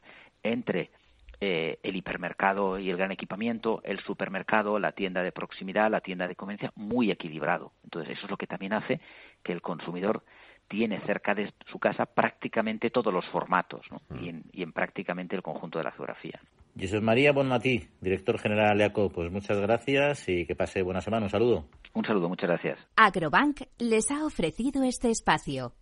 entre 0.44 0.92
eh, 1.40 1.80
el 1.82 1.96
hipermercado 1.96 2.78
y 2.78 2.90
el 2.90 2.98
gran 2.98 3.12
equipamiento, 3.12 3.82
el 3.84 4.00
supermercado, 4.02 4.78
la 4.78 4.92
tienda 4.92 5.24
de 5.24 5.32
proximidad, 5.32 5.90
la 5.90 6.02
tienda 6.02 6.28
de 6.28 6.36
conveniencia, 6.36 6.72
muy 6.76 7.10
equilibrado. 7.10 7.72
Entonces, 7.84 8.18
eso 8.18 8.26
es 8.26 8.30
lo 8.32 8.38
que 8.38 8.48
también 8.48 8.74
hace 8.74 9.00
que 9.44 9.52
el 9.52 9.62
consumidor 9.62 10.24
tiene 10.72 11.02
cerca 11.02 11.36
de 11.36 11.54
su 11.70 11.80
casa 11.80 12.06
prácticamente 12.06 12.90
todos 12.90 13.14
los 13.14 13.26
formatos 13.26 13.82
mm. 14.10 14.24
y, 14.54 14.64
en, 14.64 14.72
prácticamente 14.72 15.36
el 15.36 15.42
conjunto 15.42 15.80
de 15.80 15.84
la 15.84 15.92
geografía. 15.92 16.40
Jesús 16.80 17.02
María 17.02 17.34
Bonmatí, 17.34 17.90
director 18.00 18.40
general 18.40 18.78
de 18.78 18.86
ACO, 18.86 19.10
pues 19.10 19.30
muchas 19.30 19.60
gracias 19.60 20.30
y 20.30 20.46
que 20.46 20.56
pase 20.56 20.82
buena 20.82 21.02
semana. 21.02 21.26
Un 21.26 21.30
saludo. 21.30 21.66
Un 21.94 22.06
saludo, 22.06 22.30
muchas 22.30 22.50
gracias. 22.50 22.80
Agrobank 22.96 23.64
les 23.80 24.10
ha 24.12 24.26
ofrecido 24.26 24.84
este 24.84 25.10
espacio. 25.10 25.74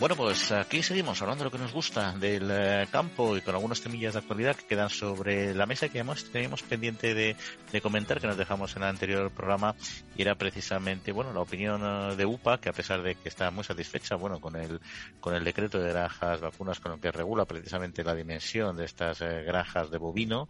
Bueno, 0.00 0.14
pues 0.14 0.52
aquí 0.52 0.80
seguimos 0.80 1.20
hablando 1.22 1.42
de 1.42 1.46
lo 1.46 1.50
que 1.50 1.58
nos 1.58 1.72
gusta 1.72 2.12
del 2.12 2.48
eh, 2.52 2.86
campo 2.88 3.36
y 3.36 3.40
con 3.40 3.56
algunas 3.56 3.80
temillas 3.80 4.12
de 4.12 4.20
actualidad 4.20 4.54
que 4.54 4.64
quedan 4.64 4.90
sobre 4.90 5.52
la 5.56 5.66
mesa 5.66 5.88
que 5.88 5.98
además 5.98 6.24
teníamos 6.30 6.62
pendiente 6.62 7.14
de, 7.14 7.34
comentar 7.82 8.20
que 8.20 8.28
nos 8.28 8.36
dejamos 8.36 8.76
en 8.76 8.84
el 8.84 8.90
anterior 8.90 9.28
programa 9.32 9.74
y 10.16 10.22
era 10.22 10.36
precisamente, 10.36 11.10
bueno, 11.10 11.32
la 11.32 11.40
opinión 11.40 11.82
eh, 11.82 12.14
de 12.14 12.26
UPA 12.26 12.60
que 12.60 12.68
a 12.68 12.72
pesar 12.72 13.02
de 13.02 13.16
que 13.16 13.28
está 13.28 13.50
muy 13.50 13.64
satisfecha, 13.64 14.14
bueno, 14.14 14.40
con 14.40 14.54
el, 14.54 14.78
con 15.18 15.34
el 15.34 15.42
decreto 15.42 15.80
de 15.80 15.90
granjas 15.90 16.40
vacunas 16.40 16.78
con 16.78 16.92
el 16.92 17.00
que 17.00 17.10
regula 17.10 17.44
precisamente 17.44 18.04
la 18.04 18.14
dimensión 18.14 18.76
de 18.76 18.84
estas 18.84 19.20
eh, 19.20 19.42
granjas 19.42 19.90
de 19.90 19.98
bovino, 19.98 20.48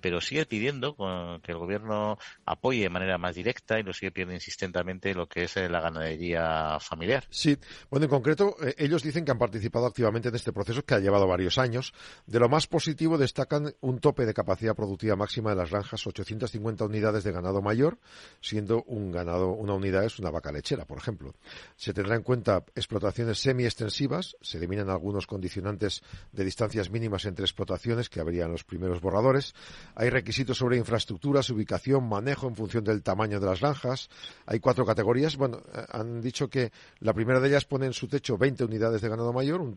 pero 0.00 0.22
sigue 0.22 0.46
pidiendo 0.46 0.96
que 1.42 1.52
el 1.52 1.58
gobierno 1.58 2.18
apoye 2.46 2.82
de 2.82 2.90
manera 2.90 3.18
más 3.18 3.34
directa 3.34 3.78
y 3.78 3.82
lo 3.82 3.92
sigue 3.92 4.12
pidiendo 4.12 4.34
insistentemente 4.34 5.14
lo 5.14 5.26
que 5.26 5.44
es 5.44 5.56
la 5.56 5.80
ganadería 5.80 6.78
familiar. 6.80 7.24
Sí, 7.30 7.58
bueno, 7.90 8.04
en 8.04 8.10
concreto, 8.10 8.56
ellos 8.78 9.02
dicen 9.02 9.24
que 9.24 9.32
han 9.32 9.38
participado 9.38 9.86
activamente 9.86 10.28
en 10.28 10.34
este 10.34 10.52
proceso 10.52 10.84
que 10.84 10.94
ha 10.94 11.00
llevado 11.00 11.26
varios 11.26 11.58
años. 11.58 11.92
De 12.26 12.38
lo 12.38 12.48
más 12.48 12.66
positivo 12.66 13.18
destacan 13.18 13.74
un 13.80 13.98
tope 13.98 14.24
de 14.24 14.34
capacidad 14.34 14.74
productiva 14.74 15.16
máxima 15.16 15.50
de 15.50 15.56
las 15.56 15.70
granjas, 15.70 16.06
850 16.06 16.84
unidades 16.84 17.24
de 17.24 17.32
ganado 17.32 17.60
mayor, 17.60 17.98
siendo 18.40 18.82
un 18.84 19.10
ganado, 19.10 19.48
una 19.48 19.74
unidad 19.74 20.04
es 20.04 20.18
una 20.18 20.30
vaca 20.30 20.52
lechera, 20.52 20.84
por 20.84 20.98
ejemplo. 20.98 21.34
Se 21.76 21.92
tendrá 21.92 22.16
en 22.16 22.22
cuenta 22.22 22.64
explotaciones 22.74 23.38
semi-extensivas, 23.40 24.36
se 24.40 24.58
eliminan 24.58 24.90
algunos 24.90 25.26
condicionantes 25.26 26.02
de 26.32 26.44
distancias 26.44 26.90
mínimas 26.90 27.24
entre 27.24 27.44
explotaciones 27.44 28.08
que 28.08 28.20
habría 28.20 28.44
en 28.44 28.52
los 28.52 28.64
primeros 28.64 29.00
borradores. 29.00 29.54
Hay 29.94 30.10
requisitos 30.10 30.58
sobre 30.58 30.76
infraestructuras, 30.76 31.50
ubicación, 31.50 32.08
manejo 32.08 32.48
en 32.48 32.56
función 32.56 32.84
del 32.84 33.02
tamaño 33.02 33.40
de 33.40 33.46
las 33.46 33.60
granjas. 33.60 34.08
Hay 34.46 34.60
cuatro 34.60 34.84
categorías. 34.84 35.36
Bueno, 35.36 35.62
eh, 35.74 35.84
han 35.90 36.20
dicho 36.20 36.48
que 36.48 36.70
la 37.00 37.12
primera 37.12 37.40
de 37.40 37.48
ellas 37.48 37.64
pone 37.64 37.86
en 37.86 37.92
su 37.92 38.08
techo 38.08 38.38
20 38.38 38.67
unidades 38.68 39.00
de 39.00 39.08
ganado 39.08 39.32
mayor, 39.32 39.60
un, 39.60 39.76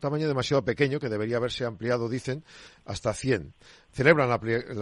tamaño 0.00 0.26
demasiado 0.26 0.64
pequeño 0.64 0.98
que 0.98 1.08
debería 1.08 1.36
haberse 1.36 1.64
ampliado, 1.64 2.08
dicen, 2.08 2.44
hasta 2.84 3.14
100. 3.14 3.54
Celebran 3.92 4.28
la, 4.28 4.34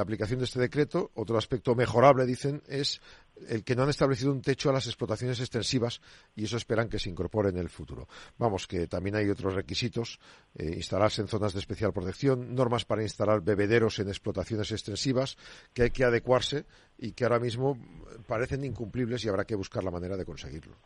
aplicación 0.03 0.39
de 0.39 0.45
este 0.45 0.61
decreto. 0.61 1.11
Otro 1.15 1.37
aspecto 1.37 1.75
mejorable, 1.75 2.25
dicen, 2.25 2.63
es 2.67 3.01
el 3.49 3.65
que 3.65 3.75
no 3.75 3.83
han 3.83 3.89
establecido 3.89 4.33
un 4.33 4.43
techo 4.43 4.71
a 4.71 4.73
las 4.73 4.87
explotaciones 4.87 5.41
extensivas 5.41 6.01
y 6.35 6.45
eso 6.45 6.57
esperan 6.57 6.89
que 6.89 6.99
se 6.99 7.11
incorpore 7.11 7.51
en 7.51 7.59
el 7.59 7.69
futuro. 7.69 8.09
Vamos, 8.39 8.67
que 8.67 8.87
también 8.87 9.17
hay 9.17 9.29
otros 9.29 9.55
requisitos, 9.55 10.21
eh, 10.55 10.73
instalarse 10.77 11.23
en 11.23 11.29
zonas 11.29 11.53
de 11.53 11.61
especial 11.61 11.93
protección, 11.93 12.55
normas 12.55 12.85
para 12.85 13.03
instalar 13.03 13.41
bebederos 13.43 13.99
en 13.99 14.09
explotaciones 14.09 14.71
extensivas 14.73 15.37
que 15.73 15.83
hay 15.83 15.91
que 15.91 16.05
adecuarse 16.05 16.67
y 16.99 17.13
que 17.13 17.25
ahora 17.25 17.41
mismo 17.41 17.79
parecen 18.27 18.65
incumplibles 18.65 19.25
y 19.25 19.29
habrá 19.29 19.45
que 19.45 19.55
buscar 19.55 19.83
la 19.83 19.91
manera 19.91 20.17
de 20.17 20.25
conseguirlo. 20.25 20.77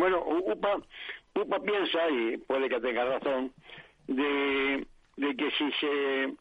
Bueno, 0.00 0.24
UPA, 0.24 1.60
piensa, 1.60 2.08
y 2.08 2.38
puede 2.38 2.70
que 2.70 2.80
tenga 2.80 3.04
razón, 3.04 3.52
de, 4.06 4.86
que 5.18 5.50
si 5.58 5.70
se 5.72 6.32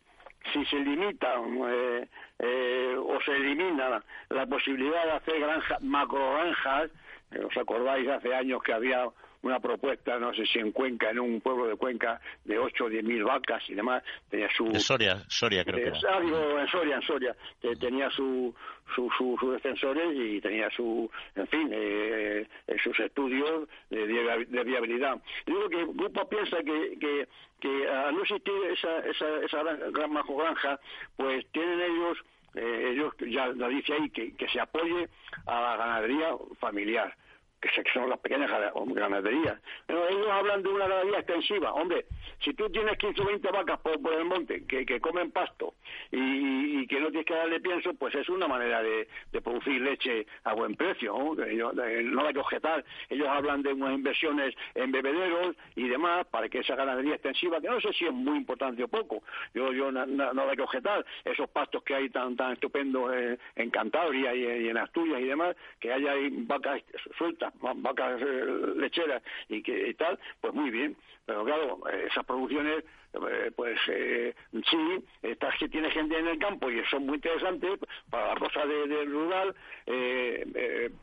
si 0.54 0.66
se 0.68 0.78
limita 0.78 1.34
eh, 1.68 2.08
eh, 2.40 2.96
o 2.98 3.20
se 3.22 3.36
elimina 3.36 4.02
la 4.30 4.46
posibilidad 4.46 5.04
de 5.04 5.12
hacer 5.12 5.42
granjas, 5.42 5.82
macrogranjas, 5.82 6.90
eh, 7.32 7.44
¿os 7.44 7.58
acordáis 7.58 8.08
hace 8.08 8.34
años 8.34 8.64
que 8.64 8.72
había 8.72 9.10
una 9.42 9.60
propuesta, 9.60 10.20
no 10.20 10.34
sé 10.34 10.46
si 10.46 10.60
en 10.60 10.72
Cuenca, 10.72 11.10
en 11.10 11.20
un 11.20 11.42
pueblo 11.42 11.68
de 11.68 11.76
Cuenca, 11.76 12.20
de 12.44 12.58
8 12.58 12.86
o 12.86 12.90
10 12.90 13.04
mil 13.04 13.24
vacas 13.24 13.64
y 13.70 13.74
demás, 13.74 14.04
tenía 14.30 14.50
su... 14.56 14.72
De 14.72 14.80
Soria, 14.80 15.24
Soria 15.28 15.64
creo 15.64 15.78
que 15.78 15.98
era. 16.00 16.20
en 16.62 16.68
Soria, 16.68 16.96
en 16.96 17.02
Soria, 17.02 17.36
tenía 17.80 18.10
su, 18.12 18.54
sus 18.96 19.12
su, 19.18 19.52
defensores 19.52 20.08
y 20.14 20.42
tenía 20.42 20.70
su, 20.72 21.10
en 21.36 21.48
fin, 21.48 21.70
eh, 21.72 22.48
eh 22.68 22.76
sus 22.84 23.00
estudios 23.00 23.70
de, 23.90 24.08
de, 24.08 24.64
viabilidad. 24.64 25.18
Digo 25.46 25.70
que 25.70 25.82
el 25.82 25.88
grupo 25.88 26.28
piensa 26.28 26.58
que, 26.58 26.98
que, 27.00 27.28
que 27.60 27.88
al 27.88 28.16
no 28.16 28.22
existir 28.24 28.54
esa, 28.72 29.00
esa, 29.00 29.38
esa 29.46 29.64
gran 29.92 30.14
granja, 30.14 30.80
pues 31.16 31.46
tienen 31.52 31.80
ellos 31.80 32.18
eh, 32.56 32.94
ellos 32.94 33.14
ya 33.30 33.48
la 33.48 33.68
dice 33.68 33.94
ahí 33.94 34.10
que, 34.10 34.36
que 34.36 34.48
se 34.50 34.60
apoye 34.60 35.08
a 35.46 35.62
la 35.62 35.78
ganadería 35.78 36.32
familiar 36.60 37.16
que 37.60 37.70
son 37.94 38.10
las 38.10 38.20
pequeñas 38.20 38.50
ganaderías. 38.50 39.60
Pero 39.86 40.08
ellos 40.08 40.28
hablan 40.32 40.64
de 40.64 40.70
una 40.70 40.88
ganadería 40.88 41.20
extensiva. 41.20 41.74
Hombre, 41.74 42.06
si 42.44 42.54
tú 42.54 42.70
tienes 42.70 42.98
15 42.98 43.22
o 43.22 43.26
20 43.26 43.52
vacas 43.52 43.80
por, 43.80 44.14
el 44.14 44.26
monte 44.26 44.66
que, 44.66 44.86
que 44.86 45.00
comen 45.00 45.32
pasto 45.32 45.76
y, 46.12 46.88
que 46.88 47.00
no 47.00 47.08
tienes 47.08 47.26
que 47.26 47.36
darle 47.36 47.60
pienso, 47.60 47.94
pues 47.94 48.16
es 48.16 48.30
una 48.30 48.48
manera 48.48 48.82
de, 48.82 49.08
producir 49.44 49.82
leche 49.82 50.26
a 50.44 50.54
buen 50.54 50.76
precio. 50.76 51.14
¿no? 51.14 51.36
hay 51.42 52.34
que 52.34 52.40
objetar. 52.40 52.84
Ellos 53.10 53.28
hablan 53.28 53.62
de 53.62 53.74
unas 53.74 53.94
inversiones 53.94 54.56
en 54.76 54.92
bebederos 54.92 55.56
y 55.76 55.88
demás 55.88 56.26
para 56.28 56.50
que 56.50 56.60
esa 56.60 56.76
ganadería 56.76 57.16
extensiva, 57.16 57.60
que 57.62 57.68
no 57.68 57.80
sé 57.82 57.92
si 57.94 58.06
es 58.06 58.14
muy 58.14 58.38
importante 58.38 58.84
o 58.84 58.88
poco, 58.88 59.24
yo, 59.54 59.72
yo 59.74 59.92
no, 59.92 60.50
hay 60.50 60.56
que 60.56 60.62
objetar. 60.62 61.06
Esos 61.26 61.50
pastos 61.50 61.84
que 61.84 61.96
hay 61.96 62.10
tan, 62.10 62.36
tan 62.36 62.54
estupendos 62.54 63.12
en, 63.56 63.70
Cantabria 63.70 64.34
y, 64.34 64.68
en 64.68 64.78
Asturias 64.78 65.22
y 65.22 65.26
demás, 65.26 65.56
que 65.80 65.94
haya 65.94 66.14
vacas 66.48 66.82
sueltas 67.18 67.49
vacas 67.62 68.22
eh, 68.22 68.46
lecheras 68.76 69.22
y 69.48 69.62
que 69.62 69.90
y 69.90 69.94
tal, 69.94 70.20
pues 70.42 70.54
muy 70.54 70.70
bien. 70.70 70.96
Pero 71.26 71.46
claro, 71.46 71.80
esas 72.08 72.26
producciones, 72.26 72.84
eh, 73.14 73.52
pues 73.56 73.80
eh, 73.88 74.34
sí, 74.52 75.06
estas 75.22 75.56
que 75.60 75.70
tiene 75.70 75.92
gente 75.92 76.18
en 76.18 76.28
el 76.28 76.40
campo 76.40 76.72
y 76.72 76.84
son 76.86 77.06
muy 77.06 77.16
interesantes 77.16 77.80
para 78.10 78.34
la 78.34 78.40
cosa 78.40 78.66
de, 78.66 79.06
rural, 79.06 79.56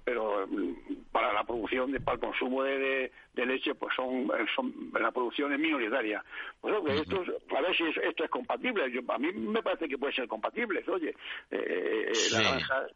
pero 0.04 0.48
para 1.12 1.32
la 1.32 1.44
producción, 1.44 1.92
de, 1.92 2.00
para 2.00 2.16
el 2.16 2.20
consumo 2.20 2.64
de, 2.64 3.12
leche, 3.34 3.74
pues 3.76 3.94
son, 3.94 4.32
son 4.56 4.90
la 5.00 5.12
producción 5.12 5.52
es 5.52 5.60
minoritaria. 5.60 6.24
Pues 6.60 6.74
esto, 7.00 7.22
a 7.56 7.60
ver 7.60 7.76
si 7.76 7.84
esto 8.02 8.24
es 8.24 8.30
compatible. 8.30 8.90
Yo, 8.90 9.00
a 9.06 9.18
mí 9.18 9.32
me 9.32 9.62
parece 9.62 9.88
que 9.88 9.98
puede 9.98 10.12
ser 10.12 10.26
compatible. 10.26 10.82
Oye, 10.88 11.14
la 11.50 12.40
granja 12.40 12.86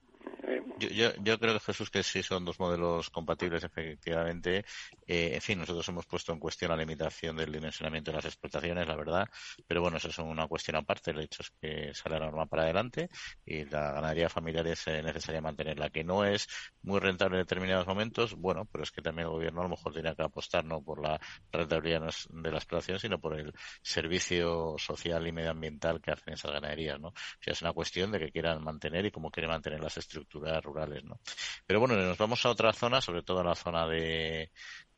yo, 0.78 1.38
creo 1.38 1.60
Jesús 1.60 1.90
que 1.90 2.02
sí 2.02 2.22
son 2.22 2.44
dos 2.44 2.58
modelos 2.58 3.10
compatibles 3.10 3.64
efectivamente. 3.64 4.64
Eh, 5.06 5.34
en 5.34 5.40
fin, 5.40 5.58
nosotros 5.58 5.88
hemos 5.88 6.06
puesto 6.06 6.32
en 6.32 6.38
cuestión 6.38 6.70
la 6.70 6.76
limitación 6.76 7.36
del 7.36 7.52
dimensionamiento 7.52 8.10
de 8.10 8.16
las 8.16 8.24
explotaciones, 8.24 8.86
la 8.86 8.96
verdad, 8.96 9.28
pero 9.66 9.82
bueno, 9.82 9.96
eso 9.96 10.08
es 10.08 10.18
una 10.18 10.46
cuestión 10.46 10.76
aparte. 10.76 11.10
El 11.10 11.20
hecho 11.20 11.42
es 11.42 11.50
que 11.60 11.94
sale 11.94 12.18
la 12.18 12.26
norma 12.26 12.46
para 12.46 12.62
adelante 12.64 13.08
y 13.44 13.64
la 13.64 13.92
ganadería 13.92 14.28
familiar 14.28 14.66
es 14.66 14.86
eh, 14.86 15.02
necesaria 15.02 15.40
mantenerla, 15.40 15.90
que 15.90 16.04
no 16.04 16.24
es 16.24 16.46
muy 16.82 17.00
rentable 17.00 17.36
en 17.36 17.42
determinados 17.42 17.86
momentos, 17.86 18.34
bueno, 18.34 18.66
pero 18.70 18.84
es 18.84 18.90
que 18.90 19.02
también 19.02 19.26
el 19.26 19.32
gobierno 19.32 19.60
a 19.60 19.64
lo 19.64 19.70
mejor 19.70 19.92
tiene 19.92 20.14
que 20.14 20.22
apostar 20.22 20.64
no 20.64 20.82
por 20.82 21.02
la 21.02 21.20
rentabilidad 21.52 22.12
de 22.30 22.50
la 22.50 22.58
explotación, 22.58 22.98
sino 22.98 23.20
por 23.20 23.38
el 23.38 23.52
servicio 23.82 24.76
social 24.78 25.26
y 25.26 25.32
medioambiental 25.32 26.00
que 26.00 26.12
hacen 26.12 26.34
esas 26.34 26.52
ganaderías, 26.52 27.00
¿no? 27.00 27.08
O 27.08 27.14
sea, 27.40 27.52
es 27.52 27.62
una 27.62 27.72
cuestión 27.72 28.12
de 28.12 28.18
que 28.18 28.30
quieran 28.30 28.62
mantener 28.62 29.06
y 29.06 29.10
cómo 29.10 29.30
quieren 29.30 29.50
mantener 29.50 29.80
las 29.80 29.96
estructuras 30.11 30.62
rurales, 30.64 31.04
¿no? 31.04 31.20
Pero 31.66 31.78
bueno, 31.78 31.94
nos 31.96 32.18
vamos 32.18 32.44
a 32.44 32.50
otra 32.50 32.72
zona, 32.72 33.00
sobre 33.00 33.22
todo 33.22 33.40
a 33.40 33.44
la 33.44 33.54
zona 33.54 33.86
de, 33.86 34.50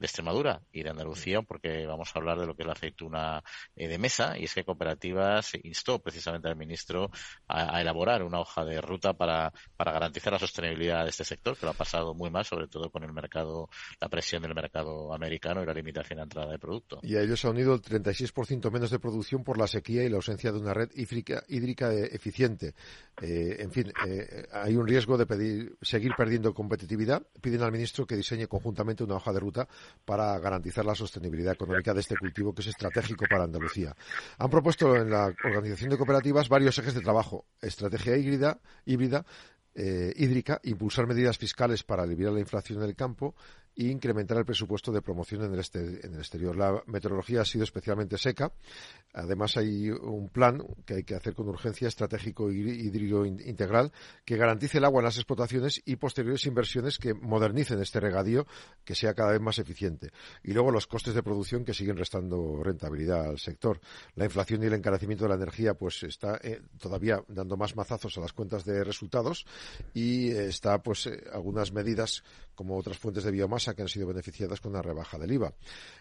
de 0.03 0.07
Extremadura 0.07 0.61
y 0.72 0.82
de 0.82 0.90
Andalucía, 0.90 1.42
porque 1.42 1.86
vamos 1.86 2.11
a 2.12 2.18
hablar 2.18 2.40
de 2.40 2.46
lo 2.46 2.57
que 2.57 2.62
es 2.62 2.66
la 2.66 2.72
aceituna 2.72 3.44
eh, 3.76 3.86
de 3.86 3.98
mesa, 3.98 4.36
y 4.36 4.44
es 4.44 4.55
que 4.55 4.64
Cooperativas 4.64 5.53
instó 5.62 6.00
precisamente 6.00 6.48
al 6.48 6.57
ministro 6.57 7.09
a, 7.46 7.80
elaborar 7.80 8.24
una 8.24 8.40
hoja 8.40 8.64
de 8.64 8.80
ruta 8.80 9.12
para, 9.12 9.53
para 9.76 9.92
garantizar 9.92 10.32
la 10.32 10.40
sostenibilidad 10.40 11.05
de 11.05 11.11
este 11.11 11.22
sector, 11.22 11.57
que 11.57 11.66
lo 11.66 11.70
ha 11.70 11.74
pasado 11.74 12.14
muy 12.14 12.30
mal, 12.30 12.44
sobre 12.44 12.66
todo 12.66 12.90
con 12.90 13.05
el 13.05 13.12
mercado, 13.12 13.68
la 14.00 14.09
presión 14.09 14.42
del 14.42 14.57
mercado 14.57 15.14
americano 15.14 15.62
y 15.62 15.66
la 15.66 15.72
limitación 15.72 16.16
de 16.16 16.24
entrada 16.24 16.50
de 16.50 16.59
producto. 16.59 16.98
Y 17.03 17.14
a 17.14 17.22
ellos 17.22 17.38
se 17.38 17.46
ha 17.46 17.50
unido 17.50 17.72
el 17.72 17.80
36% 17.80 18.72
menos 18.72 18.90
de 18.90 18.98
producción 18.98 19.44
por 19.44 19.57
la 19.57 19.68
sequía 19.68 20.03
y 20.03 20.09
la 20.09 20.16
ausencia 20.16 20.50
de 20.50 20.59
una 20.59 20.74
red 20.74 20.90
hídrica, 20.96 21.44
hídrica 21.46 21.92
eficiente. 21.92 22.74
Eh, 23.20 23.59
en 23.61 23.70
fin, 23.70 23.92
eh, 24.05 24.48
hay 24.53 24.74
un 24.74 24.84
riesgo 24.84 25.16
de 25.16 25.26
pedir, 25.26 25.76
seguir 25.80 26.11
perdiendo 26.16 26.53
competitividad. 26.53 27.24
Piden 27.40 27.62
al 27.62 27.70
ministro 27.70 28.05
que 28.05 28.16
diseñe 28.16 28.48
conjuntamente 28.48 29.05
una 29.05 29.14
hoja 29.14 29.32
de 29.32 29.38
ruta 29.38 29.68
para 30.05 30.38
garantizar 30.38 30.84
la 30.84 30.95
sostenibilidad 30.95 31.55
económica 31.55 31.95
de 31.95 32.01
este 32.01 32.16
cultivo 32.16 32.55
que 32.55 32.62
es 32.62 32.68
estratégico 32.68 33.24
para 33.28 33.45
Andalucía. 33.45 33.95
Han 34.38 34.51
propuesto 34.51 34.97
en 34.97 35.11
la 35.11 35.32
Organización 35.45 35.90
de 35.90 35.97
Cooperativas 35.99 36.49
varios 36.49 36.78
ejes 36.78 36.95
de 36.95 37.01
trabajo. 37.01 37.47
Estrategia 37.61 38.16
híbrida, 38.16 38.59
híbrida 38.84 39.24
eh, 39.74 40.12
hídrica, 40.16 40.61
impulsar 40.64 41.07
medidas 41.07 41.38
fiscales 41.38 41.82
para 41.82 42.03
aliviar 42.03 42.32
la 42.32 42.40
inflación 42.40 42.82
en 42.82 42.90
el 42.90 42.95
campo 42.95 43.34
e 43.76 43.84
incrementar 43.84 44.36
el 44.38 44.44
presupuesto 44.44 44.92
de 44.92 45.02
promoción 45.02 45.44
en 45.44 45.54
el, 45.54 45.60
este, 45.60 46.06
en 46.06 46.14
el 46.14 46.18
exterior. 46.18 46.56
La 46.56 46.82
meteorología 46.86 47.42
ha 47.42 47.44
sido 47.44 47.64
especialmente 47.64 48.18
seca. 48.18 48.52
Además, 49.14 49.56
hay 49.56 49.90
un 49.90 50.28
plan 50.28 50.62
que 50.84 50.94
hay 50.94 51.04
que 51.04 51.14
hacer 51.14 51.34
con 51.34 51.48
urgencia 51.48 51.88
estratégico 51.88 52.50
hídrico 52.50 53.24
integral 53.26 53.92
que 54.24 54.36
garantice 54.36 54.78
el 54.78 54.84
agua 54.84 55.00
en 55.00 55.04
las 55.04 55.16
explotaciones 55.16 55.82
y 55.84 55.96
posteriores 55.96 56.46
inversiones 56.46 56.98
que 56.98 57.14
modernicen 57.14 57.80
este 57.80 58.00
regadío 58.00 58.46
que 58.84 58.94
sea 58.94 59.14
cada 59.14 59.32
vez 59.32 59.40
más 59.40 59.58
eficiente. 59.58 60.10
Y 60.42 60.52
luego 60.52 60.70
los 60.70 60.86
costes 60.86 61.14
de 61.14 61.22
producción 61.22 61.64
que 61.64 61.74
siguen 61.74 61.96
restando 61.96 62.62
rentabilidad 62.62 63.26
al 63.26 63.38
sector. 63.38 63.80
La 64.14 64.24
inflación 64.24 64.62
y 64.62 64.66
el 64.66 64.74
encarecimiento 64.74 65.24
de 65.24 65.30
la 65.30 65.36
energía 65.36 65.74
pues 65.74 66.02
está 66.02 66.38
eh, 66.42 66.62
todavía 66.78 67.22
dando 67.28 67.56
más 67.56 67.76
mazazos 67.76 68.16
a 68.18 68.20
las 68.20 68.32
cuentas 68.32 68.64
de 68.64 68.84
resultados 68.84 69.46
y 69.94 70.30
eh, 70.30 70.48
está 70.48 70.82
pues 70.82 71.06
eh, 71.06 71.24
algunas 71.32 71.72
medidas 71.72 72.24
como 72.54 72.76
otras 72.76 72.98
fuentes 72.98 73.24
de 73.24 73.30
biomasa 73.30 73.61
que 73.70 73.82
han 73.82 73.88
sido 73.88 74.08
beneficiadas 74.08 74.60
con 74.60 74.72
la 74.72 74.82
rebaja 74.82 75.18
del 75.18 75.32
IVA. 75.32 75.54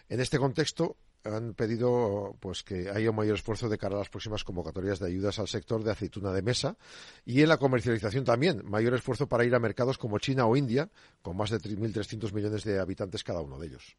En 0.08 0.20
este 0.20 0.38
contexto, 0.38 0.96
han 1.24 1.54
pedido 1.54 2.36
pues 2.40 2.62
que 2.62 2.90
haya 2.90 3.10
un 3.10 3.16
mayor 3.16 3.36
esfuerzo 3.36 3.68
de 3.68 3.78
cara 3.78 3.96
a 3.96 3.98
las 3.98 4.08
próximas 4.08 4.44
convocatorias 4.44 4.98
de 4.98 5.06
ayudas 5.06 5.38
al 5.38 5.48
sector 5.48 5.82
de 5.84 5.92
aceituna 5.92 6.32
de 6.32 6.42
mesa 6.42 6.76
y 7.24 7.42
en 7.42 7.48
la 7.48 7.58
comercialización 7.58 8.24
también, 8.24 8.62
mayor 8.64 8.94
esfuerzo 8.94 9.28
para 9.28 9.44
ir 9.44 9.54
a 9.54 9.60
mercados 9.60 9.98
como 9.98 10.18
China 10.18 10.46
o 10.46 10.56
India, 10.56 10.90
con 11.22 11.36
más 11.36 11.50
de 11.50 11.58
3.300 11.58 12.32
millones 12.32 12.64
de 12.64 12.80
habitantes 12.80 13.22
cada 13.22 13.40
uno 13.40 13.58
de 13.58 13.68
ellos. 13.68 13.96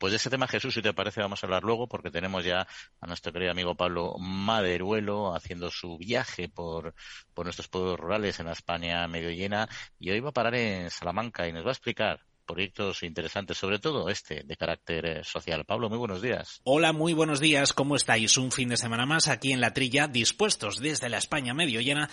Pues 0.00 0.12
de 0.12 0.16
ese 0.16 0.30
tema, 0.30 0.48
Jesús, 0.48 0.72
si 0.72 0.80
te 0.80 0.94
parece, 0.94 1.20
vamos 1.20 1.44
a 1.44 1.46
hablar 1.46 1.62
luego, 1.62 1.88
porque 1.88 2.10
tenemos 2.10 2.42
ya 2.42 2.66
a 3.00 3.06
nuestro 3.06 3.34
querido 3.34 3.50
amigo 3.50 3.74
Pablo 3.74 4.16
Maderuelo 4.18 5.34
haciendo 5.34 5.70
su 5.70 5.98
viaje 5.98 6.48
por, 6.48 6.94
por 7.34 7.44
nuestros 7.44 7.68
pueblos 7.68 8.00
rurales 8.00 8.40
en 8.40 8.46
la 8.46 8.52
España 8.52 9.06
medio 9.08 9.30
llena 9.30 9.68
y 9.98 10.10
hoy 10.10 10.20
va 10.20 10.30
a 10.30 10.32
parar 10.32 10.54
en 10.54 10.90
Salamanca 10.90 11.46
y 11.46 11.52
nos 11.52 11.66
va 11.66 11.68
a 11.68 11.72
explicar 11.72 12.24
proyectos 12.48 13.02
interesantes, 13.02 13.58
sobre 13.58 13.78
todo 13.78 14.08
este 14.08 14.42
de 14.42 14.56
carácter 14.56 15.06
eh, 15.06 15.24
social. 15.24 15.64
Pablo, 15.64 15.88
muy 15.88 15.98
buenos 15.98 16.22
días. 16.22 16.60
Hola, 16.64 16.92
muy 16.92 17.12
buenos 17.12 17.40
días. 17.40 17.72
¿Cómo 17.72 17.94
estáis? 17.94 18.38
Un 18.38 18.50
fin 18.50 18.70
de 18.70 18.78
semana 18.78 19.04
más 19.04 19.28
aquí 19.28 19.52
en 19.52 19.60
la 19.60 19.74
trilla, 19.74 20.08
dispuestos 20.08 20.78
desde 20.80 21.10
la 21.10 21.18
España 21.18 21.52
medio 21.52 21.80
llena 21.80 22.08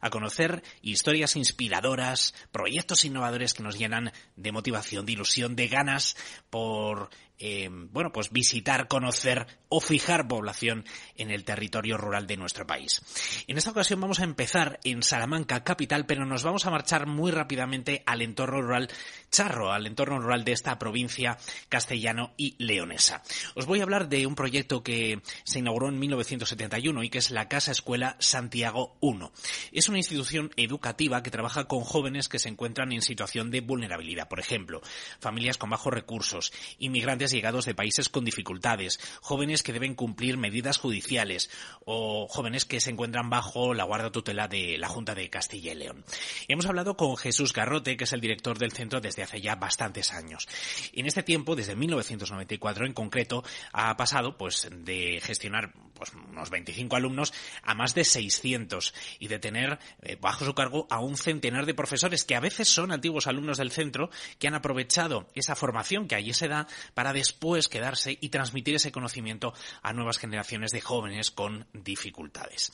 a 0.00 0.10
conocer 0.10 0.62
historias 0.82 1.36
inspiradoras, 1.36 2.34
proyectos 2.52 3.04
innovadores 3.04 3.54
que 3.54 3.62
nos 3.62 3.78
llenan 3.78 4.12
de 4.36 4.52
motivación, 4.52 5.06
de 5.06 5.12
ilusión, 5.12 5.56
de 5.56 5.68
ganas 5.68 6.16
por 6.50 7.10
eh, 7.40 7.68
bueno, 7.70 8.10
pues 8.12 8.30
visitar, 8.32 8.88
conocer 8.88 9.46
o 9.68 9.80
fijar 9.80 10.26
población 10.26 10.84
en 11.14 11.30
el 11.30 11.44
territorio 11.44 11.96
rural 11.96 12.26
de 12.26 12.36
nuestro 12.36 12.66
país. 12.66 13.00
En 13.46 13.58
esta 13.58 13.70
ocasión 13.70 14.00
vamos 14.00 14.18
a 14.18 14.24
empezar 14.24 14.80
en 14.82 15.04
Salamanca, 15.04 15.62
capital, 15.62 16.04
pero 16.06 16.26
nos 16.26 16.42
vamos 16.42 16.66
a 16.66 16.70
marchar 16.70 17.06
muy 17.06 17.30
rápidamente 17.30 18.02
al 18.06 18.22
entorno 18.22 18.60
rural 18.60 18.88
charro, 19.30 19.72
al 19.72 19.86
entorno 19.86 20.18
rural 20.18 20.44
de 20.44 20.52
esta 20.52 20.78
provincia 20.78 21.38
castellano 21.68 22.32
y 22.36 22.56
leonesa. 22.58 23.22
Os 23.54 23.66
voy 23.66 23.80
a 23.80 23.82
hablar 23.84 24.08
de 24.08 24.26
un 24.26 24.34
proyecto 24.34 24.82
que 24.82 25.20
se 25.44 25.60
inauguró 25.60 25.88
en 25.88 25.98
1971 25.98 27.04
y 27.04 27.10
que 27.10 27.18
es 27.18 27.30
la 27.30 27.48
Casa 27.48 27.70
Escuela 27.70 28.16
Santiago 28.18 28.98
I. 29.00 29.28
Es 29.70 29.87
una 29.88 29.98
institución 29.98 30.50
educativa 30.56 31.22
que 31.22 31.30
trabaja 31.30 31.64
con 31.64 31.80
jóvenes 31.80 32.28
que 32.28 32.38
se 32.38 32.48
encuentran 32.48 32.92
en 32.92 33.02
situación 33.02 33.50
de 33.50 33.60
vulnerabilidad, 33.60 34.28
por 34.28 34.40
ejemplo, 34.40 34.80
familias 35.20 35.58
con 35.58 35.70
bajos 35.70 35.92
recursos, 35.92 36.52
inmigrantes 36.78 37.30
llegados 37.30 37.64
de 37.64 37.74
países 37.74 38.08
con 38.08 38.24
dificultades, 38.24 39.00
jóvenes 39.20 39.62
que 39.62 39.72
deben 39.72 39.94
cumplir 39.94 40.36
medidas 40.36 40.78
judiciales 40.78 41.50
o 41.84 42.26
jóvenes 42.28 42.64
que 42.64 42.80
se 42.80 42.90
encuentran 42.90 43.30
bajo 43.30 43.74
la 43.74 43.84
guarda 43.84 44.12
tutela 44.12 44.48
de 44.48 44.78
la 44.78 44.88
Junta 44.88 45.14
de 45.14 45.30
Castilla 45.30 45.72
y 45.72 45.76
León. 45.76 46.04
hemos 46.48 46.66
hablado 46.66 46.96
con 46.96 47.16
Jesús 47.16 47.52
Garrote, 47.52 47.96
que 47.96 48.04
es 48.04 48.12
el 48.12 48.20
director 48.20 48.58
del 48.58 48.72
centro 48.72 49.00
desde 49.00 49.22
hace 49.22 49.40
ya 49.40 49.56
bastantes 49.56 50.12
años. 50.12 50.48
En 50.92 51.06
este 51.06 51.22
tiempo, 51.22 51.56
desde 51.56 51.76
1994 51.76 52.86
en 52.86 52.92
concreto, 52.92 53.44
ha 53.72 53.96
pasado 53.96 54.36
pues 54.36 54.68
de 54.70 55.20
gestionar 55.22 55.72
pues 55.94 56.12
unos 56.12 56.50
25 56.50 56.96
alumnos 56.96 57.32
a 57.62 57.74
más 57.74 57.94
de 57.94 58.04
600 58.04 58.94
y 59.18 59.28
de 59.28 59.38
tener 59.38 59.77
eh, 60.02 60.16
bajo 60.20 60.44
su 60.44 60.54
cargo 60.54 60.86
a 60.90 61.00
un 61.00 61.16
centenar 61.16 61.66
de 61.66 61.74
profesores 61.74 62.24
que 62.24 62.36
a 62.36 62.40
veces 62.40 62.68
son 62.68 62.92
antiguos 62.92 63.26
alumnos 63.26 63.58
del 63.58 63.70
centro 63.70 64.10
que 64.38 64.48
han 64.48 64.54
aprovechado 64.54 65.28
esa 65.34 65.54
formación 65.54 66.08
que 66.08 66.14
allí 66.14 66.32
se 66.34 66.48
da 66.48 66.66
para 66.94 67.12
después 67.12 67.68
quedarse 67.68 68.18
y 68.20 68.28
transmitir 68.28 68.74
ese 68.74 68.92
conocimiento 68.92 69.52
a 69.82 69.92
nuevas 69.92 70.18
generaciones 70.18 70.72
de 70.72 70.80
jóvenes 70.80 71.30
con 71.30 71.66
dificultades. 71.72 72.72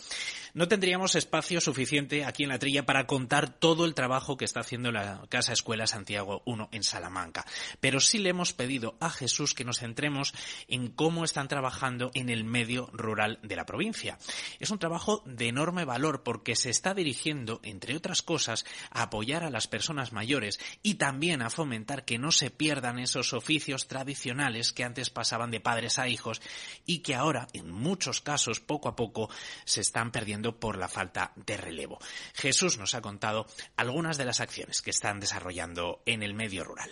No 0.55 0.69
tendríamos 0.69 1.15
espacio 1.15 1.61
suficiente 1.61 2.25
aquí 2.25 2.45
en 2.45 2.51
la 2.51 2.59
trilla 2.59 2.87
para 2.87 3.07
contar 3.07 3.49
todo 3.49 3.85
el 3.85 3.95
trabajo 3.95 4.37
que 4.37 4.45
está 4.45 4.61
haciendo 4.61 4.93
la 4.93 5.23
Casa 5.29 5.53
Escuela 5.53 5.87
Santiago 5.87 6.43
I 6.47 6.77
en 6.77 6.83
Salamanca, 6.85 7.45
pero 7.81 8.01
sí 8.01 8.19
le 8.19 8.31
hemos 8.31 8.53
pedido 8.53 8.97
a 9.01 9.11
Jesús 9.11 9.55
que 9.55 9.65
nos 9.65 9.81
centremos 9.81 10.33
en 10.69 10.89
cómo 10.89 11.25
están 11.25 11.49
trabajando 11.49 12.11
en 12.15 12.29
el 12.29 12.45
medio 12.45 12.89
rural 12.93 13.39
de 13.43 13.57
la 13.57 13.67
provincia. 13.67 14.19
Es 14.61 14.71
un 14.71 14.79
trabajo 14.79 15.23
de 15.27 15.49
enorme 15.49 15.85
valor 15.85 16.23
porque 16.23 16.57
se 16.57 16.71
está 16.71 16.94
dirigiendo, 16.95 17.61
entre 17.63 17.97
otras 17.97 18.23
cosas, 18.23 18.65
a 18.91 19.03
apoyar 19.03 19.45
a 19.45 19.51
las 19.51 19.69
personas 19.69 20.13
mayores 20.13 20.59
y 20.83 20.95
también 20.95 21.43
a 21.43 21.51
fomentar 21.51 22.05
que 22.05 22.19
no 22.19 22.33
se 22.33 22.51
pierdan 22.51 22.99
esos 22.99 23.33
oficios 23.33 23.89
tradicionales 23.89 24.73
que 24.73 24.85
antes 24.85 25.11
pasaban 25.11 25.51
de 25.51 25.61
padres 25.61 25.99
a 25.99 26.09
hijos 26.09 26.41
y 26.87 27.01
que 27.01 27.15
ahora, 27.15 27.49
en 27.53 27.71
muchos 27.71 28.21
casos, 28.21 28.61
poco 28.61 28.89
a 28.89 28.97
poco, 28.97 29.29
se 29.65 29.81
están 29.81 30.11
perdiendo 30.11 30.59
por 30.59 30.79
la 30.79 30.89
falta 30.89 31.33
de 31.37 31.57
relevo. 31.57 31.99
Jesús 32.35 32.79
nos 32.79 32.95
ha 32.95 33.03
contado 33.03 33.47
algunas 33.77 34.19
de 34.19 34.25
las 34.25 34.41
acciones 34.41 34.83
que 34.83 34.91
están 34.91 35.21
desarrollando 35.21 36.03
en 36.07 36.23
el 36.23 36.35
medio 36.35 36.65
rural. 36.65 36.91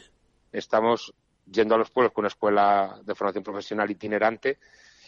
Estamos 0.53 1.15
yendo 1.51 1.75
a 1.75 1.79
los 1.79 1.91
pueblos 1.91 2.13
con 2.13 2.23
una 2.23 2.29
escuela 2.29 3.01
de 3.05 3.15
formación 3.15 3.45
profesional 3.45 3.91
itinerante 3.91 4.59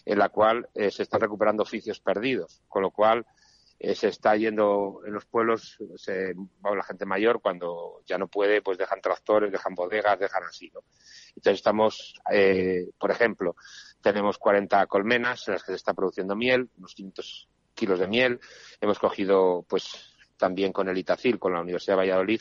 en 0.05 0.18
la 0.18 0.28
cual 0.28 0.68
eh, 0.74 0.90
se 0.90 1.03
están 1.03 1.20
recuperando 1.20 1.62
oficios 1.62 2.01
perdidos, 2.01 2.61
con 2.68 2.82
lo 2.82 2.90
cual 2.90 3.26
eh, 3.85 3.95
se 3.95 4.09
está 4.09 4.35
yendo 4.37 5.03
en 5.07 5.12
los 5.12 5.26
pueblos, 5.26 5.78
se, 5.97 6.35
la 6.62 6.82
gente 6.82 7.05
mayor 7.05 7.43
cuando 7.43 8.01
ya 8.07 8.16
no 8.16 8.28
puede, 8.28 8.62
pues 8.62 8.78
dejan 8.78 9.03
tractores, 9.03 9.53
dejan 9.53 9.74
bodegas, 9.74 10.18
dejan 10.18 10.43
así, 10.45 10.70
¿no? 10.72 10.80
Entonces 11.37 11.59
estamos, 11.59 12.14
eh, 12.32 12.89
por 12.99 13.11
ejemplo, 13.11 13.57
tenemos 14.01 14.39
40 14.39 14.87
colmenas 14.87 15.47
en 15.49 15.55
las 15.55 15.62
que 15.62 15.72
se 15.72 15.76
está 15.76 15.93
produciendo 15.93 16.35
miel, 16.35 16.70
unos 16.78 16.95
500 16.95 17.49
kilos 17.74 17.99
de 17.99 18.09
miel. 18.09 18.41
Hemos 18.80 18.99
cogido, 18.99 19.66
pues, 19.68 20.16
también 20.39 20.72
con 20.72 20.89
el 20.89 20.97
Itacil, 20.97 21.39
con 21.39 21.53
la 21.53 21.61
Universidad 21.61 21.95
de 21.95 21.99
Valladolid, 21.99 22.41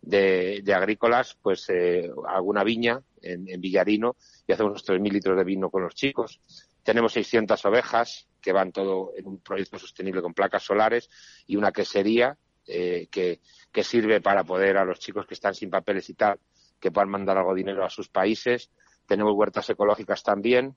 de, 0.00 0.72
agrícolas, 0.74 1.36
pues 1.42 1.68
eh, 1.68 2.10
alguna 2.26 2.64
viña 2.64 3.02
en, 3.20 3.46
en, 3.48 3.60
Villarino 3.60 4.16
y 4.46 4.52
hacemos 4.52 4.70
unos 4.70 4.88
3.000 4.88 5.12
litros 5.12 5.36
de 5.36 5.44
vino 5.44 5.68
con 5.68 5.82
los 5.82 5.94
chicos. 5.94 6.40
Tenemos 6.82 7.12
600 7.12 7.64
ovejas 7.64 8.28
que 8.40 8.52
van 8.52 8.72
todo 8.72 9.12
en 9.16 9.26
un 9.26 9.40
proyecto 9.40 9.78
sostenible 9.78 10.22
con 10.22 10.34
placas 10.34 10.62
solares 10.62 11.10
y 11.46 11.56
una 11.56 11.72
quesería 11.72 12.36
eh, 12.66 13.08
que, 13.10 13.40
sirve 13.82 14.20
para 14.20 14.44
poder 14.44 14.76
a 14.76 14.84
los 14.84 15.00
chicos 15.00 15.26
que 15.26 15.34
están 15.34 15.54
sin 15.54 15.70
papeles 15.70 16.08
y 16.10 16.14
tal, 16.14 16.38
que 16.78 16.90
puedan 16.90 17.10
mandar 17.10 17.38
algo 17.38 17.54
de 17.54 17.58
dinero 17.58 17.84
a 17.84 17.90
sus 17.90 18.08
países. 18.08 18.70
Tenemos 19.06 19.34
huertas 19.34 19.68
ecológicas 19.70 20.22
también, 20.22 20.76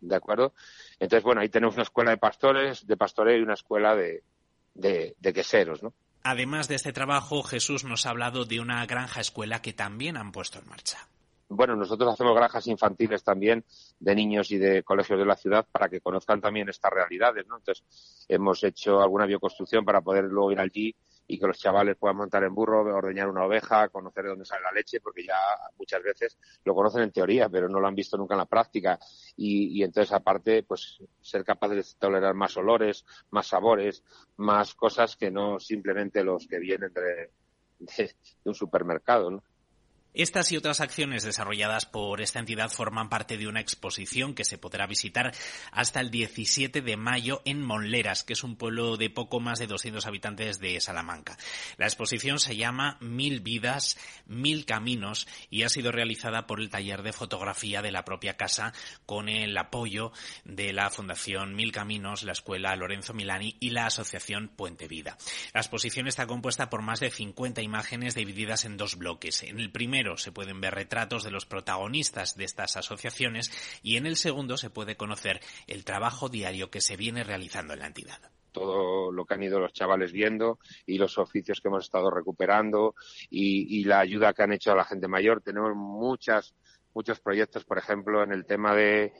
¿de 0.00 0.16
acuerdo? 0.16 0.54
Entonces, 0.98 1.22
bueno, 1.22 1.40
ahí 1.40 1.48
tenemos 1.48 1.74
una 1.74 1.84
escuela 1.84 2.10
de 2.10 2.18
pastores, 2.18 2.86
de 2.86 2.96
pastoreo 2.96 3.38
y 3.38 3.42
una 3.42 3.54
escuela 3.54 3.94
de, 3.94 4.22
de, 4.74 5.14
de 5.18 5.32
queseros, 5.32 5.82
¿no? 5.82 5.94
Además 6.22 6.68
de 6.68 6.74
este 6.74 6.92
trabajo, 6.92 7.42
Jesús 7.42 7.84
nos 7.84 8.04
ha 8.04 8.10
hablado 8.10 8.44
de 8.44 8.60
una 8.60 8.84
granja 8.84 9.20
escuela 9.20 9.62
que 9.62 9.72
también 9.72 10.18
han 10.18 10.32
puesto 10.32 10.58
en 10.58 10.68
marcha 10.68 11.08
bueno, 11.50 11.74
nosotros 11.74 12.12
hacemos 12.12 12.34
granjas 12.34 12.66
infantiles 12.68 13.24
también 13.24 13.64
de 13.98 14.14
niños 14.14 14.52
y 14.52 14.58
de 14.58 14.84
colegios 14.84 15.18
de 15.18 15.26
la 15.26 15.36
ciudad 15.36 15.66
para 15.70 15.88
que 15.88 16.00
conozcan 16.00 16.40
también 16.40 16.68
estas 16.68 16.92
realidades, 16.92 17.44
¿no? 17.48 17.56
Entonces, 17.56 17.84
hemos 18.28 18.62
hecho 18.62 19.02
alguna 19.02 19.26
bioconstrucción 19.26 19.84
para 19.84 20.00
poder 20.00 20.24
luego 20.24 20.52
ir 20.52 20.60
allí 20.60 20.94
y 21.26 21.38
que 21.40 21.46
los 21.48 21.58
chavales 21.58 21.96
puedan 21.96 22.18
montar 22.18 22.44
en 22.44 22.54
burro, 22.54 22.82
ordeñar 22.94 23.28
una 23.28 23.44
oveja, 23.44 23.88
conocer 23.88 24.24
de 24.24 24.30
dónde 24.30 24.44
sale 24.44 24.62
la 24.62 24.72
leche, 24.72 25.00
porque 25.00 25.24
ya 25.24 25.34
muchas 25.76 26.02
veces 26.04 26.38
lo 26.64 26.74
conocen 26.74 27.02
en 27.02 27.12
teoría, 27.12 27.48
pero 27.48 27.68
no 27.68 27.80
lo 27.80 27.88
han 27.88 27.94
visto 27.96 28.16
nunca 28.16 28.34
en 28.34 28.38
la 28.38 28.46
práctica. 28.46 28.98
Y, 29.36 29.82
entonces, 29.82 30.12
aparte, 30.12 30.62
pues 30.62 31.02
ser 31.20 31.44
capaces 31.44 31.94
de 31.94 31.98
tolerar 31.98 32.34
más 32.34 32.56
olores, 32.56 33.04
más 33.30 33.48
sabores, 33.48 34.04
más 34.36 34.74
cosas 34.74 35.16
que 35.16 35.32
no 35.32 35.58
simplemente 35.58 36.22
los 36.22 36.46
que 36.46 36.60
vienen 36.60 36.92
de, 36.92 37.30
de 37.78 38.14
un 38.44 38.54
supermercado, 38.54 39.30
¿no? 39.30 39.42
Estas 40.12 40.50
y 40.50 40.56
otras 40.56 40.80
acciones 40.80 41.22
desarrolladas 41.22 41.86
por 41.86 42.20
esta 42.20 42.40
entidad 42.40 42.70
forman 42.70 43.08
parte 43.08 43.38
de 43.38 43.46
una 43.46 43.60
exposición 43.60 44.34
que 44.34 44.44
se 44.44 44.58
podrá 44.58 44.88
visitar 44.88 45.32
hasta 45.70 46.00
el 46.00 46.10
17 46.10 46.80
de 46.80 46.96
mayo 46.96 47.42
en 47.44 47.62
Monleras, 47.62 48.24
que 48.24 48.32
es 48.32 48.42
un 48.42 48.56
pueblo 48.56 48.96
de 48.96 49.08
poco 49.08 49.38
más 49.38 49.60
de 49.60 49.68
200 49.68 50.04
habitantes 50.06 50.58
de 50.58 50.80
Salamanca. 50.80 51.38
La 51.76 51.86
exposición 51.86 52.40
se 52.40 52.56
llama 52.56 52.98
Mil 53.00 53.40
vidas, 53.40 53.96
mil 54.26 54.64
caminos 54.64 55.28
y 55.48 55.62
ha 55.62 55.68
sido 55.68 55.92
realizada 55.92 56.46
por 56.46 56.60
el 56.60 56.70
taller 56.70 57.02
de 57.02 57.12
fotografía 57.12 57.80
de 57.80 57.92
la 57.92 58.04
propia 58.04 58.36
casa 58.36 58.72
con 59.06 59.28
el 59.28 59.56
apoyo 59.56 60.12
de 60.44 60.72
la 60.72 60.90
Fundación 60.90 61.54
Mil 61.54 61.70
Caminos, 61.70 62.24
la 62.24 62.32
Escuela 62.32 62.74
Lorenzo 62.74 63.14
Milani 63.14 63.56
y 63.60 63.70
la 63.70 63.86
Asociación 63.86 64.48
Puente 64.48 64.88
Vida. 64.88 65.16
La 65.54 65.60
exposición 65.60 66.08
está 66.08 66.26
compuesta 66.26 66.68
por 66.68 66.82
más 66.82 66.98
de 66.98 67.10
50 67.10 67.62
imágenes 67.62 68.14
divididas 68.14 68.64
en 68.64 68.76
dos 68.76 68.96
bloques. 68.96 69.44
En 69.44 69.60
el 69.60 69.70
se 70.16 70.32
pueden 70.32 70.60
ver 70.60 70.74
retratos 70.74 71.24
de 71.24 71.30
los 71.30 71.46
protagonistas 71.46 72.36
de 72.36 72.44
estas 72.44 72.76
asociaciones 72.76 73.50
y 73.82 73.96
en 73.96 74.06
el 74.06 74.16
segundo 74.16 74.56
se 74.56 74.70
puede 74.70 74.96
conocer 74.96 75.40
el 75.66 75.84
trabajo 75.84 76.28
diario 76.28 76.70
que 76.70 76.80
se 76.80 76.96
viene 76.96 77.24
realizando 77.24 77.74
en 77.74 77.80
la 77.80 77.86
entidad 77.86 78.20
todo 78.52 79.12
lo 79.12 79.24
que 79.24 79.34
han 79.34 79.42
ido 79.44 79.60
los 79.60 79.72
chavales 79.72 80.10
viendo 80.10 80.58
y 80.84 80.98
los 80.98 81.18
oficios 81.18 81.60
que 81.60 81.68
hemos 81.68 81.84
estado 81.84 82.10
recuperando 82.10 82.94
y, 83.30 83.84
la 83.84 84.00
ayuda 84.00 84.32
que 84.32 84.42
han 84.42 84.52
hecho 84.52 84.72
a 84.72 84.76
la 84.76 84.84
gente 84.84 85.06
mayor. 85.06 85.40
Tenemos 85.40 85.74
muchas, 85.76 86.54
muchos 86.92 87.20
proyectos, 87.20 87.64
por 87.64 87.78
ejemplo, 87.78 88.22
en 88.22 88.32
el 88.32 88.44
tema 88.44 88.74
de, 88.74 89.12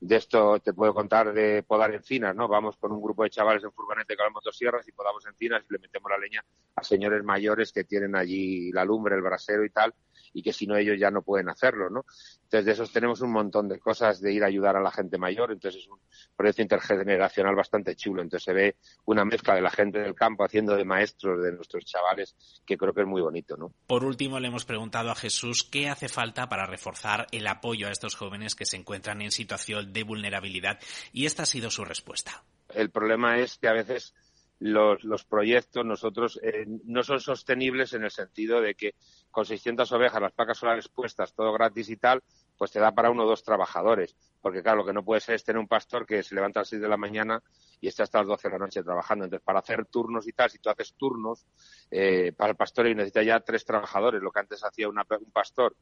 de 0.00 0.16
esto 0.16 0.58
te 0.60 0.72
puedo 0.72 0.94
contar 0.94 1.32
de 1.32 1.62
podar 1.62 1.94
encinas, 1.94 2.34
¿no? 2.34 2.48
Vamos 2.48 2.76
con 2.76 2.92
un 2.92 3.02
grupo 3.02 3.24
de 3.24 3.30
chavales 3.30 3.62
en 3.64 3.72
furgonete 3.72 4.16
con 4.16 4.24
las 4.24 4.32
motosierras 4.32 4.86
y 4.88 4.92
podamos 4.92 5.24
encinas 5.26 5.64
y 5.68 5.72
le 5.72 5.78
metemos 5.78 6.10
la 6.10 6.18
leña 6.18 6.44
a 6.76 6.82
señores 6.82 7.22
mayores 7.24 7.72
que 7.72 7.84
tienen 7.84 8.16
allí 8.16 8.70
la 8.72 8.84
lumbre, 8.84 9.16
el 9.16 9.22
brasero 9.22 9.64
y 9.64 9.70
tal, 9.70 9.94
y 10.32 10.42
que 10.42 10.52
si 10.52 10.66
no 10.66 10.76
ellos 10.76 10.98
ya 10.98 11.10
no 11.10 11.22
pueden 11.22 11.48
hacerlo, 11.48 11.90
¿no? 11.90 12.04
Entonces 12.44 12.64
de 12.64 12.72
esos 12.72 12.92
tenemos 12.92 13.20
un 13.20 13.32
montón 13.32 13.68
de 13.68 13.78
cosas 13.78 14.20
de 14.20 14.32
ir 14.32 14.42
a 14.42 14.46
ayudar 14.46 14.76
a 14.76 14.80
la 14.80 14.90
gente 14.90 15.18
mayor, 15.18 15.52
entonces 15.52 15.82
es 15.82 15.88
un 15.88 15.98
proyecto 16.36 16.62
intergeneracional 16.62 17.54
bastante 17.54 17.94
chulo, 17.94 18.22
entonces 18.22 18.44
se 18.44 18.52
ve 18.52 18.76
una 19.04 19.24
mezcla 19.24 19.54
de 19.54 19.62
la 19.62 19.70
gente 19.70 19.98
del 19.98 20.14
campo 20.14 20.44
haciendo 20.44 20.76
de 20.76 20.84
maestros 20.84 21.42
de 21.42 21.52
nuestros 21.52 21.84
chavales 21.84 22.36
que 22.66 22.76
creo 22.76 22.94
que 22.94 23.02
es 23.02 23.06
muy 23.06 23.22
bonito, 23.22 23.56
¿no? 23.56 23.72
Por 23.86 24.04
último 24.04 24.40
le 24.40 24.48
hemos 24.48 24.64
preguntado 24.64 25.10
a 25.10 25.14
Jesús 25.14 25.64
qué 25.64 25.88
hace 25.88 26.08
falta 26.08 26.48
para 26.48 26.66
reforzar 26.66 27.26
el 27.32 27.46
apoyo 27.46 27.88
a 27.88 27.90
estos 27.90 28.14
jóvenes 28.14 28.54
que 28.54 28.66
se 28.66 28.76
encuentran 28.76 29.22
en 29.22 29.30
situación 29.30 29.92
de 29.92 30.02
vulnerabilidad 30.02 30.78
y 31.12 31.26
esta 31.26 31.42
ha 31.42 31.46
sido 31.46 31.70
su 31.70 31.84
respuesta. 31.84 32.44
El 32.74 32.90
problema 32.90 33.38
es 33.38 33.58
que 33.58 33.68
a 33.68 33.72
veces 33.72 34.14
los, 34.60 35.04
los 35.04 35.24
proyectos 35.24 35.84
nosotros 35.84 36.40
eh, 36.42 36.66
no 36.84 37.02
son 37.02 37.20
sostenibles 37.20 37.92
en 37.92 38.04
el 38.04 38.10
sentido 38.10 38.60
de 38.60 38.74
que 38.74 38.94
con 39.30 39.44
600 39.44 39.90
ovejas, 39.92 40.20
las 40.20 40.32
placas 40.32 40.58
solares 40.58 40.88
puestas, 40.88 41.32
todo 41.32 41.52
gratis 41.52 41.88
y 41.90 41.96
tal, 41.96 42.22
pues 42.56 42.72
te 42.72 42.80
da 42.80 42.92
para 42.92 43.10
uno 43.10 43.24
o 43.24 43.26
dos 43.26 43.44
trabajadores. 43.44 44.16
Porque 44.40 44.62
claro, 44.62 44.78
lo 44.78 44.86
que 44.86 44.92
no 44.92 45.04
puede 45.04 45.20
ser 45.20 45.36
es 45.36 45.44
tener 45.44 45.60
un 45.60 45.68
pastor 45.68 46.06
que 46.06 46.22
se 46.22 46.34
levanta 46.34 46.60
a 46.60 46.62
las 46.62 46.68
6 46.68 46.82
de 46.82 46.88
la 46.88 46.96
mañana 46.96 47.42
y 47.80 47.88
está 47.88 48.02
hasta 48.02 48.18
las 48.18 48.26
12 48.26 48.48
de 48.48 48.52
la 48.52 48.58
noche 48.58 48.82
trabajando. 48.82 49.24
Entonces, 49.24 49.44
para 49.44 49.60
hacer 49.60 49.86
turnos 49.86 50.26
y 50.26 50.32
tal, 50.32 50.50
si 50.50 50.58
tú 50.58 50.70
haces 50.70 50.94
turnos, 50.94 51.46
eh, 51.90 52.32
para 52.36 52.50
el 52.50 52.56
pastor 52.56 52.88
y 52.88 52.94
necesita 52.94 53.22
ya 53.22 53.40
tres 53.40 53.64
trabajadores. 53.64 54.20
Lo 54.22 54.32
que 54.32 54.40
antes 54.40 54.64
hacía 54.64 54.88
un 54.88 54.96
pastor, 55.32 55.76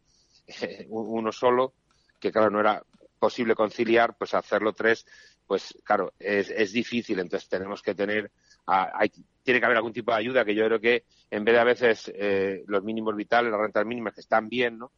uno 0.89 1.33
solo, 1.33 1.73
que 2.21 2.31
claro, 2.31 2.51
no 2.51 2.61
era 2.61 2.83
posible 3.19 3.55
conciliar, 3.55 4.17
pues 4.17 4.35
hacerlo 4.35 4.75
tres, 4.75 5.07
pues 5.47 5.79
claro, 5.85 6.13
es, 6.19 6.51
es 6.51 6.73
difícil. 6.73 7.19
Entonces, 7.21 7.49
tenemos 7.49 7.83
que 7.83 7.95
tener 7.95 8.31
hay, 8.67 9.11
tiene 9.43 9.61
que 9.61 9.67
haber 9.67 9.77
algún 9.77 9.93
tipo 9.93 10.11
de 10.11 10.19
ayuda 10.19 10.45
que 10.45 10.55
yo 10.55 10.67
creo 10.67 10.81
que 10.81 11.05
en 11.31 11.45
vez 11.45 11.55
de 11.55 11.61
a 11.61 11.65
veces 11.65 12.13
eh, 12.15 12.65
los 12.67 12.83
mínimos 12.83 13.15
vitales, 13.15 13.51
las 13.51 13.61
rentas 13.61 13.87
mínimas 13.87 14.15
que 14.15 14.21
están 14.21 14.49
bien, 14.49 14.79
¿no? 14.79 14.93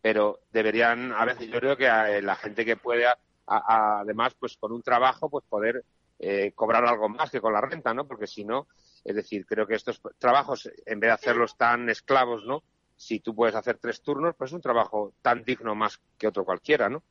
Pero 0.00 0.40
deberían, 0.50 1.12
a 1.12 1.24
veces 1.24 1.48
yo 1.48 1.60
creo 1.60 1.76
que 1.76 2.20
la 2.20 2.34
gente 2.34 2.64
que 2.64 2.76
pueda, 2.76 3.16
además, 3.46 4.34
pues 4.38 4.56
con 4.56 4.72
un 4.72 4.82
trabajo, 4.82 5.30
pues 5.30 5.44
poder 5.48 5.84
eh, 6.18 6.52
cobrar 6.54 6.84
algo 6.84 7.08
más 7.08 7.30
que 7.30 7.40
con 7.40 7.52
la 7.52 7.60
renta, 7.60 7.94
¿no? 7.94 8.06
Porque 8.06 8.26
si 8.26 8.44
no, 8.44 8.66
es 9.04 9.14
decir, 9.14 9.46
creo 9.46 9.66
que 9.66 9.76
estos 9.76 10.00
trabajos, 10.18 10.68
en 10.86 10.98
vez 10.98 11.08
de 11.08 11.14
hacerlos 11.14 11.56
tan 11.56 11.88
esclavos, 11.88 12.44
¿no? 12.44 12.64
Si 12.96 13.20
tú 13.20 13.34
puedes 13.34 13.54
hacer 13.54 13.78
tres 13.78 14.02
turnos, 14.02 14.34
pues 14.36 14.50
es 14.50 14.54
un 14.54 14.60
trabajo 14.60 15.14
tan 15.22 15.44
digno 15.44 15.74
más 15.74 16.00
que 16.18 16.26
otro 16.26 16.44
cualquiera, 16.44 16.88
¿no? 16.88 17.02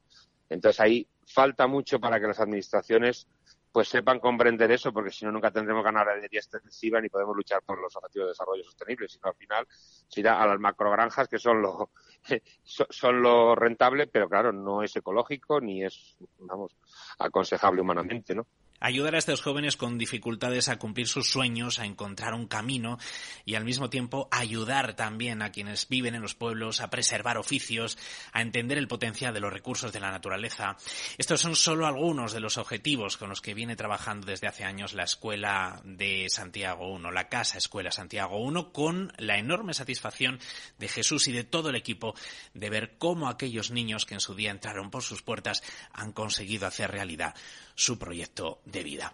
Entonces 0.50 0.80
ahí 0.82 1.08
falta 1.26 1.68
mucho 1.68 2.00
para 2.00 2.20
que 2.20 2.28
las 2.28 2.40
administraciones 2.40 3.28
pues 3.72 3.88
sepan 3.88 4.20
comprender 4.20 4.72
eso, 4.72 4.92
porque 4.92 5.12
si 5.12 5.26
no 5.26 5.32
nunca 5.32 5.52
tendremos 5.52 5.84
ganadería 5.84 6.40
extensiva 6.40 7.00
ni 7.00 7.10
podemos 7.10 7.36
luchar 7.36 7.62
por 7.64 7.80
los 7.80 7.96
objetivos 7.96 8.28
de 8.28 8.32
desarrollo 8.32 8.64
sostenible, 8.64 9.08
sino 9.08 9.30
al 9.30 9.36
final 9.36 9.66
se 9.70 10.20
irá 10.20 10.42
a 10.42 10.48
las 10.48 10.60
macrogranjas 10.60 11.28
que 11.28 11.40
son 11.40 11.62
lo 11.62 11.92
son 12.64 13.22
lo 13.22 13.56
rentable, 13.56 14.08
pero 14.08 14.28
claro, 14.28 14.52
no 14.52 14.84
es 14.84 14.96
ecológico 14.96 15.62
ni 15.62 15.84
es, 15.84 16.18
vamos, 16.40 16.76
aconsejable 17.18 17.82
humanamente, 17.82 18.36
¿no? 18.36 18.46
Ayudar 18.82 19.16
a 19.16 19.20
estos 19.20 19.42
jóvenes 19.42 19.78
con 19.78 19.98
dificultades 19.98 20.68
a 20.68 20.78
cumplir 20.78 21.08
sus 21.08 21.32
sueños, 21.32 21.80
a 21.80 21.86
encontrar 21.86 22.34
un 22.34 22.48
camino 22.48 22.98
y 23.46 23.56
al 23.56 23.64
mismo 23.64 23.90
tiempo 23.90 24.28
ayudar 24.32 24.96
también 24.96 25.42
a 25.42 25.52
quienes 25.52 25.88
viven 25.88 26.16
en 26.16 26.22
los 26.22 26.36
pueblos 26.36 26.82
a 26.82 26.90
preservar 26.90 27.38
oficios, 27.38 27.98
a 28.34 28.42
entender 28.42 28.78
el 28.78 28.88
potencial 28.88 29.34
de 29.34 29.40
los 29.40 29.54
recursos 29.54 29.94
de 29.94 30.00
la 30.00 30.12
naturaleza. 30.12 30.76
Estos 31.18 31.40
son 31.40 31.56
solo 31.56 31.86
algunos 31.86 32.34
de 32.34 32.40
los 32.40 32.58
objetivos 32.58 33.18
con 33.18 33.30
los 33.30 33.42
que 33.42 33.54
viene 33.54 33.76
trabajando 33.76 34.28
desde 34.28 34.48
hace 34.48 34.66
años 34.66 34.94
la 34.94 35.04
Escuela 35.04 35.80
de 35.86 36.28
Santiago 36.30 36.98
I, 36.98 37.14
la 37.14 37.30
Casa 37.30 37.60
Escuela 37.60 37.92
Santiago 37.92 38.52
I, 38.52 38.74
con 38.74 39.14
la 39.18 39.38
enorme 39.38 39.74
satisfacción 39.74 40.40
de 40.80 40.88
Jesús 40.88 41.28
y 41.28 41.32
de 41.32 41.44
todo 41.44 41.70
el 41.70 41.76
equipo 41.76 42.16
de 42.56 42.70
ver 42.72 42.98
cómo 42.98 43.30
aquellos 43.30 43.70
niños 43.70 44.06
que 44.06 44.16
en 44.16 44.20
su 44.20 44.34
día 44.34 44.50
entraron 44.50 44.90
por 44.90 45.04
sus 45.04 45.22
puertas 45.22 45.62
han 45.94 46.12
conseguido 46.12 46.66
hacer 46.66 46.90
realidad 46.90 47.36
su 47.76 47.98
proyecto 47.98 48.62
de 48.72 48.84
vida. 48.84 49.14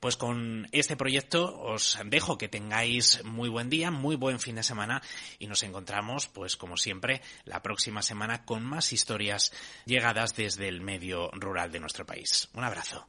Pues 0.00 0.16
con 0.16 0.68
este 0.72 0.96
proyecto 0.96 1.60
os 1.60 1.98
dejo 2.06 2.38
que 2.38 2.48
tengáis 2.48 3.22
muy 3.24 3.48
buen 3.48 3.70
día, 3.70 3.90
muy 3.90 4.16
buen 4.16 4.40
fin 4.40 4.56
de 4.56 4.62
semana 4.62 5.02
y 5.38 5.46
nos 5.46 5.62
encontramos, 5.62 6.26
pues 6.26 6.56
como 6.56 6.76
siempre, 6.76 7.22
la 7.44 7.62
próxima 7.62 8.02
semana 8.02 8.44
con 8.44 8.64
más 8.64 8.92
historias 8.92 9.52
llegadas 9.84 10.34
desde 10.34 10.68
el 10.68 10.80
medio 10.80 11.30
rural 11.32 11.72
de 11.72 11.80
nuestro 11.80 12.06
país. 12.06 12.48
Un 12.54 12.64
abrazo. 12.64 13.06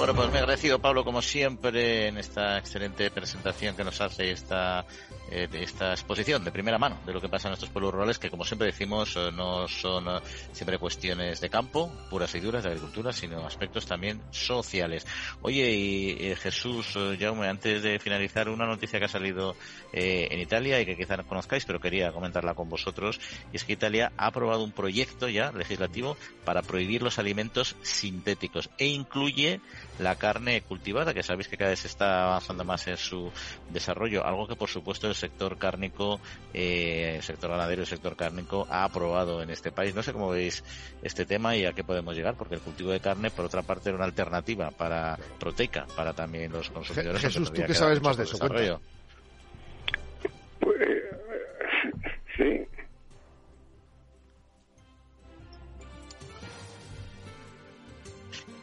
Bueno, 0.00 0.14
pues 0.14 0.32
me 0.32 0.38
agradecido, 0.38 0.78
Pablo, 0.78 1.04
como 1.04 1.20
siempre, 1.20 2.08
en 2.08 2.16
esta 2.16 2.56
excelente 2.56 3.10
presentación 3.10 3.76
que 3.76 3.84
nos 3.84 4.00
hace 4.00 4.30
esta, 4.32 4.86
eh, 5.30 5.48
esta 5.52 5.92
exposición 5.92 6.44
de 6.44 6.50
primera 6.50 6.76
mano 6.76 6.98
de 7.06 7.12
lo 7.12 7.20
que 7.20 7.28
pasa 7.28 7.46
en 7.46 7.50
nuestros 7.50 7.70
pueblos 7.70 7.94
rurales, 7.94 8.18
que 8.18 8.30
como 8.30 8.44
siempre 8.44 8.66
decimos, 8.66 9.14
eh, 9.16 9.30
no 9.32 9.68
son 9.68 10.08
eh, 10.08 10.20
siempre 10.52 10.78
cuestiones 10.78 11.40
de 11.40 11.48
campo, 11.48 11.92
puras 12.10 12.34
y 12.34 12.40
duras 12.40 12.64
de 12.64 12.70
agricultura, 12.70 13.12
sino 13.12 13.46
aspectos 13.46 13.86
también 13.86 14.20
sociales. 14.30 15.06
Oye, 15.42 15.70
y 15.70 16.34
Jesús, 16.36 16.98
Jaume, 17.18 17.48
antes 17.48 17.82
de 17.82 17.98
finalizar, 17.98 18.48
una 18.48 18.66
noticia 18.66 18.98
que 18.98 19.04
ha 19.04 19.08
salido 19.08 19.54
en 19.92 20.40
Italia 20.40 20.80
y 20.80 20.86
que 20.86 20.96
quizá 20.96 21.16
no 21.16 21.26
conozcáis, 21.26 21.64
pero 21.64 21.80
quería 21.80 22.12
comentarla 22.12 22.54
con 22.54 22.68
vosotros, 22.68 23.20
y 23.52 23.56
es 23.56 23.64
que 23.64 23.74
Italia 23.74 24.12
ha 24.16 24.26
aprobado 24.26 24.64
un 24.64 24.72
proyecto 24.72 25.28
ya 25.28 25.52
legislativo 25.52 26.16
para 26.44 26.62
prohibir 26.62 27.02
los 27.02 27.18
alimentos 27.18 27.76
sintéticos 27.82 28.70
e 28.78 28.86
incluye 28.86 29.60
la 29.98 30.16
carne 30.16 30.62
cultivada, 30.62 31.14
que 31.14 31.22
sabéis 31.22 31.48
que 31.48 31.56
cada 31.56 31.70
vez 31.70 31.84
está 31.84 32.24
avanzando 32.24 32.64
más 32.64 32.86
en 32.88 32.96
su 32.96 33.30
desarrollo, 33.68 34.24
algo 34.24 34.48
que 34.48 34.56
por 34.56 34.68
supuesto 34.68 35.06
el 35.06 35.14
sector 35.20 35.58
cárnico, 35.58 36.20
eh, 36.52 37.14
el 37.16 37.22
sector 37.22 37.50
ganadero 37.50 37.82
y 37.82 37.84
el 37.84 37.88
sector 37.88 38.16
cárnico 38.16 38.66
ha 38.70 38.84
aprobado 38.84 39.42
en 39.42 39.50
este 39.50 39.70
país. 39.70 39.94
No 39.94 40.02
sé 40.02 40.12
cómo 40.12 40.30
veis 40.30 40.64
este 41.02 41.24
tema 41.24 41.56
y 41.56 41.66
a 41.66 41.72
qué 41.72 41.84
podemos 41.84 42.16
llegar, 42.16 42.34
porque 42.36 42.56
el 42.56 42.60
cultivo 42.60 42.90
de 42.90 43.00
carne, 43.00 43.30
por 43.30 43.44
otra 43.44 43.62
parte, 43.62 43.90
era 43.90 43.96
una 43.96 44.06
alternativa 44.06 44.70
para 44.70 45.18
proteica 45.38 45.86
para 45.94 46.12
también 46.12 46.52
los 46.52 46.70
consumidores. 46.70 47.22
Jesús, 47.22 47.52
tú 47.52 47.62
que 47.62 47.74
sabes 47.74 48.02
más 48.02 48.16
de 48.16 48.24
eso, 48.24 48.38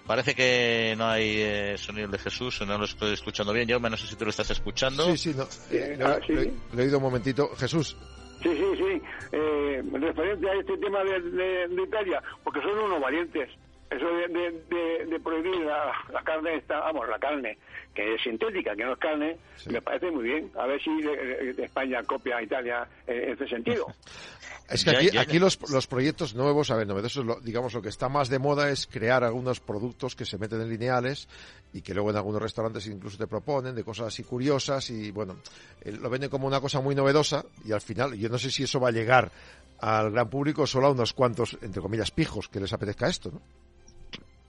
Parece 0.07 0.33
que 0.33 0.95
no 0.97 1.05
hay 1.05 1.33
eh, 1.35 1.77
sonido 1.77 2.07
de 2.07 2.17
Jesús, 2.17 2.61
no 2.65 2.77
lo 2.77 2.85
estoy 2.85 3.13
escuchando 3.13 3.51
bien. 3.51 3.67
Yo 3.67 3.77
no 3.77 3.97
sé 3.97 4.07
si 4.07 4.15
tú 4.15 4.23
lo 4.23 4.29
estás 4.29 4.49
escuchando. 4.51 5.03
Sí, 5.03 5.17
sí, 5.17 5.33
no. 5.35 5.43
Eh, 5.69 5.99
ah, 6.01 6.17
Lo, 6.29 6.41
he 6.41 6.85
oído 6.85 6.97
un 6.97 7.03
momentito. 7.03 7.49
Jesús. 7.57 7.97
Sí, 8.41 8.49
sí, 8.55 8.77
sí. 8.77 9.01
Eh, 9.33 9.83
referente 9.91 10.49
a 10.49 10.53
este 10.53 10.77
tema 10.77 11.03
de, 11.03 11.19
de, 11.67 11.83
Italia, 11.83 12.23
porque 12.41 12.61
son 12.61 12.77
unos 12.79 13.01
valientes. 13.01 13.49
Eso 13.89 14.05
de, 14.05 15.05
de, 15.05 15.19
prohibir 15.19 15.61
la, 15.61 15.93
la, 16.11 16.21
carne, 16.21 16.55
esta, 16.55 16.79
vamos, 16.79 17.07
la 17.07 17.19
carne 17.19 17.57
que 17.93 18.13
es 18.13 18.21
sintética, 18.21 18.75
que 18.75 18.83
no 18.83 18.93
es 18.93 18.99
carne, 18.99 19.38
me 19.71 19.81
parece 19.81 20.11
muy 20.11 20.25
bien. 20.25 20.51
A 20.55 20.67
ver 20.67 20.79
si 20.81 20.91
España 21.57 22.03
copia 22.03 22.38
a 22.38 22.43
Italia 22.43 22.88
en 23.07 23.31
ese 23.31 23.47
sentido. 23.47 23.88
Es 24.69 24.83
que 24.83 24.89
aquí, 24.89 25.17
aquí 25.17 25.39
los, 25.39 25.57
los, 25.71 25.88
proyectos 25.88 26.35
nuevos, 26.35 26.71
a 26.71 26.75
ver, 26.75 26.85
novedosos, 26.85 27.41
digamos, 27.41 27.73
lo 27.73 27.81
que 27.81 27.88
está 27.88 28.09
más 28.09 28.27
de 28.27 28.38
moda 28.38 28.69
es 28.69 28.85
crear 28.85 29.23
algunos 29.23 29.61
productos 29.61 30.13
que 30.13 30.25
se 30.25 30.38
meten 30.38 30.59
en 30.59 30.69
lineales 30.69 31.29
y 31.71 31.81
que 31.81 31.93
luego 31.93 32.09
en 32.09 32.17
algunos 32.17 32.41
restaurantes 32.41 32.85
incluso 32.88 33.17
te 33.17 33.27
proponen 33.27 33.75
de 33.75 33.85
cosas 33.85 34.07
así 34.07 34.23
curiosas 34.23 34.89
y, 34.89 35.11
bueno, 35.11 35.38
eh, 35.81 35.93
lo 35.93 36.09
venden 36.09 36.29
como 36.29 36.47
una 36.47 36.59
cosa 36.59 36.81
muy 36.81 36.95
novedosa 36.95 37.45
y 37.63 37.71
al 37.71 37.79
final, 37.79 38.13
yo 38.15 38.27
no 38.27 38.38
sé 38.38 38.51
si 38.51 38.63
eso 38.63 38.77
va 38.77 38.89
a 38.89 38.91
llegar 38.91 39.31
al 39.79 40.11
gran 40.11 40.29
público 40.29 40.67
solo 40.67 40.88
a 40.88 40.91
unos 40.91 41.13
cuantos, 41.13 41.57
entre 41.61 41.81
comillas, 41.81 42.11
pijos 42.11 42.49
que 42.49 42.59
les 42.59 42.73
apetezca 42.73 43.07
esto, 43.07 43.31
¿no? 43.31 43.41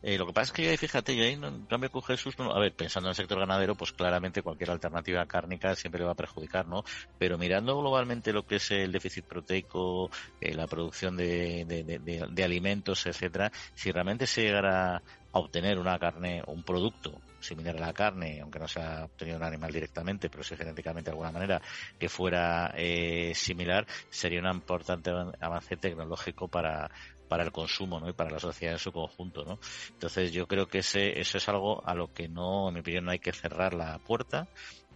Eh, 0.01 0.17
lo 0.17 0.27
que 0.27 0.33
pasa 0.33 0.53
es 0.53 0.53
que 0.53 0.77
fíjate, 0.77 1.17
yo 1.17 1.25
ahí, 1.25 1.33
en 1.33 1.67
cambio 1.67 1.91
con 1.91 2.03
Jesús, 2.03 2.35
a 2.39 2.59
ver, 2.61 2.75
pensando 2.75 3.09
en 3.09 3.11
el 3.11 3.17
sector 3.17 3.39
ganadero, 3.41 3.75
pues 3.75 3.93
claramente 3.93 4.43
cualquier 4.43 4.71
alternativa 4.71 5.27
cárnica 5.27 5.75
siempre 5.75 6.01
le 6.01 6.07
va 6.07 6.13
a 6.13 6.15
perjudicar, 6.15 6.69
¿no? 6.69 6.85
Pero 7.19 7.37
mirando 7.37 7.77
globalmente 7.77 8.33
lo 8.33 8.45
que 8.47 8.57
es 8.57 8.71
el 8.71 8.93
déficit 8.93 9.27
proteico, 9.27 10.11
eh, 10.41 10.55
la 10.55 10.69
producción 10.69 11.17
de, 11.17 11.65
de, 11.67 12.45
alimentos, 12.45 13.07
etcétera, 13.07 13.51
si 13.75 13.91
realmente 13.91 14.27
se 14.27 14.43
llegara 14.43 14.97
a 14.97 15.39
obtener 15.39 15.79
una 15.79 15.99
carne, 15.99 16.43
un 16.47 16.63
producto 16.63 17.21
similar 17.41 17.77
a 17.77 17.81
la 17.81 17.93
carne, 17.93 18.41
aunque 18.41 18.59
no 18.59 18.69
se 18.69 18.81
ha 18.81 19.05
obtenido 19.05 19.37
un 19.37 19.45
animal 19.45 19.73
directamente, 19.73 20.31
pero 20.31 20.43
sí 20.45 20.57
genéticamente 20.57 21.11
de 21.11 21.13
alguna 21.13 21.33
manera, 21.33 21.61
que 21.99 22.09
fuera 22.09 22.73
eh, 22.77 23.33
similar, 23.35 23.87
sería 24.09 24.41
un 24.41 24.49
importante 24.49 25.11
avance 25.41 25.77
tecnológico 25.77 26.49
para, 26.49 26.91
para 27.29 27.45
el 27.45 27.53
consumo 27.53 28.01
¿no? 28.01 28.09
y 28.09 28.13
para 28.13 28.31
la 28.31 28.41
sociedad 28.41 28.75
en 28.75 28.79
su 28.79 28.93
conjunto. 28.93 29.45
¿no? 29.45 29.59
Entonces 29.91 30.33
yo 30.33 30.47
creo 30.47 30.67
que 30.67 30.79
ese, 30.79 31.21
eso 31.21 31.39
es 31.39 31.49
algo 31.49 31.87
a 31.87 31.95
lo 31.95 32.13
que 32.13 32.29
no, 32.29 32.69
en 32.69 32.75
mi 32.75 32.81
opinión, 32.81 33.05
no 33.05 33.11
hay 33.11 33.19
que 33.19 33.33
cerrar 33.33 33.75
la 33.75 33.99
puerta 33.99 34.49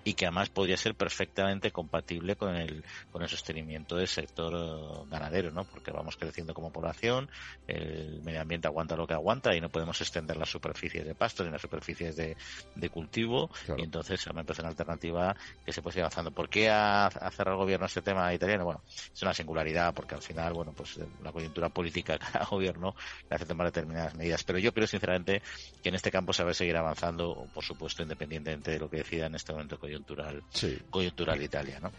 y 0.04 0.14
que 0.14 0.26
además 0.26 0.50
podría 0.50 0.76
ser 0.76 0.94
perfectamente 0.94 1.70
compatible 1.70 2.36
con 2.36 2.56
el, 2.56 2.84
con 3.10 3.22
el 3.22 3.28
sostenimiento 3.28 3.96
del 3.96 4.08
sector 4.08 4.52
eh, 4.54 5.08
ganadero, 5.10 5.50
¿no? 5.50 5.64
Porque 5.64 5.92
vamos 5.92 6.16
creciendo 6.16 6.54
como 6.54 6.72
población, 6.72 7.30
el 7.66 8.20
medio 8.22 8.40
ambiente 8.40 8.66
aguanta 8.66 8.96
lo 8.96 9.06
que 9.06 9.14
aguanta 9.14 9.54
y 9.54 9.60
no 9.60 9.68
podemos 9.68 10.00
extender 10.00 10.36
las 10.36 10.50
superficies 10.50 11.06
de 11.06 11.14
pasto 11.14 11.44
ni 11.44 11.50
las 11.50 11.62
superficies 11.62 12.16
de, 12.16 12.36
de 12.74 12.90
cultivo 12.90 13.50
y 13.76 13.82
entonces 13.82 14.26
me 14.34 14.44
parece 14.44 14.62
una 14.62 14.70
alternativa 14.70 15.36
que 15.64 15.72
se 15.72 15.82
puede 15.82 15.98
ir 15.98 16.02
avanzando. 16.02 16.30
¿Por 16.32 16.48
qué 16.48 16.68
ha, 16.70 17.08
cerrado 17.30 17.56
el 17.56 17.62
gobierno 17.62 17.86
este 17.86 18.02
tema 18.02 18.32
italiano? 18.34 18.64
Bueno, 18.64 18.82
es 18.86 19.22
una 19.22 19.34
singularidad 19.34 19.94
porque 19.94 20.14
al 20.14 20.22
final, 20.22 20.52
bueno, 20.52 20.72
pues 20.72 20.98
la 21.22 21.32
coyuntura 21.32 21.68
política 21.68 22.12
de 22.14 22.18
cada 22.18 22.44
gobierno 22.46 22.94
le 23.28 23.36
hace 23.36 23.46
tomar 23.46 23.66
determinadas 23.68 24.14
medidas, 24.14 24.42
pero 24.42 24.58
yo 24.58 24.72
creo 24.72 24.86
sinceramente 24.86 25.42
que 25.82 25.88
en 25.90 25.94
este 25.94 26.10
campo 26.10 26.32
se 26.32 26.42
va 26.42 26.50
a 26.50 26.54
seguir 26.54 26.76
avanzando, 26.76 27.46
por 27.54 27.64
supuesto, 27.64 28.02
independientemente 28.02 28.72
de 28.72 28.78
lo 28.78 28.90
que 28.90 28.98
decida 28.98 29.26
en 29.26 29.34
este 29.34 29.52
momento 29.52 29.78
el 29.91 29.91
coyuntural, 29.92 30.42
coyuntural 30.90 31.42
Italia, 31.42 31.78
¿no? 31.80 31.90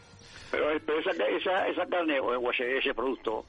Pero, 0.51 0.71
esa, 0.71 1.11
esa, 1.11 1.67
esa 1.67 1.85
carne 1.87 2.19
o 2.19 2.51
ese, 2.51 2.93
producto 2.93 3.45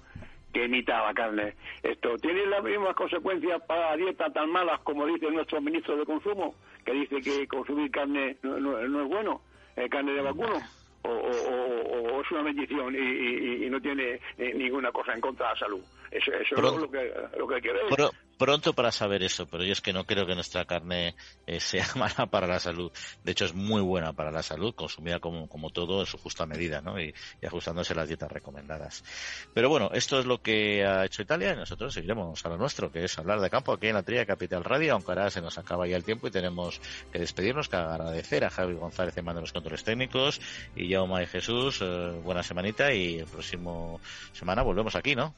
que 0.52 0.64
imita 0.64 1.04
la 1.04 1.12
carne, 1.12 1.54
esto 1.82 2.16
tiene 2.18 2.46
las 2.46 2.62
mismas 2.62 2.94
consecuencias 2.94 3.60
para 3.66 3.90
la 3.90 3.96
dieta 3.96 4.32
tan 4.32 4.50
malas 4.50 4.80
como 4.80 5.06
dice 5.06 5.30
nuestro 5.30 5.60
ministro 5.60 5.96
de 5.96 6.06
Consumo, 6.06 6.54
que 6.84 6.92
dice 6.92 7.20
que 7.20 7.46
consumir 7.46 7.90
carne 7.90 8.36
no, 8.42 8.78
es 8.78 9.08
bueno, 9.08 9.42
eh, 9.76 9.88
carne 9.88 10.12
de 10.12 10.22
vacuno. 10.22 10.58
O, 11.02 11.10
o, 11.10 12.22
es 12.22 12.30
una 12.30 12.42
bendición 12.42 12.94
y, 12.94 13.68
no 13.68 13.78
tiene 13.78 14.18
eh, 14.38 14.54
ninguna 14.54 14.90
cosa 14.90 15.12
en 15.12 15.20
contra 15.20 15.48
de 15.48 15.52
la 15.52 15.58
salud. 15.58 15.84
Eso, 16.10 16.32
eso 16.32 16.56
es 16.56 16.62
lo 16.62 16.90
que, 16.90 17.12
lo 17.36 17.46
que 17.46 17.60
quiero 17.60 17.84
decir 17.84 18.23
pronto 18.38 18.72
para 18.74 18.92
saber 18.92 19.22
eso, 19.22 19.46
pero 19.46 19.64
yo 19.64 19.72
es 19.72 19.80
que 19.80 19.92
no 19.92 20.04
creo 20.04 20.26
que 20.26 20.34
nuestra 20.34 20.64
carne 20.64 21.14
eh, 21.46 21.60
sea 21.60 21.86
mala 21.96 22.26
para 22.26 22.46
la 22.46 22.58
salud. 22.60 22.92
De 23.22 23.32
hecho, 23.32 23.44
es 23.44 23.54
muy 23.54 23.80
buena 23.80 24.12
para 24.12 24.30
la 24.30 24.42
salud, 24.42 24.74
consumida 24.74 25.20
como, 25.20 25.48
como 25.48 25.70
todo 25.70 26.00
en 26.00 26.06
su 26.06 26.18
justa 26.18 26.46
medida, 26.46 26.80
¿no? 26.80 27.00
Y, 27.00 27.14
ajustándose 27.44 27.94
las 27.94 28.08
dietas 28.08 28.32
recomendadas. 28.32 29.04
Pero 29.52 29.68
bueno, 29.68 29.90
esto 29.92 30.18
es 30.18 30.26
lo 30.26 30.40
que 30.42 30.84
ha 30.84 31.04
hecho 31.04 31.22
Italia 31.22 31.52
y 31.52 31.56
nosotros 31.56 31.92
seguiremos 31.92 32.44
a 32.44 32.48
lo 32.48 32.56
nuestro, 32.56 32.90
que 32.90 33.04
es 33.04 33.18
hablar 33.18 33.40
de 33.40 33.50
campo 33.50 33.72
aquí 33.72 33.88
en 33.88 33.94
la 33.94 34.02
Tría 34.02 34.24
Capital 34.26 34.64
Radio, 34.64 34.94
aunque 34.94 35.12
ahora 35.12 35.30
se 35.30 35.40
nos 35.40 35.58
acaba 35.58 35.86
ya 35.86 35.96
el 35.96 36.04
tiempo 36.04 36.26
y 36.26 36.30
tenemos 36.30 36.80
que 37.12 37.18
despedirnos, 37.18 37.68
que 37.68 37.76
agradecer 37.76 38.44
a 38.44 38.50
Javi 38.50 38.74
González 38.74 39.16
en 39.16 39.24
mando 39.24 39.40
los 39.40 39.52
controles 39.52 39.84
técnicos 39.84 40.40
y 40.74 40.92
Jaume 40.92 41.22
y 41.22 41.26
Jesús, 41.26 41.80
eh, 41.82 42.20
buena 42.22 42.42
semanita 42.42 42.92
y 42.92 43.18
el 43.18 43.26
próximo 43.26 44.00
semana 44.32 44.62
volvemos 44.62 44.96
aquí, 44.96 45.14
¿no? 45.14 45.34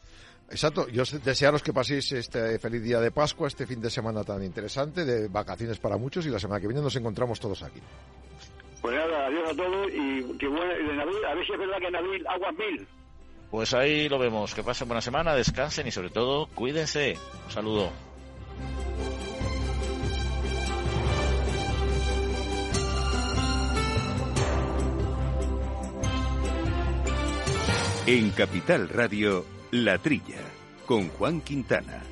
Exacto, 0.49 0.89
yo 0.89 1.03
desearos 1.25 1.63
que 1.63 1.73
paséis 1.73 2.13
este 2.13 2.59
feliz 2.59 2.83
día 2.83 3.01
de 3.01 3.11
Pascua, 3.11 3.49
este 3.49 3.67
fin 3.67 3.81
de 3.81 3.91
semana 3.91 4.23
tan 4.23 4.43
interesante, 4.45 5.05
de 5.05 5.29
vacaciones 5.29 5.79
para 5.79 5.97
muchos 5.97 6.25
y 6.27 6.31
la 6.31 6.39
semana 6.39 6.61
que 6.61 6.69
viene 6.69 6.83
nos 6.83 6.95
encontramos 6.95 7.41
todos 7.41 7.63
aquí. 7.63 7.81
Pues 8.81 8.95
nada, 8.95 9.27
adiós 9.27 9.51
a 9.51 9.57
todos 9.57 9.89
y 9.93 10.39
que 10.39 10.47
bueno, 10.47 11.03
a 11.03 11.35
ver 11.35 11.47
si 11.47 11.53
es 11.53 11.59
verdad 11.59 11.79
que 11.81 11.89
en 11.89 11.97
abril 11.97 12.27
aguas 12.29 12.55
mil. 12.55 12.89
Pues 13.51 13.75
ahí 13.75 14.09
lo 14.09 14.19
vemos, 14.19 14.55
que 14.55 14.63
pasen 14.63 14.87
buena 14.87 15.01
semana, 15.01 15.35
descansen 15.35 15.87
y 15.89 15.91
sobre 15.91 16.11
todo 16.11 16.47
cuídense. 16.55 17.17
Un 17.47 17.51
saludo. 17.51 17.91
En 28.07 28.31
Capital 28.31 28.89
Radio, 28.89 29.45
La 29.73 29.99
Trilla, 29.99 30.39
con 30.87 31.09
Juan 31.09 31.41
Quintana. 31.41 32.05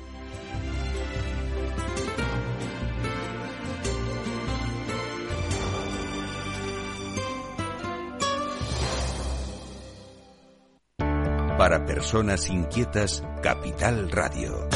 Para 11.57 11.85
personas 11.85 12.49
inquietas, 12.49 13.23
Capital 13.41 14.11
Radio. 14.11 14.67